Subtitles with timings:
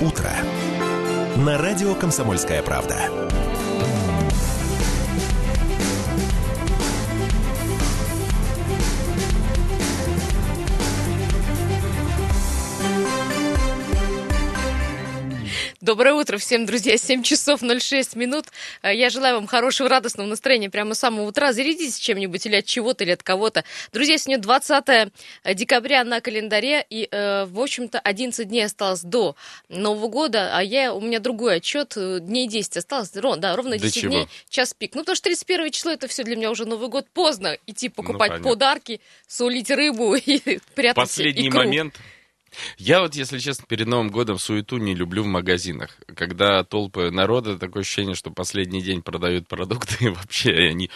[0.00, 0.30] утро»
[1.36, 2.96] на радио «Комсомольская правда».
[15.86, 16.98] Доброе утро всем, друзья.
[16.98, 18.46] 7 часов 06 минут.
[18.82, 21.52] Э, Я желаю вам хорошего, радостного настроения прямо с самого утра.
[21.52, 23.62] Зарядитесь чем-нибудь или от чего-то, или от кого-то.
[23.92, 25.12] Друзья, сегодня 20
[25.54, 26.84] декабря на календаре.
[26.90, 29.36] И, э, в общем-то, 11 дней осталось до
[29.68, 30.50] Нового года.
[30.58, 31.92] А я, у меня другой отчет.
[31.96, 33.14] э, Дней 10 осталось.
[33.14, 34.10] Ро- Да, ровно До 10 чего?
[34.12, 34.28] дней.
[34.50, 34.96] Час пик.
[34.96, 37.06] Ну, потому что 31 число это все для меня уже Новый год.
[37.14, 38.48] Поздно идти покупать понятно.
[38.50, 41.58] подарки, сулить рыбу и прятать Последний икру.
[41.60, 41.94] момент.
[42.78, 45.90] Я вот, если честно, перед Новым годом суету не люблю в магазинах.
[46.14, 50.90] Когда толпы народа, такое ощущение, что последний день продают продукты, и вообще они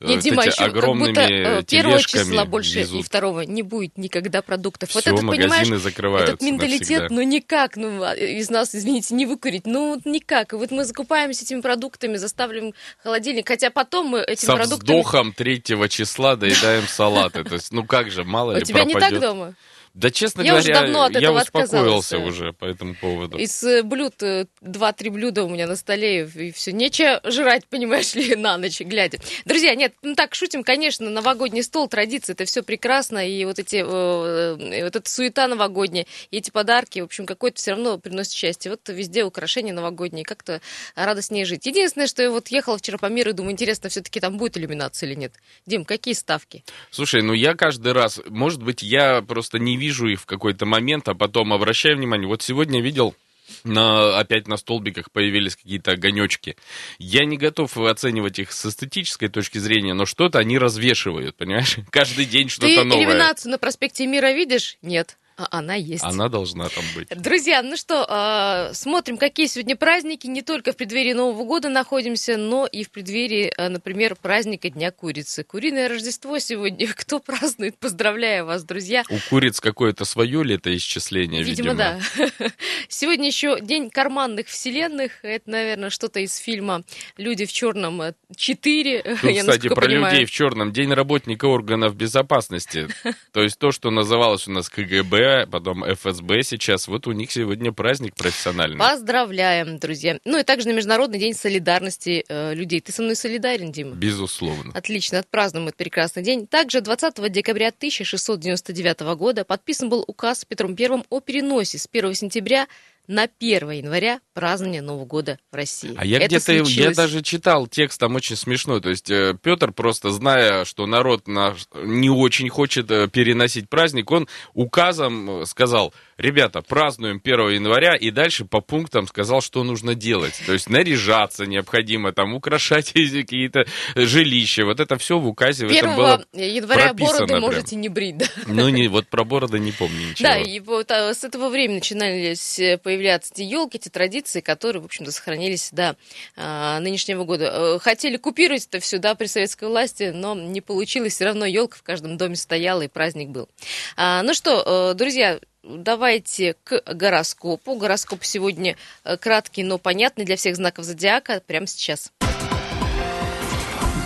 [0.00, 3.06] э, Нет, вот Дима, эти еще как огромными будто э, первого числа больше и везут.
[3.06, 4.94] второго не будет никогда продуктов.
[4.94, 7.14] вот Всё, этот, понимаешь, магазины закрываются этот менталитет, навсегда.
[7.14, 10.52] ну никак, ну а, из нас, извините, не выкурить, ну вот никак.
[10.52, 14.98] И вот мы закупаемся этими продуктами, заставляем холодильник, хотя потом мы этими Со продуктами...
[14.98, 17.44] вздохом третьего числа доедаем салаты.
[17.44, 19.54] То есть, ну как же, мало У ли тебя не так дома?
[19.94, 22.34] Да, честно Я уже говоря, давно от я этого успокоился отказалась.
[22.34, 23.36] уже по этому поводу.
[23.36, 26.72] Из э, блюд э, два-три блюда у меня на столе, и все.
[26.72, 29.18] Нечего жрать, понимаешь ли, на ночь глядя.
[29.44, 33.76] Друзья, нет, ну так шутим, конечно, новогодний стол, традиции, это все прекрасно, и вот эти,
[33.76, 38.32] э, э, вот эта суета новогодняя, и эти подарки, в общем, какое-то все равно приносит
[38.32, 38.70] счастье.
[38.70, 40.62] Вот везде украшения новогодние, как-то
[40.94, 41.66] радостнее жить.
[41.66, 45.06] Единственное, что я вот ехала вчера по миру и думаю, интересно, все-таки там будет иллюминация
[45.06, 45.34] или нет.
[45.66, 46.64] Дим, какие ставки?
[46.90, 51.08] Слушай, ну я каждый раз, может быть, я просто не вижу их в какой-то момент,
[51.08, 52.28] а потом обращаю внимание.
[52.28, 53.16] Вот сегодня видел
[53.64, 56.56] на, опять на столбиках появились какие-то огонечки.
[56.98, 61.76] Я не готов оценивать их с эстетической точки зрения, но что-то они развешивают, понимаешь?
[61.90, 63.04] Каждый день Ты что-то новое.
[63.04, 64.78] иллюминацию на проспекте Мира видишь?
[64.82, 65.18] Нет.
[65.36, 66.04] А она есть.
[66.04, 67.08] Она должна там быть.
[67.08, 70.26] Друзья, ну что, э, смотрим, какие сегодня праздники.
[70.26, 74.90] Не только в преддверии Нового года находимся, но и в преддверии, э, например, праздника Дня
[74.90, 75.42] курицы.
[75.42, 76.86] Куриное Рождество сегодня.
[76.96, 77.78] Кто празднует?
[77.78, 79.04] Поздравляю вас, друзья.
[79.08, 81.72] У куриц какое-то свое летоисчисление, видимо.
[81.72, 82.00] Видимо, да.
[82.88, 85.12] Сегодня еще День карманных вселенных.
[85.22, 86.82] Это, наверное, что-то из фильма
[87.16, 88.12] «Люди в черном 4».
[89.20, 90.12] Тут, Я кстати, про понимаю.
[90.12, 90.72] людей в черном.
[90.72, 92.88] День работника органов безопасности.
[93.32, 97.72] То есть то, что называлось у нас КГБ, потом ФСБ сейчас, вот у них сегодня
[97.72, 98.78] праздник профессиональный.
[98.78, 100.18] Поздравляем, друзья.
[100.24, 102.80] Ну и также на Международный день солидарности э, людей.
[102.80, 103.94] Ты со мной солидарен, Дима?
[103.94, 104.72] Безусловно.
[104.74, 106.46] Отлично, отпразднуем этот прекрасный день.
[106.46, 112.66] Также 20 декабря 1699 года подписан был указ Петром I о переносе с 1 сентября
[113.08, 115.94] на 1 января празднования Нового года в России.
[115.96, 118.80] А я Это где-то, я даже читал текст, там очень смешной.
[118.80, 124.10] То есть э, Петр, просто зная, что народ наш не очень хочет э, переносить праздник,
[124.10, 129.94] он указом э, сказал, ребята, празднуем 1 января, и дальше по пунктам сказал, что нужно
[129.94, 130.40] делать.
[130.46, 134.64] То есть наряжаться необходимо, там украшать какие-то жилища.
[134.64, 135.66] Вот это все в указе.
[135.66, 137.40] 1 это было января прописано бороды прям.
[137.42, 138.26] можете не брить, да?
[138.46, 140.28] Ну, не, вот про бороды не помню ничего.
[140.28, 142.60] Да, и вот а, с этого времени начинались
[142.92, 145.96] появляться эти елки, эти традиции, которые, в общем-то, сохранились до
[146.36, 147.50] а, нынешнего года.
[147.52, 151.14] Э, Хотели купировать это все, да, при советской власти, но не получилось.
[151.14, 153.48] Все равно елка в каждом доме стояла, и праздник был.
[153.96, 157.76] А, ну что, э, друзья, давайте к гороскопу.
[157.76, 162.12] Гороскоп сегодня э, краткий, но понятный для всех знаков зодиака прямо сейчас.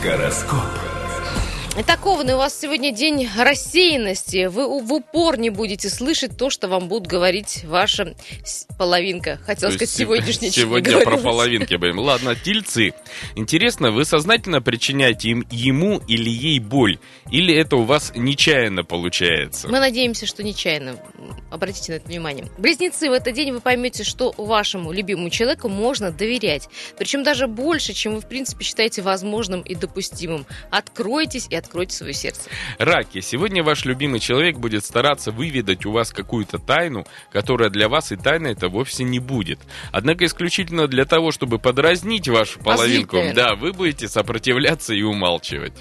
[0.02, 0.85] Гороскоп.
[1.78, 4.46] Итак, Овны, у вас сегодня день рассеянности.
[4.46, 8.14] Вы в упор не будете слышать то, что вам будут говорить ваша
[8.78, 9.38] половинка.
[9.44, 11.98] Хотел То сказать, не Сегодня про половинки будем.
[11.98, 12.94] Ладно, тельцы.
[13.34, 16.98] Интересно, вы сознательно причиняете им, ему или ей боль?
[17.30, 19.68] Или это у вас нечаянно получается?
[19.68, 20.96] Мы надеемся, что нечаянно.
[21.50, 22.46] Обратите на это внимание.
[22.56, 26.70] Близнецы, в этот день вы поймете, что вашему любимому человеку можно доверять.
[26.96, 30.46] Причем даже больше, чем вы, в принципе, считаете возможным и допустимым.
[30.70, 32.48] Откройтесь и откройте свое сердце.
[32.78, 38.12] Раки, сегодня ваш любимый человек будет стараться выведать у вас какую-то тайну, которая для вас
[38.12, 39.58] и тайной это вовсе не будет.
[39.92, 43.34] Однако исключительно для того, чтобы подразнить вашу половинку, наверное.
[43.34, 45.74] да, вы будете сопротивляться и умалчивать.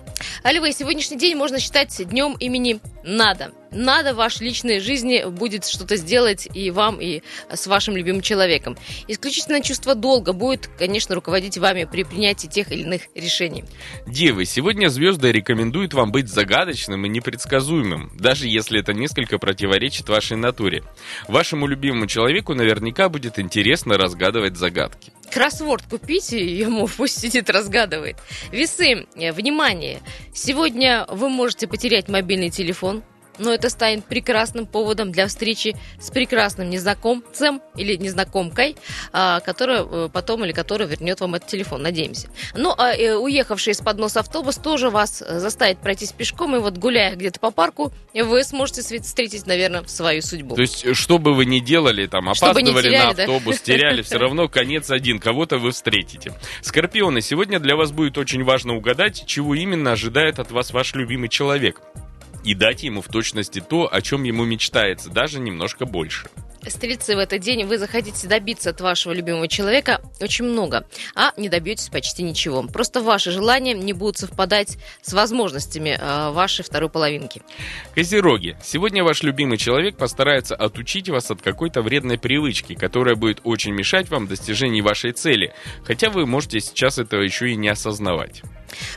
[0.43, 3.51] А львы, сегодняшний день можно считать днем имени «надо».
[3.71, 7.21] Надо в вашей личной жизни будет что-то сделать и вам, и
[7.51, 8.77] с вашим любимым человеком.
[9.07, 13.63] Исключительно чувство долга будет, конечно, руководить вами при принятии тех или иных решений.
[14.07, 20.37] Девы, сегодня звезды рекомендуют вам быть загадочным и непредсказуемым, даже если это несколько противоречит вашей
[20.37, 20.83] натуре.
[21.27, 25.11] Вашему любимому человеку наверняка будет интересно разгадывать загадки.
[25.31, 28.17] Кроссворд купите, ему пусть сидит, разгадывает.
[28.51, 30.01] Весы, э, внимание,
[30.33, 33.03] сегодня вы можете потерять мобильный телефон,
[33.37, 38.75] но это станет прекрасным поводом для встречи с прекрасным незнакомцем или незнакомкой,
[39.11, 42.29] а, которая э, потом или которая вернет вам этот телефон, надеемся.
[42.53, 47.15] Ну, а э, уехавший из-под носа автобус тоже вас заставит пройтись пешком, и вот гуляя
[47.15, 50.55] где-то по парку, вы сможете встретить, наверное, свою судьбу.
[50.55, 53.63] То есть, что бы вы ни делали, там, опаздывали теряли, на автобус, да?
[53.63, 56.33] теряли, все равно конец один, кого-то вы встретите.
[56.61, 61.29] Скорпионы, сегодня для вас будет очень важно угадать, чего именно ожидает от вас ваш любимый
[61.29, 61.81] человек.
[62.45, 66.29] И дать ему в точности то, о чем ему мечтается, даже немножко больше.
[66.67, 71.49] Стрельцы, в этот день вы захотите добиться от вашего любимого человека очень много, а не
[71.49, 72.63] добьетесь почти ничего.
[72.63, 77.41] Просто ваши желания не будут совпадать с возможностями э, вашей второй половинки.
[77.93, 83.73] Козероги, сегодня ваш любимый человек постарается отучить вас от какой-то вредной привычки, которая будет очень
[83.73, 85.53] мешать вам в достижении вашей цели,
[85.83, 88.41] хотя вы можете сейчас этого еще и не осознавать.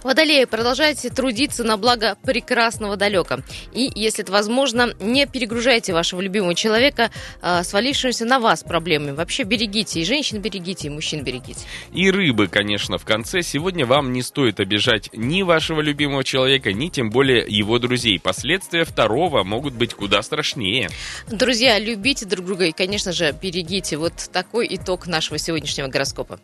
[0.03, 3.41] Водолеи, продолжайте трудиться на благо прекрасного далека.
[3.73, 7.11] И, если это возможно, не перегружайте вашего любимого человека
[7.43, 9.13] э, свалившимся на вас проблемами.
[9.13, 11.61] Вообще берегите, и женщин берегите, и мужчин берегите.
[11.93, 13.43] И рыбы, конечно, в конце.
[13.43, 18.19] Сегодня вам не стоит обижать ни вашего любимого человека, ни тем более его друзей.
[18.21, 20.91] Последствия второго могут быть куда страшнее.
[21.29, 23.97] Друзья, любите друг друга и, конечно же, берегите.
[23.97, 26.39] Вот такой итог нашего сегодняшнего гороскопа.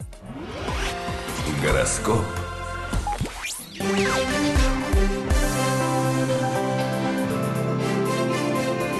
[1.62, 2.24] Гороскоп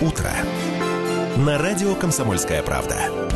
[0.01, 0.31] Утро.
[1.37, 3.34] На радио «Комсомольская правда».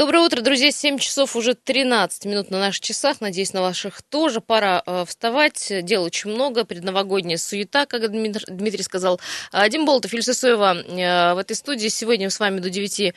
[0.00, 0.70] Доброе утро, друзья.
[0.70, 3.20] 7 часов уже 13 минут на наших часах.
[3.20, 4.40] Надеюсь, на ваших тоже.
[4.40, 5.70] Пора э, вставать.
[5.82, 6.64] Дел очень много.
[6.64, 9.20] Предновогодняя суета, как Дмитрий, Дмитрий сказал.
[9.52, 11.88] А, Дим Болтов, Илья Сосоева э, в этой студии.
[11.88, 13.12] Сегодня с вами до 9 э,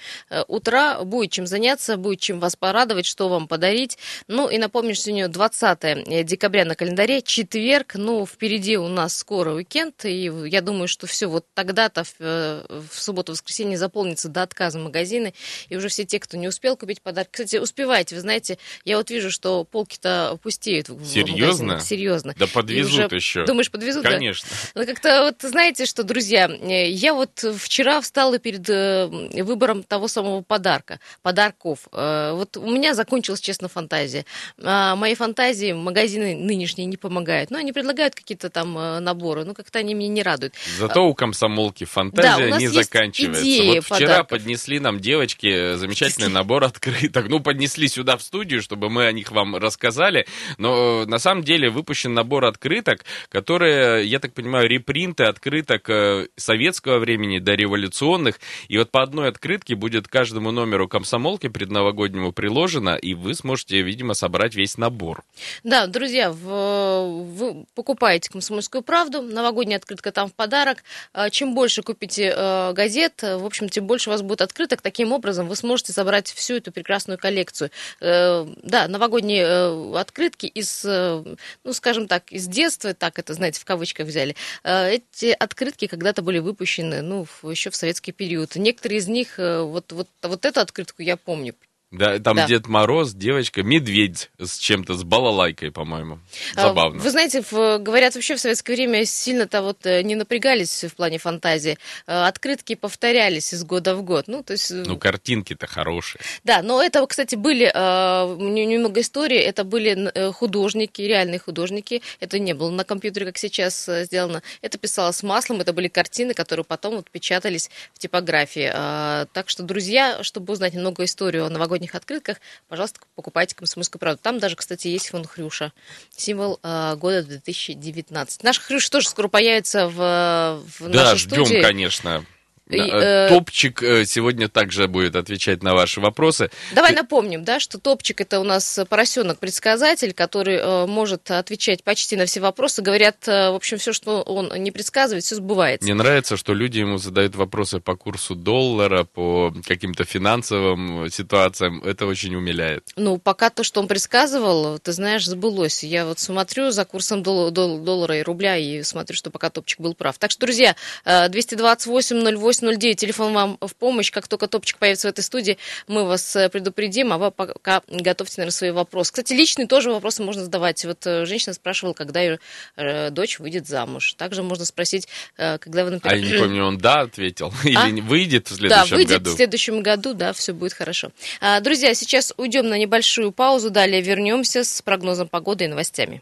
[0.49, 1.05] утра.
[1.05, 3.97] Будет чем заняться, будет чем вас порадовать, что вам подарить.
[4.27, 7.93] Ну и напомню, что сегодня 20 декабря на календаре, четверг.
[7.95, 10.03] Ну, впереди у нас скоро уикенд.
[10.03, 15.33] И я думаю, что все вот тогда-то в, э, в субботу-воскресенье заполнится до отказа магазины.
[15.69, 17.29] И уже все те, кто не успел, успел купить подарок.
[17.31, 20.87] Кстати, успеваете, вы знаете, я вот вижу, что полки-то пустеют.
[21.05, 21.79] Серьезно?
[21.79, 22.33] Серьезно.
[22.37, 23.45] Да подвезут еще.
[23.45, 24.03] Думаешь, подвезут?
[24.03, 24.49] Конечно.
[24.73, 24.81] Да?
[24.81, 29.07] Ну, как-то вот, знаете что, друзья, э, я вот вчера встала перед э,
[29.43, 31.87] выбором того самого подарка, подарков.
[31.91, 34.25] Э, вот у меня закончилась, честно, фантазия.
[34.61, 37.51] А моей фантазии магазины нынешние не помогают.
[37.51, 38.73] Но ну, они предлагают какие-то там
[39.03, 40.53] наборы, но как-то они меня не радуют.
[40.77, 43.43] Зато у комсомолки фантазия да, не заканчивается.
[43.43, 44.29] Вот вчера подарков.
[44.29, 47.29] поднесли нам девочки замечательный набор открыток.
[47.29, 50.27] Ну, поднесли сюда в студию, чтобы мы о них вам рассказали.
[50.57, 56.27] Но э, на самом деле выпущен набор открыток, которые, я так понимаю, репринты открыток э,
[56.35, 58.39] советского времени до революционных.
[58.67, 64.13] И вот по одной открытке будет каждому номеру комсомолки предновогоднему приложено, и вы сможете, видимо,
[64.13, 65.23] собрать весь набор.
[65.63, 70.83] Да, друзья, вы покупаете «Комсомольскую правду», новогодняя открытка там в подарок.
[71.13, 74.81] А чем больше купите э, газет, в общем, тем больше у вас будет открыток.
[74.81, 77.71] Таким образом, вы сможете собрать всю всю эту прекрасную коллекцию.
[78.01, 81.23] Э, да, новогодние э, открытки из, э,
[81.63, 84.35] ну, скажем так, из детства, так это, знаете, в кавычках взяли.
[84.63, 88.55] Эти открытки когда-то были выпущены, ну, еще в советский период.
[88.55, 91.55] Некоторые из них, вот, вот, вот эту открытку я помню,
[91.93, 92.47] да, там да.
[92.47, 96.17] Дед Мороз, девочка, медведь с чем-то, с балалайкой, по-моему.
[96.55, 96.99] А, Забавно.
[96.99, 101.19] Вы знаете, в, говорят, вообще в советское время сильно-то вот э, не напрягались в плане
[101.19, 101.77] фантазии.
[102.07, 104.27] Э, открытки повторялись из года в год.
[104.27, 104.71] Ну, то есть...
[104.71, 106.19] Э, ну, картинки-то хорошие.
[106.43, 112.01] Да, но это, кстати, были, немного истории, это были художники, реальные художники.
[112.19, 114.41] Это не было на компьютере, как сейчас сделано.
[114.63, 118.71] Это писалось маслом, это были картины, которые потом вот печатались в типографии.
[118.71, 122.37] Так что, друзья, чтобы узнать немного историю о новогоднем новогодних открытках,
[122.67, 124.19] пожалуйста, покупайте «Комсомольскую правду».
[124.21, 125.71] Там даже, кстати, есть фон Хрюша,
[126.15, 128.43] символ э, года 2019.
[128.43, 131.61] Наш Хрюша тоже скоро появится в, в да, нашей ждем, студии.
[131.61, 132.25] конечно.
[132.69, 136.49] И, э, Топчик э, сегодня также будет отвечать на ваши вопросы.
[136.73, 136.97] Давай Ты...
[136.97, 142.39] напомним, да, что Топчик это у нас поросенок-предсказатель, который э, может отвечать почти на все
[142.39, 142.81] вопросы.
[142.81, 145.85] Говорят, в общем, все, что он не предсказывает, все сбывается.
[145.85, 151.83] Мне нравится, что люди ему задают вопросы по курсу доллара, по каким-то финансовым ситуациям.
[151.83, 152.89] Это очень умиляет.
[152.95, 155.83] Ну, пока то, что он предсказывал, ты знаешь, сбылось.
[155.83, 159.79] Я вот смотрю за курсом дол- дол- доллара и рубля и смотрю, что пока Топчик
[159.79, 160.17] был прав.
[160.17, 164.11] Так что, друзья, 228 08 0809, телефон вам в помощь.
[164.11, 165.57] Как только топчик появится в этой студии,
[165.87, 169.11] мы вас э, предупредим, а вы пока готовьте, наверное, свои вопросы.
[169.11, 170.83] Кстати, личные тоже вопросы можно задавать.
[170.85, 172.39] Вот э, женщина спрашивала, когда ее
[172.75, 174.13] э, дочь выйдет замуж.
[174.13, 176.15] Также можно спросить, когда вы, например...
[176.15, 177.53] А я не помню, он да ответил?
[177.75, 177.89] А?
[177.89, 179.31] Или выйдет в Да, следующем выйдет году?
[179.31, 181.11] в следующем году, да, все будет хорошо.
[181.41, 186.21] А, Друзья, сейчас уйдем на небольшую паузу, далее вернемся с прогнозом погоды и новостями.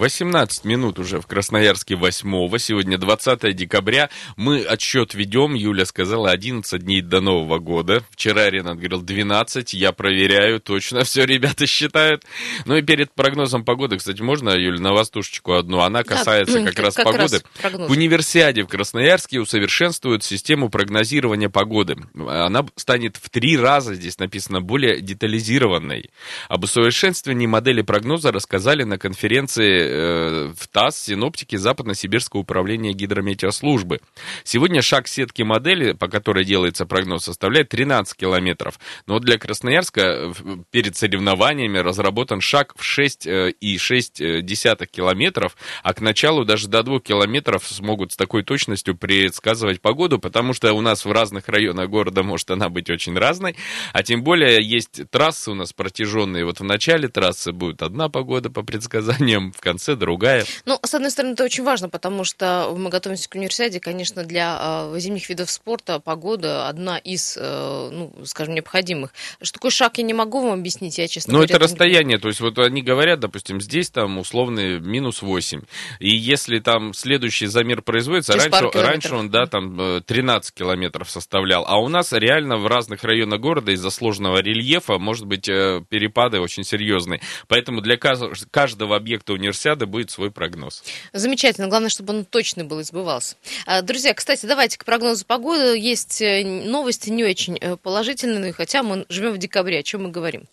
[0.00, 4.08] 18 минут уже в Красноярске 8 Сегодня 20 декабря.
[4.36, 5.52] Мы отсчет ведем.
[5.52, 8.02] Юля сказала 11 дней до Нового года.
[8.10, 9.74] Вчера Ренат говорил 12.
[9.74, 10.58] Я проверяю.
[10.58, 12.24] Точно все ребята считают.
[12.64, 15.80] Ну и перед прогнозом погоды, кстати, можно, Юля, на востушечку одну?
[15.80, 17.42] Она касается Да, как раз как погоды.
[17.62, 17.74] раз.
[17.74, 21.96] В универсиаде в Красноярске усовершенствуют систему прогнозирования погоды.
[22.14, 26.08] Она станет в три раза, здесь написано, более детализированной.
[26.48, 34.00] Об усовершенствовании модели прогноза рассказали на конференции э, в ТАСС синоптики Западно-Сибирского управления гидрометеослужбы.
[34.44, 38.78] Сегодня шаг сетки модели, по которой делается прогноз, составляет 13 километров.
[39.06, 40.32] Но для Красноярска э,
[40.70, 48.12] перед соревнованиями разработан шаг в 6,6 километров, а к началу даже до 2 километров смогут
[48.12, 52.68] с такой точностью предсказывать погоду, потому что у нас в разных районах города может она
[52.68, 53.56] быть очень разной,
[53.92, 56.44] а тем более есть трассы у нас протяженные.
[56.44, 60.44] Вот в начале трассы будет одна погода по предсказаниям, в конце другая.
[60.64, 63.80] Ну, с одной стороны, это очень важно, потому что мы готовимся к универсиаде.
[63.80, 69.12] Конечно, для э, зимних видов спорта погода одна из, э, ну, скажем, необходимых.
[69.42, 72.18] Что такое шаг, я не могу вам объяснить, я, честно Но говоря, это не расстояние,
[72.18, 75.62] то есть вот они говорят, допустим, здесь там условный минус 8.
[75.98, 81.10] И если там следующий замер производится, Через раньше, раньше он, да, там э, 13 километров
[81.10, 81.64] составлял.
[81.66, 86.40] А у нас реально в разных районах города из-за сложного рельефа может быть э, перепады
[86.40, 87.20] очень серьезные.
[87.48, 90.82] Поэтому для каждого объекта универсиады будет свой прогноз.
[91.12, 91.68] Замечательно.
[91.68, 93.36] Главное, чтобы он точно был и сбывался.
[93.66, 95.78] А, Друзья, кстати, давайте к прогнозу погоды.
[95.78, 99.80] Есть э, новости не очень э, положительные, хотя мы живем в декабре.
[99.80, 100.44] О чем мы говорим?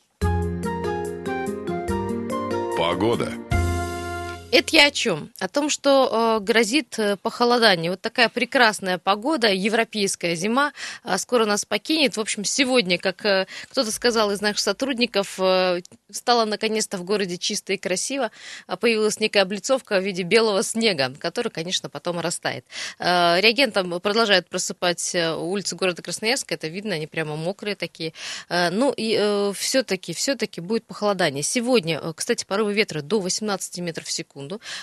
[2.77, 3.33] Погода.
[4.50, 5.30] Это я о чем?
[5.39, 7.92] О том, что э, грозит э, похолодание.
[7.92, 10.72] Вот такая прекрасная погода, европейская зима
[11.04, 12.16] э, скоро нас покинет.
[12.16, 17.38] В общем, сегодня, как э, кто-то сказал из наших сотрудников, э, стало наконец-то в городе
[17.38, 18.32] чисто и красиво.
[18.68, 22.63] А Появилась некая облицовка в виде белого снега, который, конечно, потом растает.
[23.00, 26.56] Э, реагентам продолжают просыпать э, улицы города Красноярска.
[26.56, 28.13] Это видно, они прямо мокрые такие.
[28.48, 31.44] Э, ну и все-таки, все-таки будет похолодание.
[31.44, 34.37] Сегодня, э, кстати, порывы ветра до 18 метров в секунду.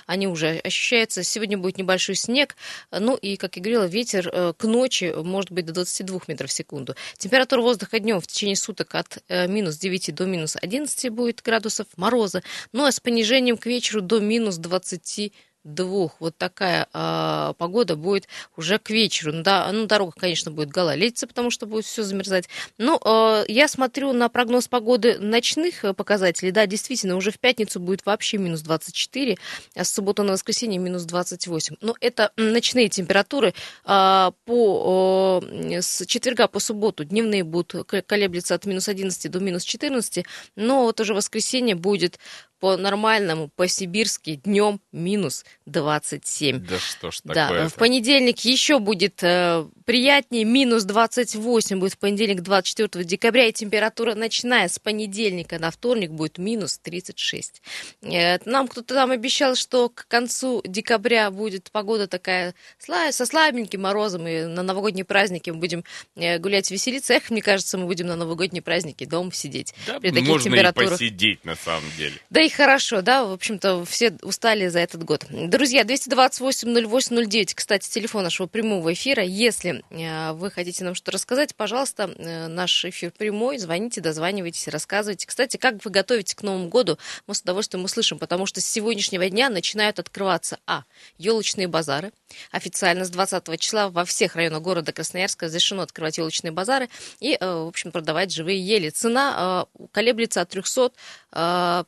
[0.06, 1.22] Они уже ощущаются.
[1.22, 2.56] Сегодня будет небольшой снег.
[2.90, 6.52] Ну и, как я говорила, ветер э, к ночи может быть до 22 метров в
[6.52, 6.94] секунду.
[7.18, 11.86] Температура воздуха днем в течение суток от э, минус 9 до минус 11 будет градусов
[11.96, 12.42] мороза.
[12.72, 15.32] Ну а с понижением к вечеру до минус 20
[15.64, 16.12] двух.
[16.20, 19.32] Вот такая а, погода будет уже к вечеру.
[19.32, 22.48] Ну, да, ну, дорога, конечно, будет гололедиться, потому что будет все замерзать.
[22.78, 26.52] Но а, я смотрю на прогноз погоды ночных э, показателей.
[26.52, 29.38] Да, действительно, уже в пятницу будет вообще минус 24,
[29.74, 31.76] а с субботы на воскресенье минус 28.
[31.80, 33.54] Но это ночные температуры.
[33.84, 35.42] А, по, о,
[35.80, 40.24] с четверга по субботу дневные будут колеблется от минус 11 до минус 14,
[40.56, 42.18] но вот уже воскресенье будет
[42.64, 46.60] по нормальному, по-сибирски, днем минус 27.
[46.60, 51.98] Да что ж Да, такое в понедельник еще будет э, приятнее, минус 28 будет в
[51.98, 57.60] понедельник 24 декабря, и температура ночная с понедельника на вторник будет минус 36.
[58.00, 64.26] Э, нам кто-то там обещал, что к концу декабря будет погода такая со слабеньким морозом,
[64.26, 65.84] и на новогодние праздники мы будем
[66.16, 67.12] э, гулять, веселиться.
[67.12, 70.50] Эх, мне кажется, мы будем на новогодние праздники дома сидеть Да, при таких можно и
[70.50, 70.92] температурах.
[70.92, 72.14] посидеть на самом деле.
[72.30, 75.26] Да и хорошо, да, в общем-то, все устали за этот год.
[75.28, 79.22] Друзья, 228-08-09, кстати, телефон нашего прямого эфира.
[79.22, 85.26] Если э, вы хотите нам что рассказать, пожалуйста, э, наш эфир прямой, звоните, дозванивайтесь, рассказывайте.
[85.26, 89.28] Кстати, как вы готовитесь к Новому году, мы с удовольствием услышим, потому что с сегодняшнего
[89.28, 90.84] дня начинают открываться, а,
[91.18, 92.12] елочные базары.
[92.50, 96.88] Официально с 20 числа во всех районах города Красноярска разрешено открывать елочные базары
[97.20, 98.90] и, э, в общем, продавать живые ели.
[98.90, 100.92] Цена колеблется от 300
[101.32, 101.84] э,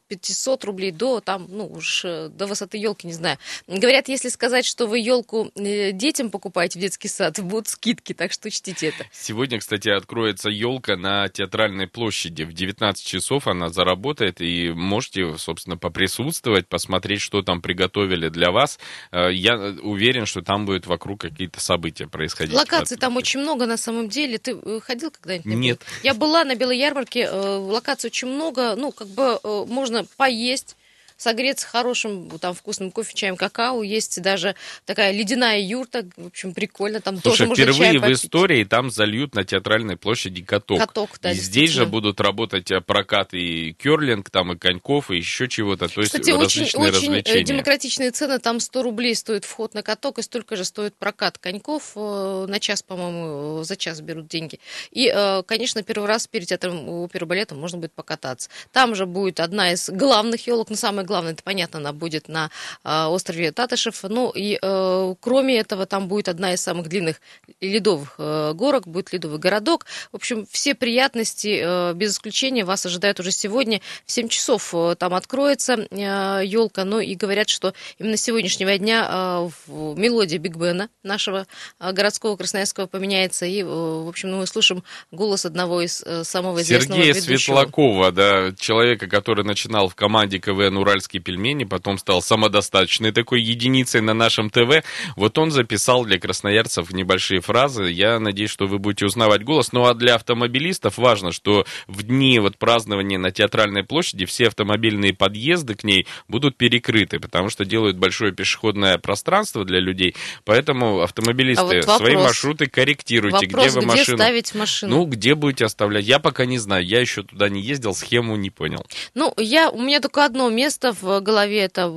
[0.46, 3.38] 500 600 рублей до там, ну, уж э, до высоты елки, не знаю.
[3.66, 8.32] Говорят, если сказать, что вы елку э, детям покупаете в детский сад, будут скидки, так
[8.32, 9.04] что учтите это.
[9.12, 12.44] Сегодня, кстати, откроется елка на театральной площади.
[12.44, 18.78] В 19 часов она заработает, и можете, собственно, поприсутствовать, посмотреть, что там приготовили для вас.
[19.10, 22.54] Э, я уверен, что там будет вокруг какие-то события происходить.
[22.54, 24.38] Локаций там очень много на самом деле.
[24.38, 25.46] Ты ходил когда-нибудь?
[25.46, 25.82] Нет.
[26.02, 28.76] Я была на Белой ярмарке, локаций очень много.
[28.76, 30.76] Ну, как бы можно поесть есть
[31.16, 33.82] согреться хорошим там вкусным кофе, чаем, какао.
[33.82, 34.54] Есть даже
[34.84, 37.00] такая ледяная юрта, в общем, прикольно.
[37.00, 40.78] Там Слушай, тоже можно впервые чай в истории там зальют на театральной площади каток.
[40.78, 45.16] Каток, да, и здесь же будут работать э, прокат и керлинг, там и коньков, и
[45.16, 45.88] еще чего-то.
[45.88, 47.44] То есть Кстати, очень, различные очень э, развлечения.
[47.44, 48.38] демократичные цены.
[48.38, 51.92] Там 100 рублей стоит вход на каток, и столько же стоит прокат коньков.
[51.96, 54.60] э, На час, по-моему, за час берут деньги.
[54.90, 55.12] И,
[55.46, 58.50] конечно, первый раз перед театром оперы и балета можно будет покататься.
[58.72, 62.50] Там же будет одна из главных елок, ну, самое главное, это понятно, она будет на
[62.84, 64.02] э, острове Татышев.
[64.02, 67.20] Ну, и э, кроме этого, там будет одна из самых длинных
[67.60, 69.86] ледовых э, горок, будет ледовый городок.
[70.12, 73.80] В общем, все приятности, э, без исключения, вас ожидают уже сегодня.
[74.04, 76.84] В 7 часов там откроется елка.
[76.84, 81.46] Ну и говорят, что именно с сегодняшнего дня мелодия Биг Бена нашего
[81.78, 83.46] городского Красноярского поменяется.
[83.46, 87.56] И, в общем, ну, мы слышим голос одного из самого известного Сергея ведущего.
[87.56, 94.00] Светлакова, да, человека, который начинал в команде КВН «Уральские пельмени», потом стал самодостаточной такой единицей
[94.00, 94.82] на нашем ТВ.
[95.14, 97.90] Вот он записал для красноярцев небольшие фразы.
[97.90, 99.72] Я надеюсь, что вы будете узнавать голос.
[99.72, 105.12] Ну а для автомобилистов важно, что в дни вот празднования на Театральной площади все автомобильные
[105.12, 110.14] подъезды к ней будут перекрыты, потому что делают большое пешеходное пространство для людей.
[110.44, 112.24] Поэтому автомобилисты А вот свои вопрос.
[112.24, 114.16] маршруты корректируйте, Вопрос, где вы где машину...
[114.16, 114.96] ставить машину?
[114.96, 116.06] Ну, где будете оставлять?
[116.06, 116.86] Я пока не знаю.
[116.86, 118.84] Я еще туда не ездил, схему не понял.
[119.14, 121.90] Ну, я, у меня только одно место в голове, это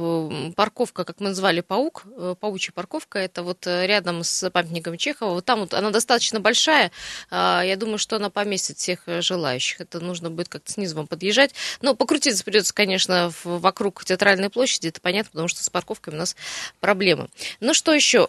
[0.56, 5.32] парковка, как мы назвали, паук, э, паучья парковка, это вот э, рядом с памятником Чехова.
[5.36, 6.92] Вот там вот она достаточно большая,
[7.30, 9.82] а, я думаю, что она поместит всех э, желающих.
[9.82, 11.52] Это нужно будет как-то снизу вам подъезжать.
[11.82, 16.36] Но покрутиться придется, конечно, вокруг театральной площади, это понятно, потому что с парковками у нас
[16.80, 17.30] проблемы.
[17.60, 18.28] Ну что еще?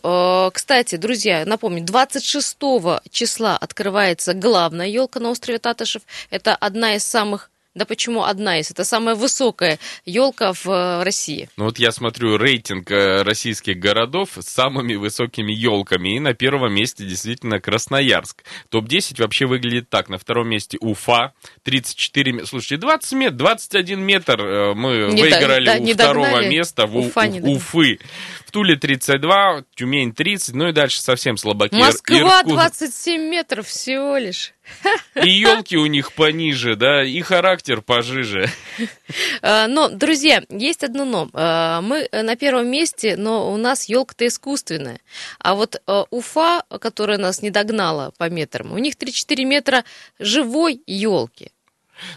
[0.52, 2.56] Кстати, друзья, напомню, 26
[3.10, 6.02] числа открывается главная елка на острове Татышев.
[6.30, 7.50] Это одна из самых
[7.80, 8.70] да почему одна из?
[8.70, 11.49] Это самая высокая елка в э, России.
[11.56, 16.75] Ну вот я смотрю рейтинг э, российских городов с самыми высокими елками, и на первом
[16.75, 18.44] месте действительно Красноярск.
[18.68, 20.10] Топ-10 вообще выглядит так.
[20.10, 22.47] На втором месте Уфа, 34 метра.
[22.47, 26.49] Слушайте, 20 метров, 21 метр э, мы Не выиграли да, у не второго догнали.
[26.50, 27.54] места в Уфа У-.
[27.54, 27.99] Уфы.
[28.45, 31.76] В Туле 32, Тюмень 30, ну и дальше совсем слабаки.
[31.76, 32.52] Москва Иркут.
[32.52, 34.52] 27 метров всего лишь.
[35.23, 38.49] И елки у них пониже, да, и характер пожиже.
[39.43, 41.28] Э, Но, друзья, есть одно но.
[41.33, 45.00] Э, Мы э, на первом месте, но у нас елка-то искусственная.
[45.39, 49.85] А вот Уфа, которая нас не догнала по метрам, у них 3-4 метра
[50.19, 51.50] живой елки.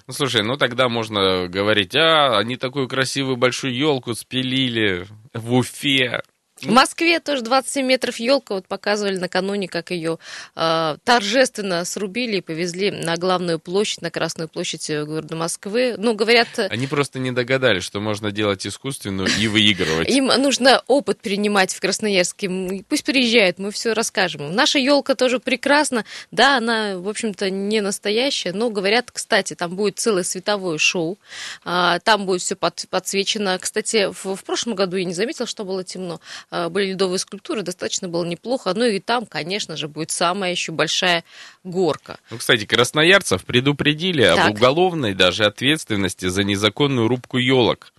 [0.07, 6.21] Ну, слушай, ну тогда можно говорить, а, они такую красивую большую елку спилили в Уфе.
[6.63, 8.55] В Москве тоже 27 метров елка.
[8.55, 10.17] Вот показывали накануне, как ее
[10.55, 15.95] э, торжественно срубили и повезли на главную площадь, на Красную площадь э, города Москвы.
[15.97, 20.09] Ну, говорят, э, Они просто не догадались, что можно делать искусственную и выигрывать.
[20.09, 22.83] им нужно опыт принимать в Красноярске.
[22.87, 24.53] Пусть приезжают, мы все расскажем.
[24.55, 26.05] Наша елка тоже прекрасна.
[26.31, 31.17] Да, она, в общем-то, не настоящая, но говорят, кстати, там будет целое световое шоу.
[31.63, 33.57] А, Там будет все подсвечено.
[33.59, 36.19] Кстати, в, в прошлом году я не заметила, что было темно.
[36.55, 38.73] А, Были ледовые скульптуры, достаточно было неплохо.
[38.75, 41.23] Ну и там, конечно же, будет самая еще большая
[41.63, 42.19] горка.
[42.29, 44.51] Ну, кстати, красноярцев предупредили об Так.
[44.51, 47.91] уголовной даже ответственности за незаконную рубку елок.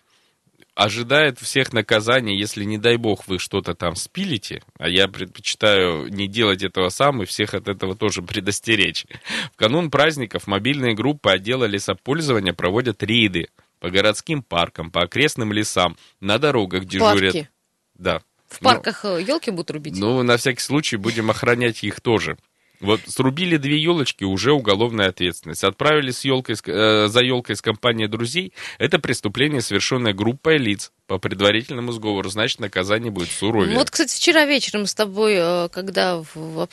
[0.77, 6.29] Ожидает всех наказаний, если, не дай бог, вы что-то там спилите, а я предпочитаю не
[6.29, 9.05] делать этого сам и всех от этого тоже предостеречь.
[9.53, 13.49] В канун праздников мобильные группы отдела лесопользования проводят рейды
[13.81, 17.35] по городским паркам, по окрестным лесам, на дорогах дежурят.
[17.35, 17.51] Парки.
[17.97, 18.23] Да.
[18.55, 19.97] В парках елки будут рубить?
[19.99, 22.37] ну, на всякий случай будем охранять их тоже.
[22.81, 25.65] Вот срубили две елочки, уже уголовная ответственность.
[25.65, 28.53] Отправили с елкой, э, за елкой с компанией друзей.
[28.79, 32.29] Это преступление, совершенное группой лиц по предварительному сговору.
[32.29, 33.73] Значит, наказание будет суровее.
[33.75, 36.23] Ну, Вот, кстати, вчера вечером с тобой, э, когда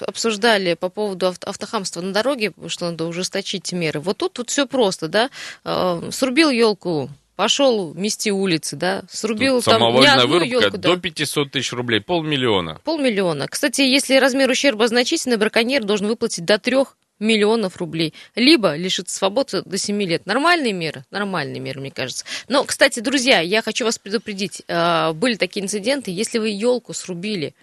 [0.01, 4.65] обсуждали по поводу авто- автохамства на дороге, что надо ужесточить меры, вот тут вот все
[4.65, 5.29] просто, да,
[5.63, 7.09] Э, срубил елку,
[7.41, 11.49] пошел мести улицы, да, срубил Тут там не самовольная одну вырубка елку, да, до 500
[11.49, 12.79] тысяч рублей, полмиллиона.
[12.83, 13.47] полмиллиона.
[13.47, 19.63] Кстати, если размер ущерба значительный, браконьер должен выплатить до трех миллионов рублей, либо лишиться свободы
[19.65, 20.27] до 7 лет.
[20.27, 21.03] Нормальные меры?
[21.09, 22.25] Нормальные меры, мне кажется.
[22.47, 24.61] Но, кстати, друзья, я хочу вас предупредить.
[24.67, 27.55] А, были такие инциденты, если вы елку срубили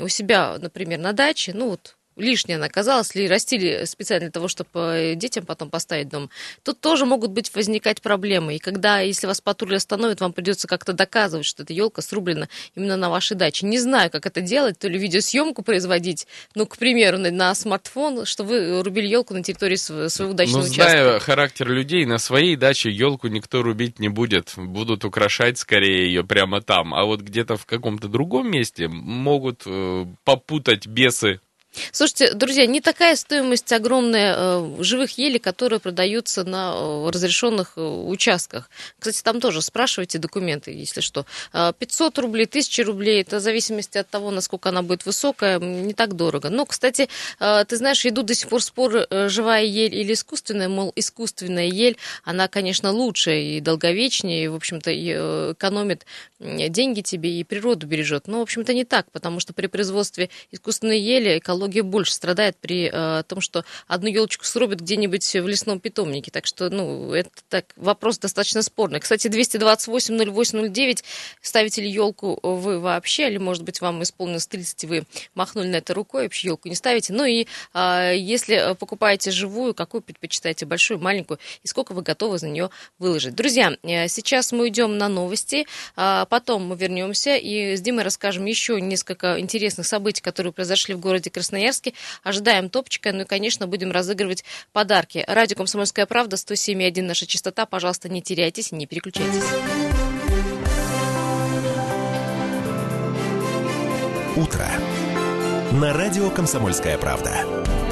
[0.00, 4.48] у себя, например, на даче, ну вот лишняя она оказалась, или растили специально для того,
[4.48, 6.30] чтобы э, детям потом поставить дом,
[6.62, 8.56] тут тоже могут быть возникать проблемы.
[8.56, 12.96] И когда, если вас патруль остановит, вам придется как-то доказывать, что эта елка срублена именно
[12.96, 13.66] на вашей даче.
[13.66, 18.24] Не знаю, как это делать, то ли видеосъемку производить, ну, к примеру, на, на смартфон,
[18.24, 20.90] что вы рубили елку на территории своего дачного ну, участка.
[20.90, 24.54] Зная характер людей, на своей даче елку никто рубить не будет.
[24.56, 26.94] Будут украшать скорее ее прямо там.
[26.94, 31.40] А вот где-то в каком-то другом месте могут э, попутать бесы
[31.92, 37.80] Слушайте, друзья, не такая стоимость огромная э, живых елей, которые продаются на э, разрешенных э,
[37.82, 38.70] участках.
[38.98, 41.26] Кстати, там тоже спрашивайте документы, если что.
[41.52, 46.14] 500 рублей, 1000 рублей, это в зависимости от того, насколько она будет высокая, не так
[46.14, 46.48] дорого.
[46.48, 51.66] Но, кстати, ты знаешь, идут до сих пор споры, живая ель или искусственная, мол, искусственная
[51.66, 56.06] ель, она, конечно, лучше и долговечнее, и, в общем-то, экономит
[56.40, 58.26] деньги тебе и природу бережет.
[58.26, 62.56] Но, в общем-то, не так, потому что при производстве искусственной ели экология экология больше страдает
[62.56, 66.30] при э, том, что одну елочку срубят где-нибудь в лесном питомнике.
[66.30, 69.00] Так что, ну, это так, вопрос достаточно спорный.
[69.00, 71.04] Кстати, 228-08-09,
[71.42, 75.94] ставите ли елку вы вообще, или, может быть, вам исполнилось 30, вы махнули на это
[75.94, 77.12] рукой, вообще елку не ставите.
[77.12, 82.48] Ну и э, если покупаете живую, какую предпочитаете, большую, маленькую, и сколько вы готовы за
[82.48, 83.34] нее выложить.
[83.34, 85.66] Друзья, э, сейчас мы идем на новости,
[85.96, 91.00] э, потом мы вернемся и с Димой расскажем еще несколько интересных событий, которые произошли в
[91.00, 91.94] городе Краснодар Красноярске.
[92.22, 93.10] Ожидаем топчика.
[93.12, 95.24] Ну и, конечно, будем разыгрывать подарки.
[95.26, 97.64] Радио «Комсомольская правда», 107,1 наша частота.
[97.64, 99.42] Пожалуйста, не теряйтесь, не переключайтесь.
[104.36, 104.68] Утро.
[105.72, 107.87] На радио «Комсомольская правда».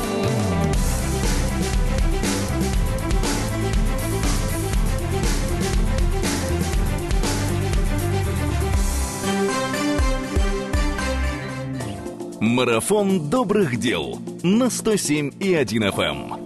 [12.41, 16.46] Марафон добрых дел на 107 и 1 FM.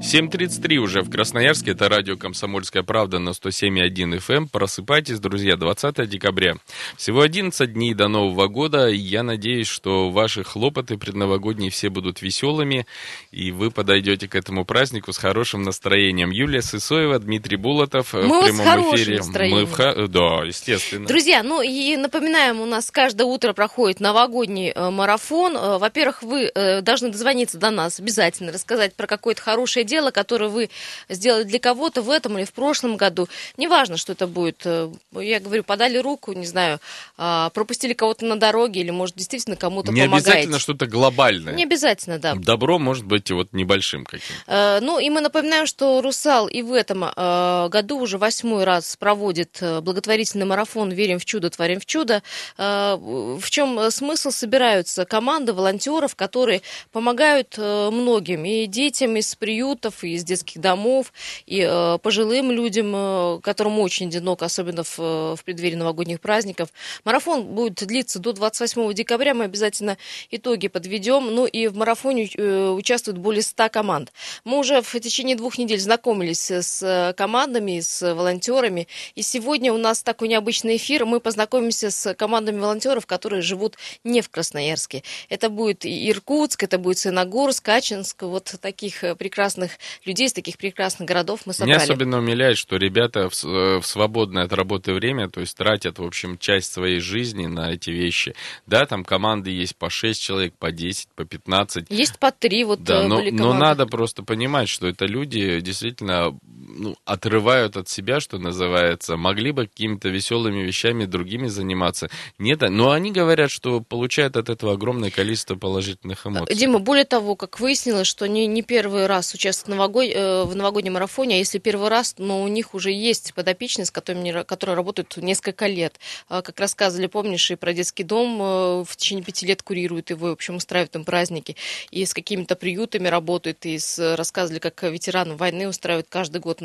[0.00, 1.70] 7.33 уже в Красноярске.
[1.70, 4.36] Это радио «Комсомольская правда» на 107.1 FM.
[4.36, 4.48] Эм.
[4.48, 6.56] Просыпайтесь, друзья, 20 декабря.
[6.96, 8.88] Всего 11 дней до Нового года.
[8.88, 12.86] Я надеюсь, что ваши хлопоты предновогодние все будут веселыми,
[13.32, 16.30] и вы подойдете к этому празднику с хорошим настроением.
[16.30, 19.22] Юлия Сысоева, Дмитрий Булатов Мы в прямом эфире.
[19.50, 21.06] Мы в Да, естественно.
[21.06, 25.56] Друзья, ну и напоминаем, у нас каждое утро проходит новогодний э, марафон.
[25.56, 30.10] Э, во-первых, вы э, должны дозвониться до нас обязательно, рассказать про какое-то хорошее дело, дело,
[30.10, 30.68] которое вы
[31.08, 33.28] сделали для кого-то в этом или в прошлом году.
[33.56, 34.60] Неважно, что это будет.
[34.64, 36.80] Э, я говорю, подали руку, не знаю,
[37.16, 40.30] а, пропустили кого-то на дороге или, может, действительно кому-то Не помогаете.
[40.30, 41.54] обязательно что-то глобальное.
[41.54, 42.34] Не обязательно, да.
[42.34, 44.42] Добро может быть вот небольшим каким-то.
[44.46, 48.96] Э, ну, и мы напоминаем, что «Русал» и в этом э, году уже восьмой раз
[48.96, 52.22] проводит благотворительный марафон «Верим в чудо, творим в чудо».
[52.58, 54.30] В чем смысл?
[54.30, 56.60] Собираются команды волонтеров, которые
[56.92, 61.12] помогают многим, и детям из приюта, приютов, и из детских домов,
[61.46, 66.70] и э, пожилым людям, э, которым очень одиноко, особенно в, в преддверии новогодних праздников.
[67.04, 69.96] Марафон будет длиться до 28 декабря, мы обязательно
[70.30, 71.34] итоги подведем.
[71.34, 74.12] Ну и в марафоне э, участвуют более 100 команд.
[74.44, 80.02] Мы уже в течение двух недель знакомились с командами, с волонтерами, и сегодня у нас
[80.02, 81.04] такой необычный эфир.
[81.04, 85.02] Мы познакомимся с командами волонтеров, которые живут не в Красноярске.
[85.28, 89.65] Это будет Иркутск, это будет Синогорск, Качинск, вот таких прекрасных
[90.04, 91.76] людей из таких прекрасных городов мы собрали.
[91.76, 95.98] Меня особенно умиляет, что ребята в, э, в свободное от работы время, то есть тратят,
[95.98, 98.34] в общем, часть своей жизни на эти вещи.
[98.66, 101.86] Да, там команды есть по 6 человек, по 10, по 15.
[101.90, 106.36] Есть по 3 вот да, э, но, но надо просто понимать, что это люди действительно
[106.78, 109.16] ну, отрывают от себя, что называется.
[109.16, 112.08] Могли бы какими-то веселыми вещами другими заниматься.
[112.38, 116.54] Нет, но они говорят, что получают от этого огромное количество положительных эмоций.
[116.54, 120.04] Дима, более того, как выяснилось, что они не первый раз участвуют новогод...
[120.06, 123.90] Э, в новогоднем марафоне, а если первый раз, но у них уже есть подопечные, с
[123.90, 125.98] которыми, которые работают несколько лет.
[126.28, 130.28] А, как рассказывали, помнишь, и про детский дом э, в течение пяти лет курируют его,
[130.28, 131.56] в общем, устраивают там праздники,
[131.90, 136.62] и с какими-то приютами работают, и с, рассказывали, как ветераны войны устраивают каждый год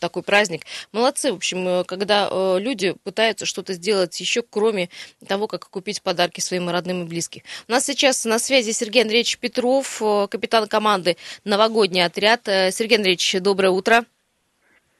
[0.00, 0.66] такой праздник.
[0.92, 4.88] Молодцы, в общем, э, когда люди пытаются что-то сделать еще, кроме
[5.26, 7.42] того, как купить подарки своим родным и близким.
[7.68, 12.48] У нас сейчас на связи Сергей Андреевич Петров, капитан команды «Новогодний отряд».
[12.48, 14.04] Э, Сергей Андреевич, доброе утро.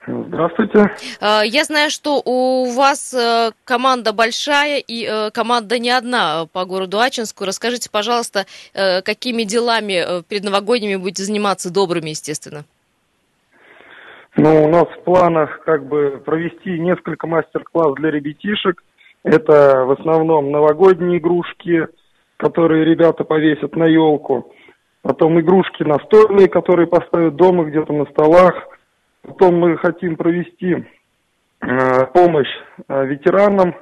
[0.07, 0.91] Здравствуйте.
[1.21, 7.01] Э, Я знаю, что у вас э, команда большая и команда не одна по городу
[7.01, 7.45] Ачинску.
[7.45, 12.65] Расскажите, пожалуйста, какими делами предновогодними будете заниматься, добрыми, естественно.
[14.37, 18.83] Ну, у нас в планах как бы провести несколько мастер-класс для ребятишек.
[19.25, 21.89] Это в основном новогодние игрушки,
[22.37, 24.53] которые ребята повесят на елку.
[25.07, 28.55] Потом игрушки настольные, которые поставят дома где-то на столах.
[29.23, 30.85] Потом мы хотим провести
[31.61, 32.51] э, помощь
[32.89, 33.77] э, ветеранам,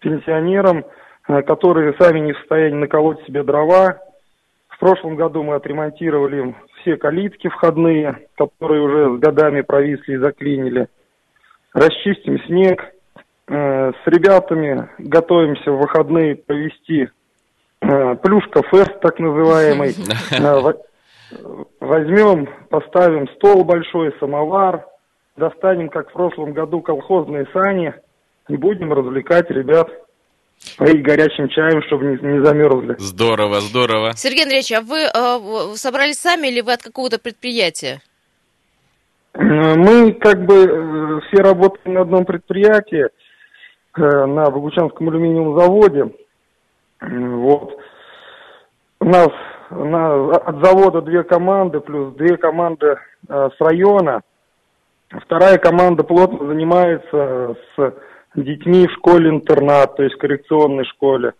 [0.00, 0.86] пенсионерам,
[1.28, 3.98] э, которые сами не в состоянии наколоть себе дрова.
[4.68, 10.88] В прошлом году мы отремонтировали все калитки входные, которые уже с годами провисли и заклинили.
[11.74, 12.82] Расчистим снег.
[13.48, 17.10] Э, С ребятами готовимся в выходные провести
[17.88, 19.94] э, плюшка-фест, так называемый.
[20.32, 20.74] Э, во-
[21.80, 24.86] Возьмем, поставим стол большой, самовар,
[25.36, 27.92] достанем, как в прошлом году, колхозные сани
[28.48, 29.88] и будем развлекать ребят,
[30.78, 32.94] поить горячим чаем, чтобы не, не замерзли.
[32.98, 34.12] Здорово, здорово.
[34.14, 38.00] Сергей Андреевич, а вы э, собрались сами или вы от какого-то предприятия?
[39.34, 39.40] Э,
[39.74, 46.04] Мы как бы все работаем на одном предприятии, э, на Богучанском алюминиевом заводе.
[47.00, 47.76] Вот.
[49.00, 49.28] У нас
[49.70, 52.96] на- от завода две команды, плюс две команды
[53.28, 54.22] э, с района.
[55.24, 57.92] Вторая команда плотно занимается с
[58.34, 61.32] детьми в школе-интернат, то есть в коррекционной школе,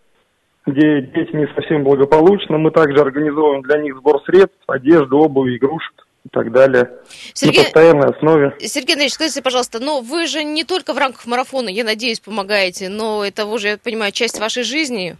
[0.65, 2.57] где дети не совсем благополучны.
[2.57, 6.91] Мы также организовываем для них сбор средств, одежды, обуви, игрушек и так далее.
[7.33, 8.55] Сергей, На постоянной основе.
[8.59, 12.89] Сергей Андреевич, скажите, пожалуйста, но вы же не только в рамках марафона, я надеюсь, помогаете,
[12.89, 15.17] но это уже, я понимаю, часть вашей жизни.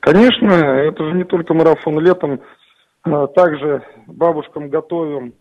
[0.00, 2.40] Конечно, это же не только марафон летом.
[3.04, 5.34] а, Также бабушкам готовим,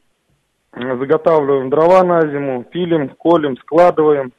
[0.74, 4.32] заготавливаем дрова на зиму, пилим, колем, складываем.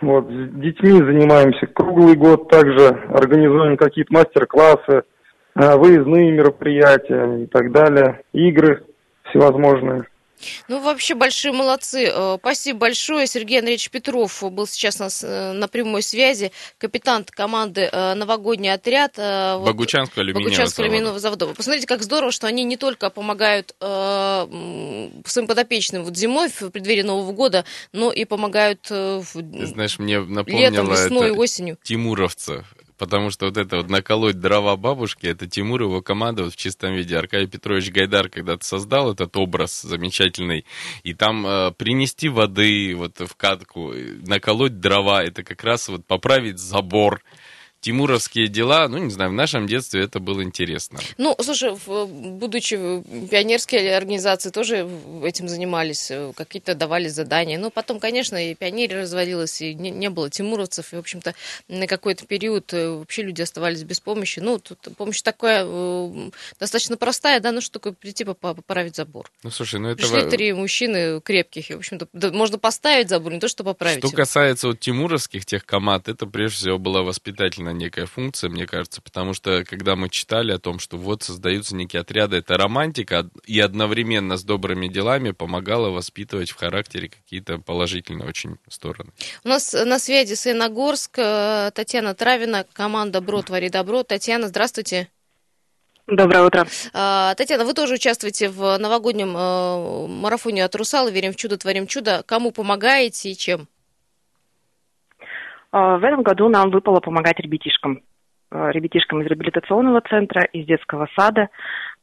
[0.00, 5.04] Вот, с детьми занимаемся круглый год, также организуем какие-то мастер-классы,
[5.54, 8.84] а, выездные мероприятия и так далее, игры
[9.30, 10.04] всевозможные.
[10.68, 12.10] Ну, вообще большие молодцы.
[12.12, 13.26] Э, Спасибо большое.
[13.26, 18.72] Сергей Андреевич Петров был сейчас у нас э, на прямой связи, капитан команды э, «Новогодний
[18.72, 19.14] отряд».
[19.16, 21.46] э, вот, Богучанского алюминиевого Богучанского алюминиевого завода.
[21.48, 24.46] Посмотрите, как здорово, что они не только помогают э,
[25.26, 30.34] своим подопечным вот зимой в преддверии Нового года, но и помогают э, знаешь, мне летом,
[30.34, 31.78] напомнило весной, это осенью.
[31.82, 32.73] тимуровцев.
[32.96, 36.94] Потому что вот это вот наколоть дрова бабушки, это Тимур его команда вот в чистом
[36.94, 37.16] виде.
[37.16, 40.64] Аркадий Петрович Гайдар когда-то создал этот образ замечательный.
[41.02, 46.06] И там э, принести воды вот в катку, э, наколоть дрова, это как раз вот
[46.06, 47.22] поправить забор.
[47.84, 51.00] Тимуровские дела, ну, не знаю, в нашем детстве это было интересно.
[51.18, 52.76] Ну, слушай, будучи
[53.28, 54.88] пионерские организации, тоже
[55.22, 57.58] этим занимались, э, какие-то давали задания.
[57.58, 61.34] Но потом, конечно, и пионерия развалилась, и не, не было тимуровцев, и, в общем-то,
[61.68, 64.40] на какой-то период э, вообще люди оставались без помощи.
[64.40, 69.30] Ну, тут помощь такая э, достаточно простая, да, ну что такое прийти поправить забор.
[69.42, 69.98] Ну, слушай, ну это...
[69.98, 73.98] Пришли три мужчины крепких, и, в общем-то, да, можно поставить забор, не то что поправить.
[73.98, 79.02] Что касается вот тимуровских тех команд, это прежде всего была воспитательная некая функция, мне кажется,
[79.02, 83.60] потому что когда мы читали о том, что вот создаются некие отряды, это романтика и
[83.60, 89.10] одновременно с добрыми делами помогала воспитывать в характере какие-то положительные очень стороны.
[89.44, 94.02] У нас на связи Саяногорск, э, Татьяна Травина, команда «Бро, твори добро».
[94.02, 95.08] Татьяна, здравствуйте.
[96.06, 96.66] Доброе утро.
[96.92, 101.86] А, Татьяна, вы тоже участвуете в новогоднем э, марафоне от Русала «Верим в чудо, творим
[101.86, 102.22] чудо».
[102.26, 103.68] Кому помогаете и чем?
[105.74, 108.00] А, В этом году нам выпало помогать ребятишкам.
[108.50, 111.48] А, Ребятишкам из реабилитационного центра, из детского сада.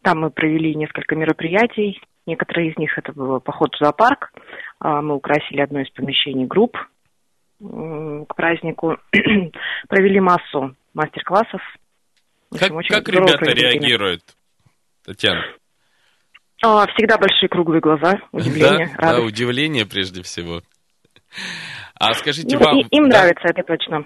[0.02, 2.02] Там мы провели несколько мероприятий.
[2.26, 4.34] Некоторые из них это был поход в зоопарк.
[4.80, 6.78] А, Мы украсили одно из помещений групп
[7.62, 8.98] к празднику.
[9.88, 11.62] Провели массу мастер-классов.
[12.60, 14.24] Как, общем, как ребята реагируют,
[15.06, 15.46] Татьяна?
[16.58, 19.28] Всегда большие круглые глаза, удивление, да, да, радость.
[19.28, 20.62] удивление прежде всего.
[22.02, 24.06] А скажите, Ну, вам, и- им да, нравится, это точно.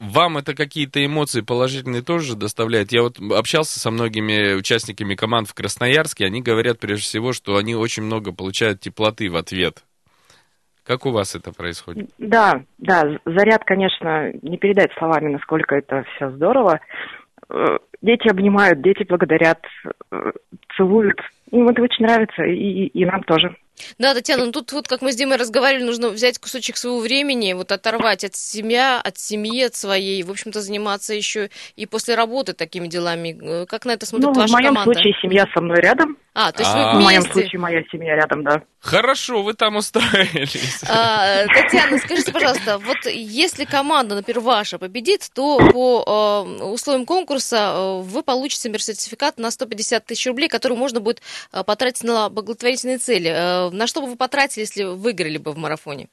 [0.00, 2.90] вам это какие-то эмоции положительные тоже доставляет?
[2.92, 7.74] Я вот общался со многими участниками команд в Красноярске, они говорят прежде всего, что они
[7.76, 9.84] очень много получают теплоты в ответ.
[10.84, 12.10] Как у вас это происходит?
[12.18, 16.80] Да, да, заряд, конечно, не передать словами, насколько это все здорово.
[17.48, 19.60] Э, Дети обнимают, дети благодарят,
[20.10, 20.32] э,
[20.76, 21.20] целуют.
[21.52, 23.54] Им это очень нравится, и- и нам тоже.
[23.98, 27.52] Да, Татьяна, ну тут вот, как мы с Димой разговаривали, нужно взять кусочек своего времени,
[27.54, 32.52] вот оторвать от семья, от семьи, от своей, в общем-то, заниматься еще и после работы
[32.52, 33.38] такими делами.
[33.62, 34.92] Э, Как на это смотрит ну, в ваша моем команда?
[34.94, 36.16] случае семья со мной рядом.
[36.34, 36.92] А, то есть А.
[36.94, 37.40] вы В моем вместе.
[37.40, 38.62] случае моя семья рядом, да.
[38.82, 40.82] Хорошо, вы там устроились.
[40.90, 47.74] А, Татьяна, скажите, пожалуйста, вот если команда, например, ваша победит, то по э, условиям конкурса
[47.76, 52.98] э, вы получите сертификат на 150 тысяч рублей, который можно будет э, потратить на благотворительные
[52.98, 53.28] цели.
[53.72, 56.08] На что бы вы потратили, если выиграли бы в марафоне?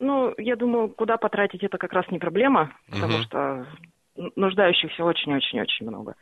[0.00, 3.22] Ну, я думаю, куда потратить это как раз не проблема, потому Мгм.
[3.24, 3.66] что
[4.34, 6.14] нуждающихся очень-очень-очень много.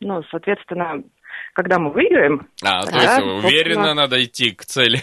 [0.00, 1.02] Ну, соответственно,
[1.52, 3.46] когда мы выиграем, А, то Да, есть собственно.
[3.46, 5.00] уверенно надо идти к цели.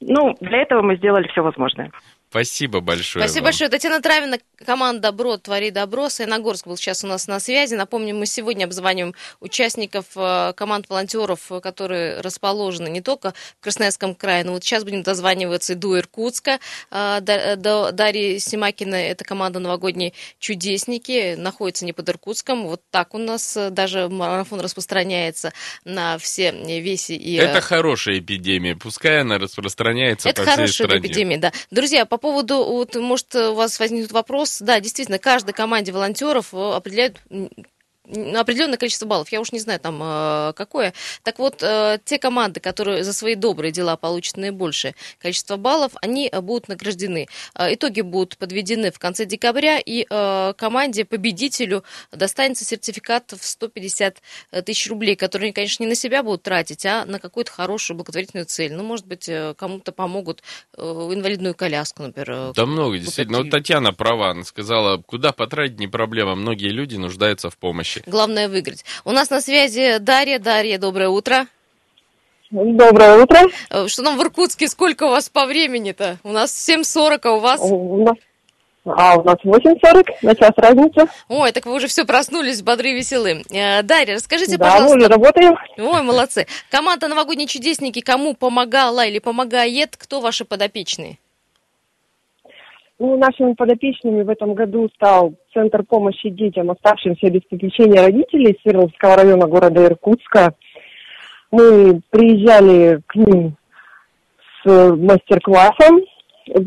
[0.00, 1.90] ну, для этого мы сделали все возможное.
[2.36, 3.24] Спасибо большое.
[3.24, 3.46] Спасибо вам.
[3.46, 3.70] большое.
[3.70, 6.10] Татьяна Травина, команда «Добро, твори добро».
[6.10, 7.74] Саяногорск был сейчас у нас на связи.
[7.74, 14.14] Напомню, мы сегодня обзваниваем участников э, команд волонтеров, э, которые расположены не только в Красноярском
[14.14, 16.58] крае, но вот сейчас будем дозваниваться и до Иркутска.
[16.90, 17.20] Э,
[17.56, 22.66] До Дарьи Симакина, это команда «Новогодние чудесники», находится не под Иркутском.
[22.66, 27.36] Вот так у нас даже марафон распространяется на все веси и...
[27.36, 31.06] Это хорошая эпидемия, пускай она распространяется это по всей хорошая стране.
[31.06, 31.52] эпидемия, да.
[31.70, 34.58] Друзья, по поводу, вот, может, у вас возникнет вопрос.
[34.60, 37.20] Да, действительно, каждой команде волонтеров э, определяют
[38.08, 39.30] определенное количество баллов.
[39.32, 40.92] Я уж не знаю, там э, какое.
[41.22, 46.28] Так вот, э, те команды, которые за свои добрые дела получат наибольшее количество баллов, они
[46.30, 47.28] э, будут награждены.
[47.54, 54.22] Э, Итоги будут подведены в конце декабря, и э, команде победителю достанется сертификат в 150
[54.64, 58.46] тысяч рублей, которые они, конечно, не на себя будут тратить, а на какую-то хорошую благотворительную
[58.46, 58.72] цель.
[58.72, 60.42] Ну, может быть, э, кому-то помогут
[60.76, 62.30] э, инвалидную коляску, например.
[62.30, 63.38] э, Да много, действительно.
[63.38, 63.50] Вот.
[63.50, 67.95] Татьяна права, она сказала, куда потратить не проблема, многие люди нуждаются в помощи.
[68.06, 68.84] Главное выиграть.
[69.04, 70.38] У нас на связи Дарья.
[70.38, 71.46] Дарья, доброе утро.
[72.50, 73.40] Доброе утро.
[73.70, 74.68] Э, Что там в Иркутске?
[74.68, 76.18] Сколько у вас по времени-то?
[76.22, 77.60] У нас 7.40, а у вас?
[77.60, 78.16] У нас,
[78.84, 81.08] а у нас 8.40, на час разница.
[81.28, 83.42] Ой, так вы уже все проснулись, бодры и веселы.
[83.50, 85.08] Э, Дарья, расскажите, да, мы уже пожалуйста.
[85.08, 85.54] работаем.
[85.76, 86.46] Ой, молодцы.
[86.70, 89.96] Команда «Новогодние чудесники» кому помогала или помогает?
[89.96, 91.18] Кто ваши подопечные?
[92.98, 99.16] Ну, нашими подопечными в этом году стал Центр помощи детям, оставшимся без попечения родителей Свердловского
[99.16, 100.54] района города Иркутска.
[101.50, 103.56] Мы приезжали к ним
[104.64, 106.00] с мастер-классом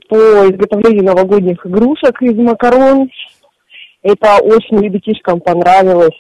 [0.07, 0.15] по
[0.49, 3.09] изготовлению новогодних игрушек из макарон.
[4.03, 6.15] Это очень ребятишкам понравилось.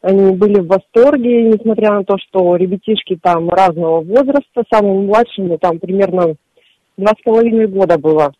[0.00, 5.78] Они были в восторге, несмотря на то, что ребятишки там разного возраста, самому младшему там
[5.78, 6.36] примерно
[6.96, 8.32] два с половиной года было.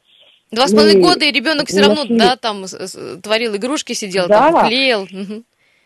[0.52, 2.64] Два с половиной Мы года, и ребенок все равно, нашли- да, там
[3.22, 4.52] творил игрушки, сидел, Да.
[4.52, 5.08] там, клеил.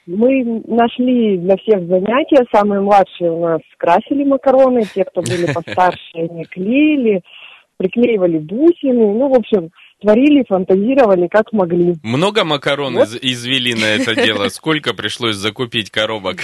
[0.06, 2.44] Мы нашли для всех занятия.
[2.54, 7.22] Самые младшие у нас красили макароны, те, кто были постарше, они клеили,
[7.76, 9.14] приклеивали бусины.
[9.14, 11.94] Ну, в общем, творили, фантазировали, как могли.
[12.02, 13.08] Много макарон Вот.
[13.08, 14.48] из- извели на это дело?
[14.48, 16.36] Сколько пришлось закупить коробок?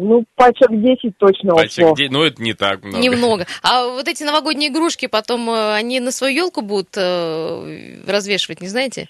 [0.00, 1.94] Ну, пачек 10 точно Пачек ушло.
[1.96, 3.02] де- Ну, это не так много.
[3.02, 3.46] Немного.
[3.64, 8.68] А вот эти новогодние игрушки потом, э, они на свою елку будут э, развешивать, не
[8.68, 9.08] знаете?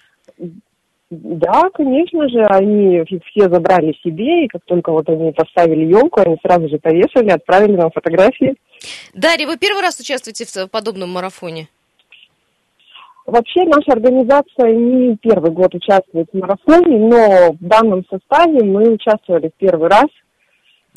[1.11, 6.37] Да, конечно же, они все забрали себе, и как только вот они поставили елку, они
[6.43, 8.55] сразу же повешали, отправили нам фотографии.
[9.13, 11.69] Дарья, вы первый раз участвуете в подобном марафоне?
[13.27, 19.49] Вообще наша организация не первый год участвует в марафоне, но в данном составе мы участвовали
[19.49, 20.07] в первый раз.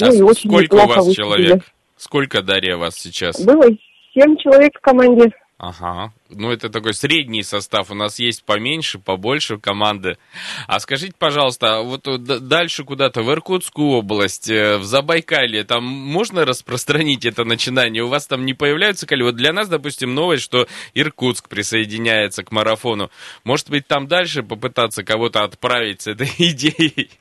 [0.01, 1.63] А Ну и с- очень сколько у вас человек?
[1.97, 3.39] Сколько, Дарья, вас сейчас?
[3.43, 3.65] Было
[4.13, 5.31] семь человек в команде.
[5.63, 6.11] Ага.
[6.31, 7.91] Ну, это такой средний состав.
[7.91, 10.17] У нас есть поменьше, побольше команды.
[10.65, 15.83] А скажите, пожалуйста, а вот д- дальше куда-то, в Иркутскую область, э, в Забайкалье, там
[15.83, 18.01] можно распространить это начинание?
[18.03, 19.21] У вас там не появляются коли?
[19.21, 23.11] Вот для нас, допустим, новость, что Иркутск присоединяется к марафону.
[23.43, 27.11] Может быть, там дальше попытаться кого-то отправить с этой идеей?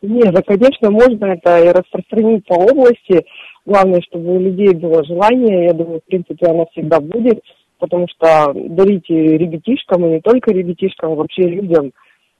[0.00, 3.24] Нет, да, конечно, можно это и распространить по области.
[3.66, 5.66] Главное, чтобы у людей было желание.
[5.66, 7.42] Я думаю, в принципе, оно всегда будет,
[7.78, 11.92] потому что дарить и ребятишкам, и не только ребятишкам, вообще людям,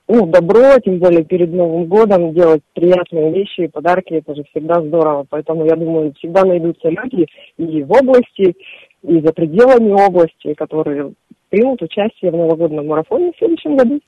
[0.07, 4.81] ну, добро, тем более перед Новым годом, делать приятные вещи и подарки, это же всегда
[4.81, 5.27] здорово.
[5.29, 7.27] Поэтому, я думаю, всегда найдутся люди
[7.59, 8.57] и в области,
[9.03, 11.13] и за пределами области, которые
[11.51, 14.01] примут участие в новогоднном марафоне в следующем году.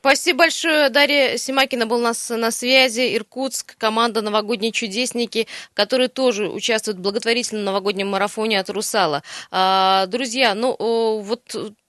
[0.00, 0.88] Спасибо большое.
[0.88, 3.16] Дарья Симакина был у нас на связи.
[3.16, 9.22] Иркутск, команда «Новогодние чудесники», которые тоже участвуют в благотворительном новогоднем марафоне от «Русала».
[9.50, 10.76] А, Друзья, ну
[11.22, 11.42] вот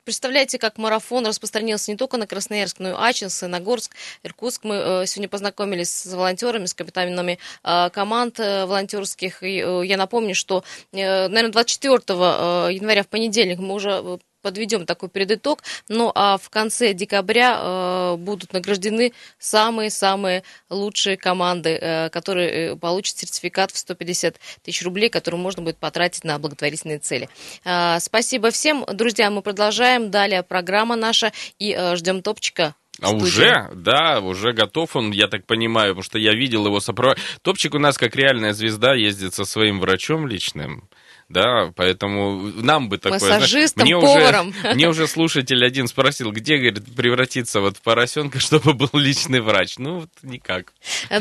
[0.03, 4.63] Представляете, как марафон распространился не только на Красноярск, но и Ачинск, Нагорск, Иркутск.
[4.63, 9.43] Мы э, сегодня познакомились с волонтерами, с капитанами э, команд э, волонтерских.
[9.43, 15.09] И э, я напомню, что, наверное, 24 э, января в понедельник мы уже подведем такой
[15.09, 15.63] предытог.
[15.87, 23.17] Ну а в конце декабря э, будут награждены самые-самые лучшие команды, э, которые э, получат
[23.17, 27.29] сертификат в 150 тысяч рублей, который можно будет потратить на благотворительные цели.
[27.65, 28.85] Э, спасибо всем.
[28.91, 30.11] Друзья, мы продолжаем.
[30.11, 33.69] Далее программа наша и э, ждем топчика а уже?
[33.73, 37.17] Да, уже готов он, я так понимаю, потому что я видел его сопровод...
[37.41, 40.87] Топчик у нас как реальная звезда ездит со своим врачом личным.
[41.31, 43.19] Да, поэтому нам бы такое...
[43.19, 44.49] Массажистом, мне поваром.
[44.49, 49.39] Уже, мне уже слушатель один спросил, где, говорит, превратиться вот в поросенка, чтобы был личный
[49.39, 49.77] врач.
[49.77, 50.73] Ну, вот никак.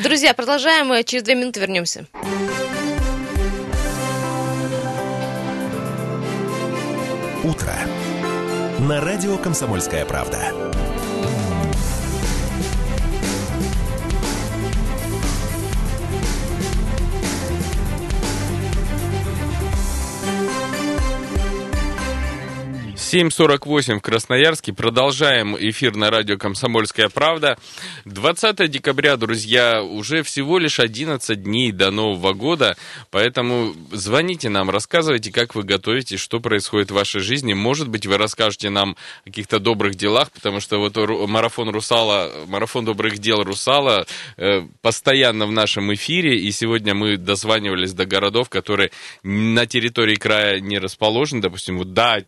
[0.02, 2.06] Друзья, продолжаем, через две минуты вернемся.
[7.44, 7.74] Утро.
[8.80, 10.79] На радио «Комсомольская правда».
[23.12, 24.72] 7.48 в Красноярске.
[24.72, 27.58] Продолжаем эфир на радио «Комсомольская правда».
[28.04, 32.76] 20 декабря, друзья, уже всего лишь 11 дней до Нового года.
[33.10, 37.52] Поэтому звоните нам, рассказывайте, как вы готовитесь, что происходит в вашей жизни.
[37.52, 40.96] Может быть, вы расскажете нам о каких-то добрых делах, потому что вот
[41.28, 44.06] марафон Русала, марафон добрых дел Русала
[44.36, 46.38] э, постоянно в нашем эфире.
[46.38, 48.92] И сегодня мы дозванивались до городов, которые
[49.24, 51.42] на территории края не расположены.
[51.42, 52.20] Допустим, вот да,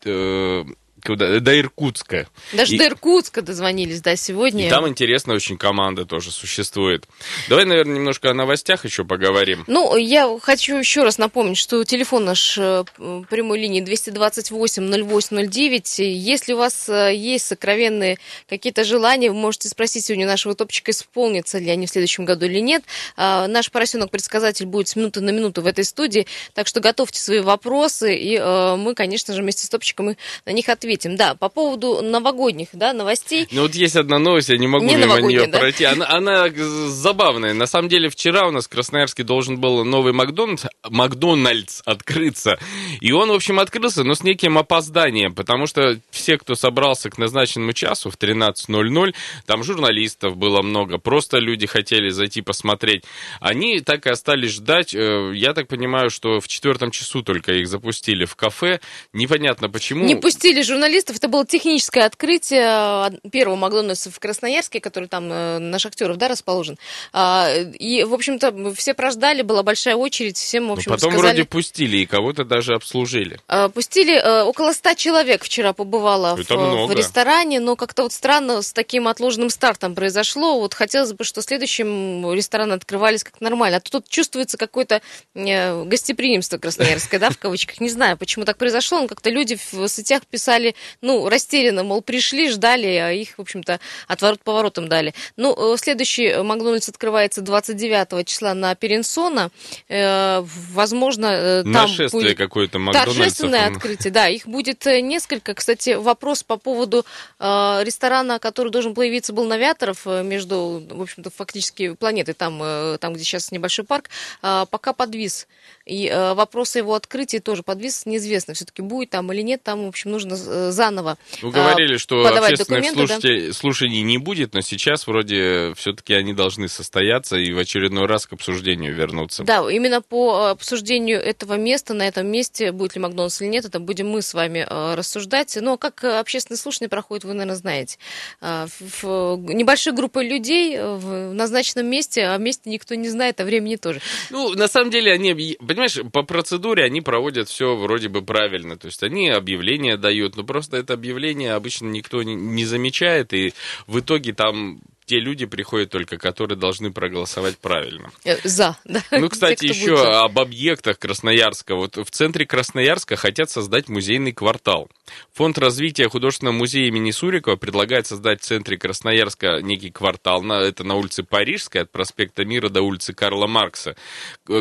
[1.04, 2.28] куда, до Иркутска.
[2.52, 4.66] Даже и, до Иркутска дозвонились, да, сегодня.
[4.66, 7.06] И там интересная очень команда тоже существует.
[7.48, 9.64] Давай, наверное, немножко о новостях еще поговорим.
[9.66, 12.84] Ну, я хочу еще раз напомнить, что телефон наш э,
[13.28, 16.04] прямой линии 228-0809.
[16.04, 21.58] Если у вас э, есть сокровенные какие-то желания, вы можете спросить сегодня нашего топчика, исполнится
[21.58, 22.84] ли они в следующем году или нет.
[23.16, 27.40] А, наш поросенок-предсказатель будет с минуты на минуту в этой студии, так что готовьте свои
[27.40, 31.16] вопросы, и э, мы, конечно же, вместе с топчиком на них ответим ответим.
[31.16, 33.46] Да, по поводу новогодних да, новостей.
[33.50, 35.58] Ну вот есть одна новость, я не могу не мимо нее да?
[35.58, 35.84] пройти.
[35.84, 37.54] Она, она забавная.
[37.54, 42.58] На самом деле вчера у нас в Красноярске должен был новый Макдональдс, Макдональдс открыться.
[43.00, 47.18] И он, в общем, открылся, но с неким опозданием, потому что все, кто собрался к
[47.18, 49.14] назначенному часу в 13.00,
[49.46, 53.04] там журналистов было много, просто люди хотели зайти посмотреть.
[53.40, 54.94] Они так и остались ждать.
[54.94, 58.80] Э, я так понимаю, что в четвертом часу только их запустили в кафе.
[59.12, 60.04] Непонятно почему.
[60.04, 61.16] Не пустили журналистов журналистов.
[61.16, 66.76] Это было техническое открытие первого Макдональдса в Красноярске, который там э, на Шахтеров, да, расположен.
[67.12, 71.34] А, и, в общем-то, все прождали, была большая очередь, всем, в общем, Потом сказали...
[71.34, 73.38] вроде пустили, и кого-то даже обслужили.
[73.46, 78.60] А, пустили, э, около ста человек вчера побывало в, в ресторане, но как-то вот странно
[78.60, 80.58] с таким отложенным стартом произошло.
[80.58, 83.76] Вот хотелось бы, что следующим рестораны открывались как нормально.
[83.76, 85.00] А тут чувствуется какое-то
[85.34, 87.80] э, гостеприимство красноярское, да, в кавычках.
[87.80, 92.50] Не знаю, почему так произошло, но как-то люди в сетях писали ну, растерянно, мол, пришли,
[92.50, 95.14] ждали, а их, в общем-то, отворот поворотом дали.
[95.36, 99.50] Ну, э, следующий Макдональдс открывается 29 числа на Перенсона.
[99.88, 100.42] Э,
[100.72, 103.16] возможно, э, там Нашествие будет какое-то Макдональдсов.
[103.16, 105.54] Торжественное открытие, да, их будет несколько.
[105.54, 107.04] Кстати, вопрос по поводу
[107.38, 112.58] ресторана, который должен появиться, был Навиаторов между, в общем-то, фактически планетой, там,
[112.98, 114.10] там, где сейчас небольшой парк,
[114.40, 115.46] пока подвис.
[115.86, 119.88] И вопрос о его открытии тоже подвис, неизвестно, все-таки будет там или нет, там, в
[119.88, 120.36] общем, нужно
[120.70, 123.52] заново Вы говорили, что общественных слушателей, да?
[123.52, 128.32] слушаний не будет, но сейчас вроде все-таки они должны состояться и в очередной раз к
[128.34, 129.44] обсуждению вернуться.
[129.44, 133.80] Да, именно по обсуждению этого места, на этом месте, будет ли Макдональдс или нет, это
[133.80, 135.56] будем мы с вами э, рассуждать.
[135.60, 137.98] Но как общественные слушания проходят, вы, наверное, знаете.
[138.40, 144.00] В небольшой группой людей в назначенном месте, а месте никто не знает, а времени тоже.
[144.30, 148.76] Ну, на самом деле, они, понимаешь, по процедуре они проводят все вроде бы правильно.
[148.76, 153.54] То есть они объявления дают, но просто это объявление обычно никто не замечает, и
[153.86, 158.10] в итоге там те люди приходят только, которые должны проголосовать правильно.
[158.24, 159.02] Э, за, да.
[159.10, 161.74] Ну, кстати, Те, еще об объектах Красноярска.
[161.74, 164.90] Вот в центре Красноярска хотят создать музейный квартал.
[165.32, 170.44] Фонд развития художественного музея имени Сурикова предлагает создать в центре Красноярска некий квартал.
[170.44, 173.96] Это на улице Парижской, от проспекта Мира до улицы Карла Маркса,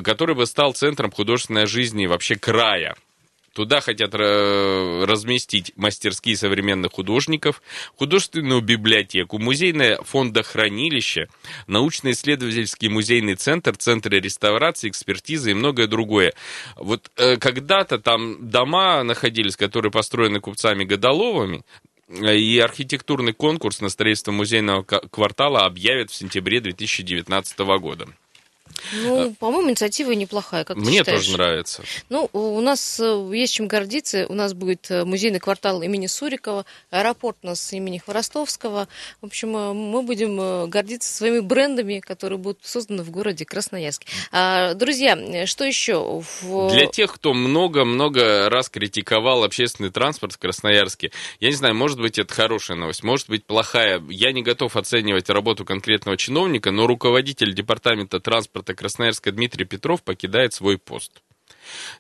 [0.03, 2.95] который бы стал центром художественной жизни вообще края.
[3.53, 7.61] Туда хотят э, разместить мастерские современных художников,
[7.97, 11.27] художественную библиотеку, музейное фондохранилище,
[11.67, 16.33] научно-исследовательский музейный центр, центры реставрации, экспертизы и многое другое.
[16.77, 21.63] Вот э, когда-то там дома находились, которые построены купцами Годоловыми,
[22.09, 28.07] и архитектурный конкурс на строительство музейного квартала объявят в сентябре 2019 года.
[28.93, 31.19] Ну, по-моему, инициатива неплохая, как Мне считаешь?
[31.25, 31.83] тоже нравится.
[32.09, 34.25] Ну, у нас э, есть чем гордиться.
[34.27, 38.87] У нас будет э, музейный квартал имени Сурикова, аэропорт у нас имени Хворостовского.
[39.21, 44.07] В общем, э, мы будем гордиться своими брендами, которые будут созданы в городе Красноярске.
[44.31, 46.21] А, Друзья, что еще?
[46.41, 51.99] В- Для тех, кто много-много раз критиковал общественный транспорт в Красноярске, я не знаю, может
[51.99, 54.01] быть, это хорошая новость, может быть, плохая.
[54.09, 60.53] Я не готов оценивать работу конкретного чиновника, но руководитель департамента транспорта Красноярска Дмитрий Петров покидает
[60.53, 61.21] свой пост.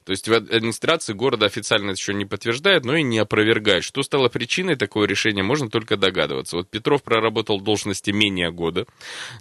[0.05, 3.83] То есть в администрации города официально это еще не подтверждает, но и не опровергает.
[3.83, 6.57] Что стало причиной такого решения, можно только догадываться.
[6.57, 8.85] Вот Петров проработал в должности менее года.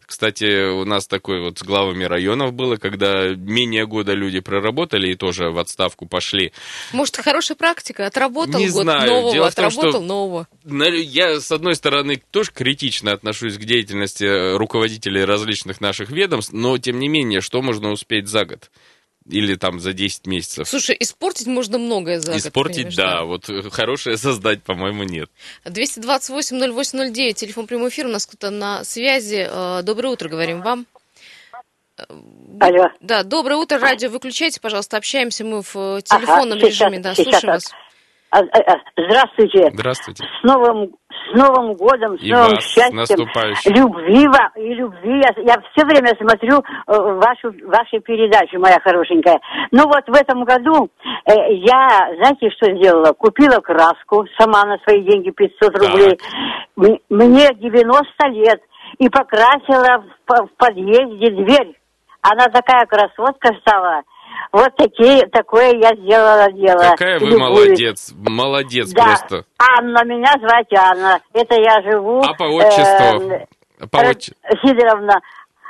[0.07, 5.15] Кстати, у нас такое вот с главами районов было, когда менее года люди проработали и
[5.15, 6.53] тоже в отставку пошли.
[6.93, 8.07] Может, хорошая практика?
[8.07, 9.11] Отработал Не год знаю.
[9.11, 10.49] нового, Дело том, отработал что- нового.
[10.65, 16.77] Я, с одной стороны, тоже критично отношусь к деятельности э, руководителей различных наших ведомств, но,
[16.79, 18.71] тем не менее, что можно успеть за год?
[19.31, 20.69] Или там за 10 месяцев?
[20.69, 25.31] Слушай, испортить можно многое за год, Испортить, понимаешь, да, вот э, хорошее создать, по-моему, нет.
[25.65, 29.47] 228-08-09, телефон прямой эфир, у нас кто-то на связи.
[29.49, 30.87] Э, Доброе утро, говорим вам.
[31.97, 32.05] Э,
[32.61, 32.89] Алло.
[33.01, 37.25] Да, доброе утро, радио выключайте, пожалуйста, общаемся мы в телефонном Ага, сейчас, режиме, да, сейчас,
[37.31, 37.75] слушаем вас.
[38.31, 39.71] А, а, а, Здравствуйте.
[39.75, 40.25] Здравствуйте.
[40.25, 42.97] С Новым, с Новым годом, с И новым вас счастьем.
[43.75, 45.21] Любви вам и любви.
[45.21, 46.63] Я, я все время смотрю э,
[46.97, 49.41] вашу, ваши передачи, моя хорошенькая.
[49.71, 50.89] Ну вот в этом году
[51.27, 53.13] э, я, знаете, что сделала?
[53.13, 56.19] Купила краску сама на свои деньги 500 рублей.
[56.79, 58.61] М- Мне 90 лет.
[58.99, 61.77] И покрасила в, в подъезде дверь.
[62.23, 64.03] Она такая красотка стала.
[64.53, 66.91] Вот такие, такое я сделала дело.
[66.91, 67.41] Какая вы Любуюсь.
[67.41, 69.45] молодец, молодец Да, просто.
[69.59, 71.21] Анна, меня звать Анна.
[71.33, 72.21] Это я живу...
[72.25, 73.31] А по отчеству?
[73.31, 73.47] э,
[73.91, 75.21] По Ра- отч- Сидоровна,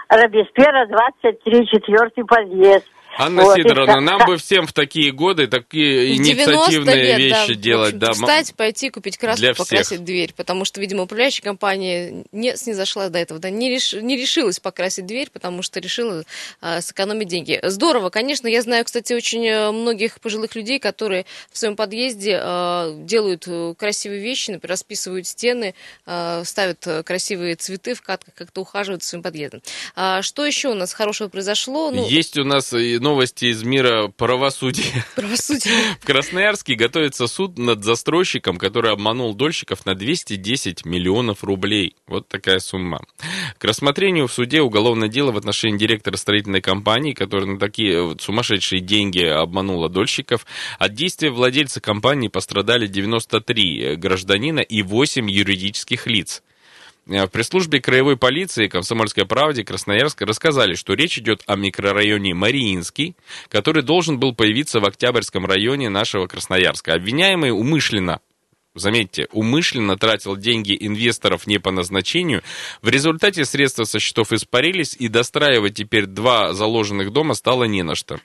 [0.08, 2.86] Робеспьера, 23, четвертый подъезд.
[3.20, 6.52] Анна Вот, и Сидоровна, та- нам та- бы всем в такие годы такие В 90
[6.54, 7.98] инициативные лет, да, вещи в делать.
[7.98, 9.66] да, встать, пойти, купить краску, для всех.
[9.66, 14.16] покрасить дверь, потому что, видимо, управляющая компания не снизошла до этого, да, не, реш- не
[14.16, 16.24] решилась покрасить дверь, потому что решила
[16.60, 17.60] а, сэкономить деньги.
[17.62, 22.92] Здорово, конечно, я знаю, кстати, очень э, многих пожилых людей, которые в своем подъезде а,
[22.96, 25.74] делают э, красивые вещи, например, расписывают стены,
[26.06, 29.62] а, ставят э, красивые цветы в катках, как-то ухаживают за своим подъездом.
[29.96, 31.90] А, что еще у нас хорошего произошло?
[31.90, 35.04] Ну, Есть у нас и новости из мира правосудия.
[35.16, 35.74] правосудие.
[36.00, 41.96] В Красноярске готовится суд над застройщиком, который обманул дольщиков на 210 миллионов рублей.
[42.06, 43.02] Вот такая сумма.
[43.58, 48.22] К рассмотрению в суде уголовное дело в отношении директора строительной компании, который на такие вот
[48.22, 50.46] сумасшедшие деньги обманула дольщиков.
[50.78, 56.44] От действия владельца компании пострадали 93 гражданина и 8 юридических лиц.
[57.10, 63.16] Э, В пресс-службе краевой полиции «Комсомольской правде» Красноярска рассказали, что речь идет о микрорайоне Мариинский,
[63.48, 66.94] который должен был появиться в Октябрьском районе нашего Красноярска.
[66.94, 68.20] Обвиняемый умышленно
[68.72, 72.44] Заметьте, умышленно тратил деньги инвесторов не по назначению.
[72.82, 77.96] В результате средства со счетов испарились, и достраивать теперь два заложенных дома стало не на
[77.96, 78.20] что.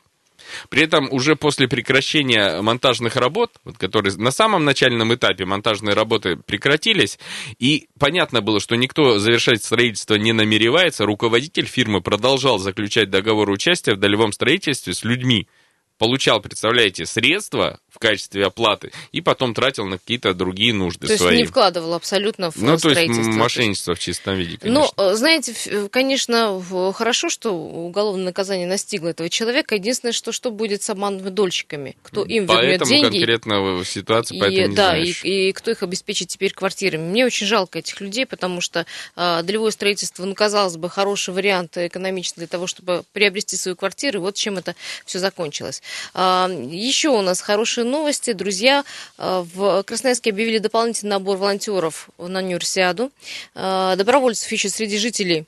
[0.69, 6.37] При этом уже после прекращения монтажных работ, вот, которые на самом начальном этапе монтажные работы
[6.37, 7.19] прекратились,
[7.59, 13.93] и понятно было, что никто завершать строительство не намеревается, руководитель фирмы продолжал заключать договор участия
[13.93, 15.47] в долевом строительстве с людьми.
[15.97, 21.23] Получал, представляете, средства в качестве оплаты и потом тратил на какие-то другие нужды То есть
[21.23, 21.37] свои.
[21.37, 23.31] не вкладывал абсолютно в ну, то есть строительство.
[23.31, 25.01] м, мошенничество в чистом виде, Ну, конечно.
[25.01, 26.61] э, знаете, ф- конечно,
[26.93, 29.75] хорошо, что уголовное наказание настигло этого человека.
[29.75, 31.95] Единственное, что что будет с обманутыми дольщиками?
[32.03, 33.17] Кто им вернет Поэтому деньги?
[33.19, 37.03] конкретно в ситуации, И, поэтому не да, и, и кто их обеспечит теперь квартирами.
[37.09, 38.85] Мне очень жалко этих людей, потому что
[39.15, 44.19] э, долевое строительство, ну, казалось бы, хороший вариант экономичный для того, чтобы приобрести свою квартиру.
[44.19, 44.75] И вот чем это
[45.05, 45.81] все закончилось.
[46.13, 48.33] Еще у нас хорошие новости.
[48.33, 48.83] Друзья,
[49.17, 53.11] а, в Красноярске объявили дополнительный набор волонтеров на универсиаду.
[53.53, 55.45] А, добровольцев ищут среди жителей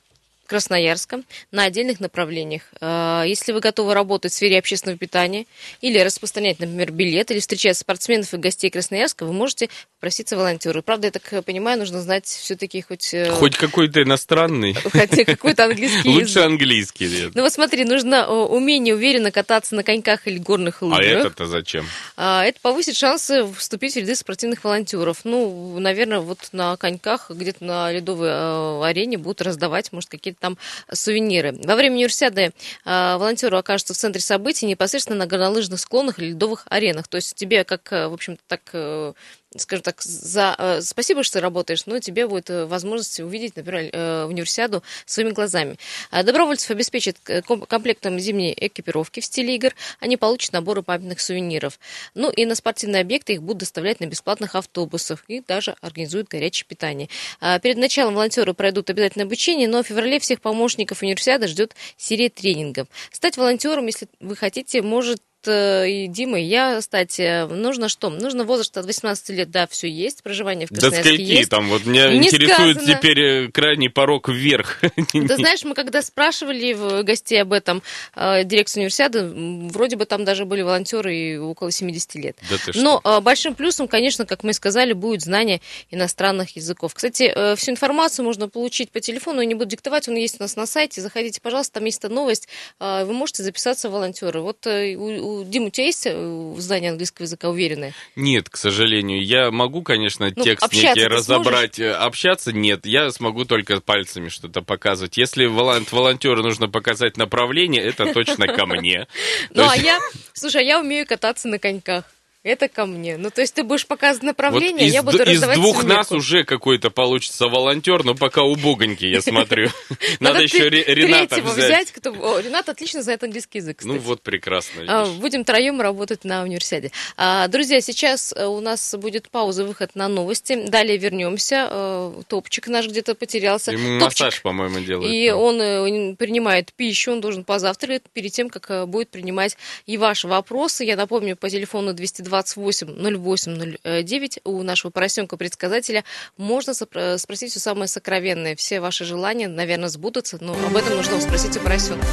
[0.48, 1.22] Красноярска
[1.52, 2.64] на отдельных направлениях.
[2.82, 5.46] А, Если вы готовы работать в сфере общественного питания
[5.82, 9.70] или распространять, например, билет, или встречать спортсменов и гостей Красноярска, вы можете
[10.00, 10.82] попроситься волонтеры.
[10.82, 14.74] Правда, я так понимаю, нужно знать все-таки хоть, э, Хоть какой-то иностранный.
[14.74, 17.08] хотя какой-то английский Лучше английский.
[17.08, 17.32] нет.
[17.36, 21.04] Ну вот смотри, нужно э, умение уверенно кататься на коньках или горных А лыжах.
[21.26, 21.86] это-то зачем?
[22.16, 25.20] А, Это повысит шансы вступить в ряды спортивных волонтеров.
[25.26, 30.58] Ну, наверное, вот на коньках где-то на ледовой э, арене будут раздавать, может, какие-то там
[30.92, 31.54] сувениры.
[31.64, 32.54] Во время универсиады
[32.86, 37.08] э, волонтеры окажутся в центре событий непосредственно на горнолыжных склонах или ледовых аренах.
[37.08, 39.14] То есть тебе, как, э, в общем-то, так э,
[39.60, 43.90] скажем так, за, э, спасибо, что ты работаешь, но тебе будет э, возможность увидеть, например,
[43.92, 45.78] э, универсиаду своими глазами.
[46.10, 51.22] А Добровольцев обеспечат э, ком- комплектом зимней экипировки в стиле игр, они получат наборы памятных
[51.22, 51.80] сувениров.
[52.16, 56.66] Ну и на спортивные объекты их будут доставлять на бесплатных автобусах и даже организуют горячее
[56.68, 57.10] питание.
[57.40, 62.30] А Перед началом волонтеры пройдут обязательное обучение, но в феврале всех помощников универсиады ждет серия
[62.30, 62.88] тренингов.
[63.12, 68.10] Стать волонтером, если вы хотите, может э, и Дима, и я, кстати, нужно что?
[68.10, 71.50] Нужно возраст от 18 лет, да, все есть, проживание в Да Красноярске скольки есть.
[71.50, 71.70] там?
[71.70, 72.96] Вот меня Не интересует сказано.
[72.98, 74.80] теперь э, крайний порог вверх.
[75.12, 77.82] Ты знаешь, мы когда спрашивали гостей об этом
[78.16, 79.24] э, дирекцию универсиады,
[79.72, 82.38] вроде бы там даже были волонтеры и около 70 лет.
[82.50, 82.72] Да что?
[82.82, 86.94] Но э, большим плюсом, конечно, как мы сказали, будет знание иностранных языков.
[86.94, 90.44] Кстати, э, всю информацию можно получить по телефону, я не буду диктовать, он есть у
[90.44, 91.02] нас на сайте.
[91.02, 92.48] Заходите, пожалуйста, там есть эта новость.
[92.80, 94.42] Э, Вы можете записаться в волонтеры.
[94.42, 97.94] Вот э, у, у Димы, у тебя есть э, знание английского языка уверенное?
[98.16, 99.24] Нет, к сожалению.
[99.24, 101.80] Я могу, конечно, Ну, текст некий разобрать.
[101.80, 102.86] Э, Общаться нет.
[102.86, 105.18] Я смогу только пальцами что-то показывать.
[105.18, 109.08] Если волон- волонтеру нужно показать направление, это точно ко мне.
[109.52, 110.00] Ну, а я,
[110.34, 112.04] слушай, а я умею кататься на коньках.
[112.48, 113.18] Это ко мне.
[113.18, 115.84] Ну, то есть ты будешь показывать Вот направление, из, я буду д- из раздавать двух
[115.84, 116.16] нас сувенирку.
[116.16, 119.70] уже какой-то получится волонтер, но пока убогонький, я смотрю.
[120.22, 121.94] Надо еще Рената взять.
[122.06, 123.84] Ренат отлично знает английский язык.
[123.84, 124.84] Ну вот прекрасно.
[124.88, 125.06] А.
[125.06, 126.92] Будем троем работать на универсиаде.
[127.18, 130.68] А, Друзья, сейчас э, у нас будет пауза, выход на новости.
[130.68, 131.68] Далее вернемся.
[131.70, 133.74] Э, Топчик наш где-то потерялся.
[133.74, 135.12] Ему массаж, по-моему, делают.
[135.12, 140.30] И он э, принимает пищу, он должен позавтракать перед тем, как будет принимать и ваши
[140.30, 140.86] вопросы.
[140.86, 146.04] Я напомню, по телефону 228 0809 у нашего поросенка-предсказателя
[146.38, 148.56] можно спросить все самое сокровенное.
[148.56, 152.06] Все ваши желания, наверное, сбудутся, но об этом нужно спросить у поросенка.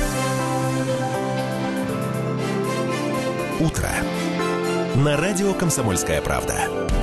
[3.60, 3.90] Утро.
[4.96, 6.93] На радио «Комсомольская правда».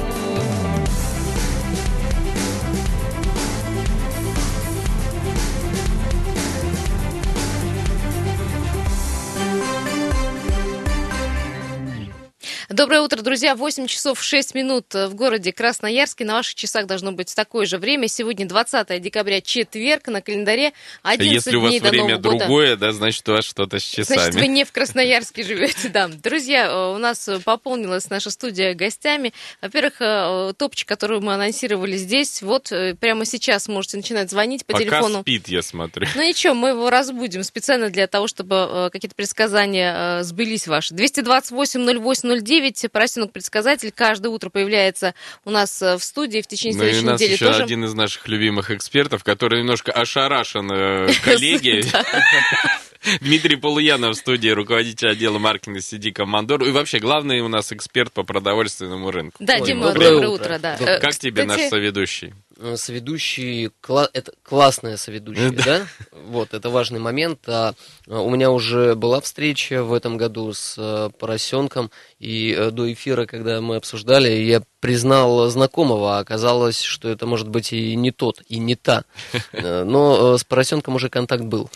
[12.74, 13.54] Доброе утро, друзья.
[13.56, 16.24] 8 часов 6 минут э, в городе Красноярске.
[16.24, 18.08] На ваших часах должно быть такое же время.
[18.08, 20.72] Сегодня 20 декабря, четверг, на календаре
[21.04, 22.86] 11 а Если дней у вас время Нового другое, года.
[22.86, 24.18] да, значит, у вас что-то с часами.
[24.20, 26.08] Значит, вы не в Красноярске живете, да.
[26.08, 29.34] Друзья, э, у нас э, пополнилась наша студия гостями.
[29.62, 35.22] Во-первых, топчик, который мы анонсировали здесь, вот прямо сейчас можете начинать звонить по Пока телефону.
[35.22, 36.08] спит, я смотрю.
[36.16, 40.94] Ну ничего, мы его разбудим специально для того, чтобы какие-то предсказания сбылись ваши.
[40.94, 42.92] 228 08 09 9.
[42.92, 45.14] Поросенок-предсказатель каждое утро появляется
[45.46, 47.06] у нас э, в студии в течение следующей недели.
[47.06, 47.64] Ну и у нас еще тоже.
[47.64, 51.84] один из наших любимых экспертов, который немножко ошарашен э, коллеги.
[53.22, 56.64] Дмитрий Полуянов в студии, руководитель отдела маркетинга CD Командор.
[56.64, 59.38] И вообще, главный у нас эксперт по продовольственному рынку.
[59.40, 60.60] Да, Дима, доброе, утро.
[60.60, 60.78] да.
[60.80, 62.34] Э, как тебе наш соведущий?
[62.76, 65.88] Соведущий, кла- это классная соведущая, да?
[66.12, 67.40] Вот, это важный момент.
[67.48, 67.74] А,
[68.08, 71.90] а, у меня уже была встреча в этом году с э, поросенком,
[72.20, 77.48] и э, до эфира, когда мы обсуждали, я признал знакомого, а оказалось, что это может
[77.48, 79.04] быть и не тот, и не та.
[79.54, 81.70] Э, Но э, с поросенком уже контакт был.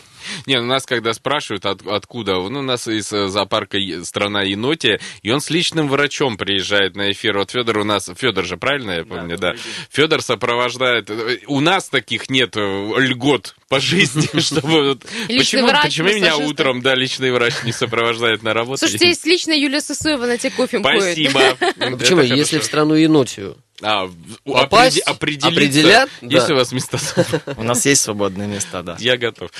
[0.46, 5.00] Не, ну нас когда спрашивают, от- откуда, ну, у нас из э, зоопарка страна енотия,
[5.22, 7.38] и он с личным врачом приезжает на эфир.
[7.38, 9.54] Вот Федор у нас, Федор же, правильно я помню, да?
[9.90, 10.75] Федор сопровождает.
[10.80, 14.98] Э, У нас таких нет э, льгот по жизни, чтобы...
[15.28, 18.78] Почему, врач, почему меня утром, да, личный врач не сопровождает на работу?
[18.78, 20.78] Слушайте, есть личная Юлия Сысоева, на тебе кофе.
[20.80, 21.56] Спасибо.
[21.76, 22.20] Ну, почему?
[22.22, 24.08] Если в страну енотию А,
[24.44, 25.48] попасть, определиться.
[25.48, 26.54] определят, Есть да.
[26.54, 26.98] у вас места?
[27.56, 28.96] У нас есть свободные места, да.
[28.98, 29.50] Я готов.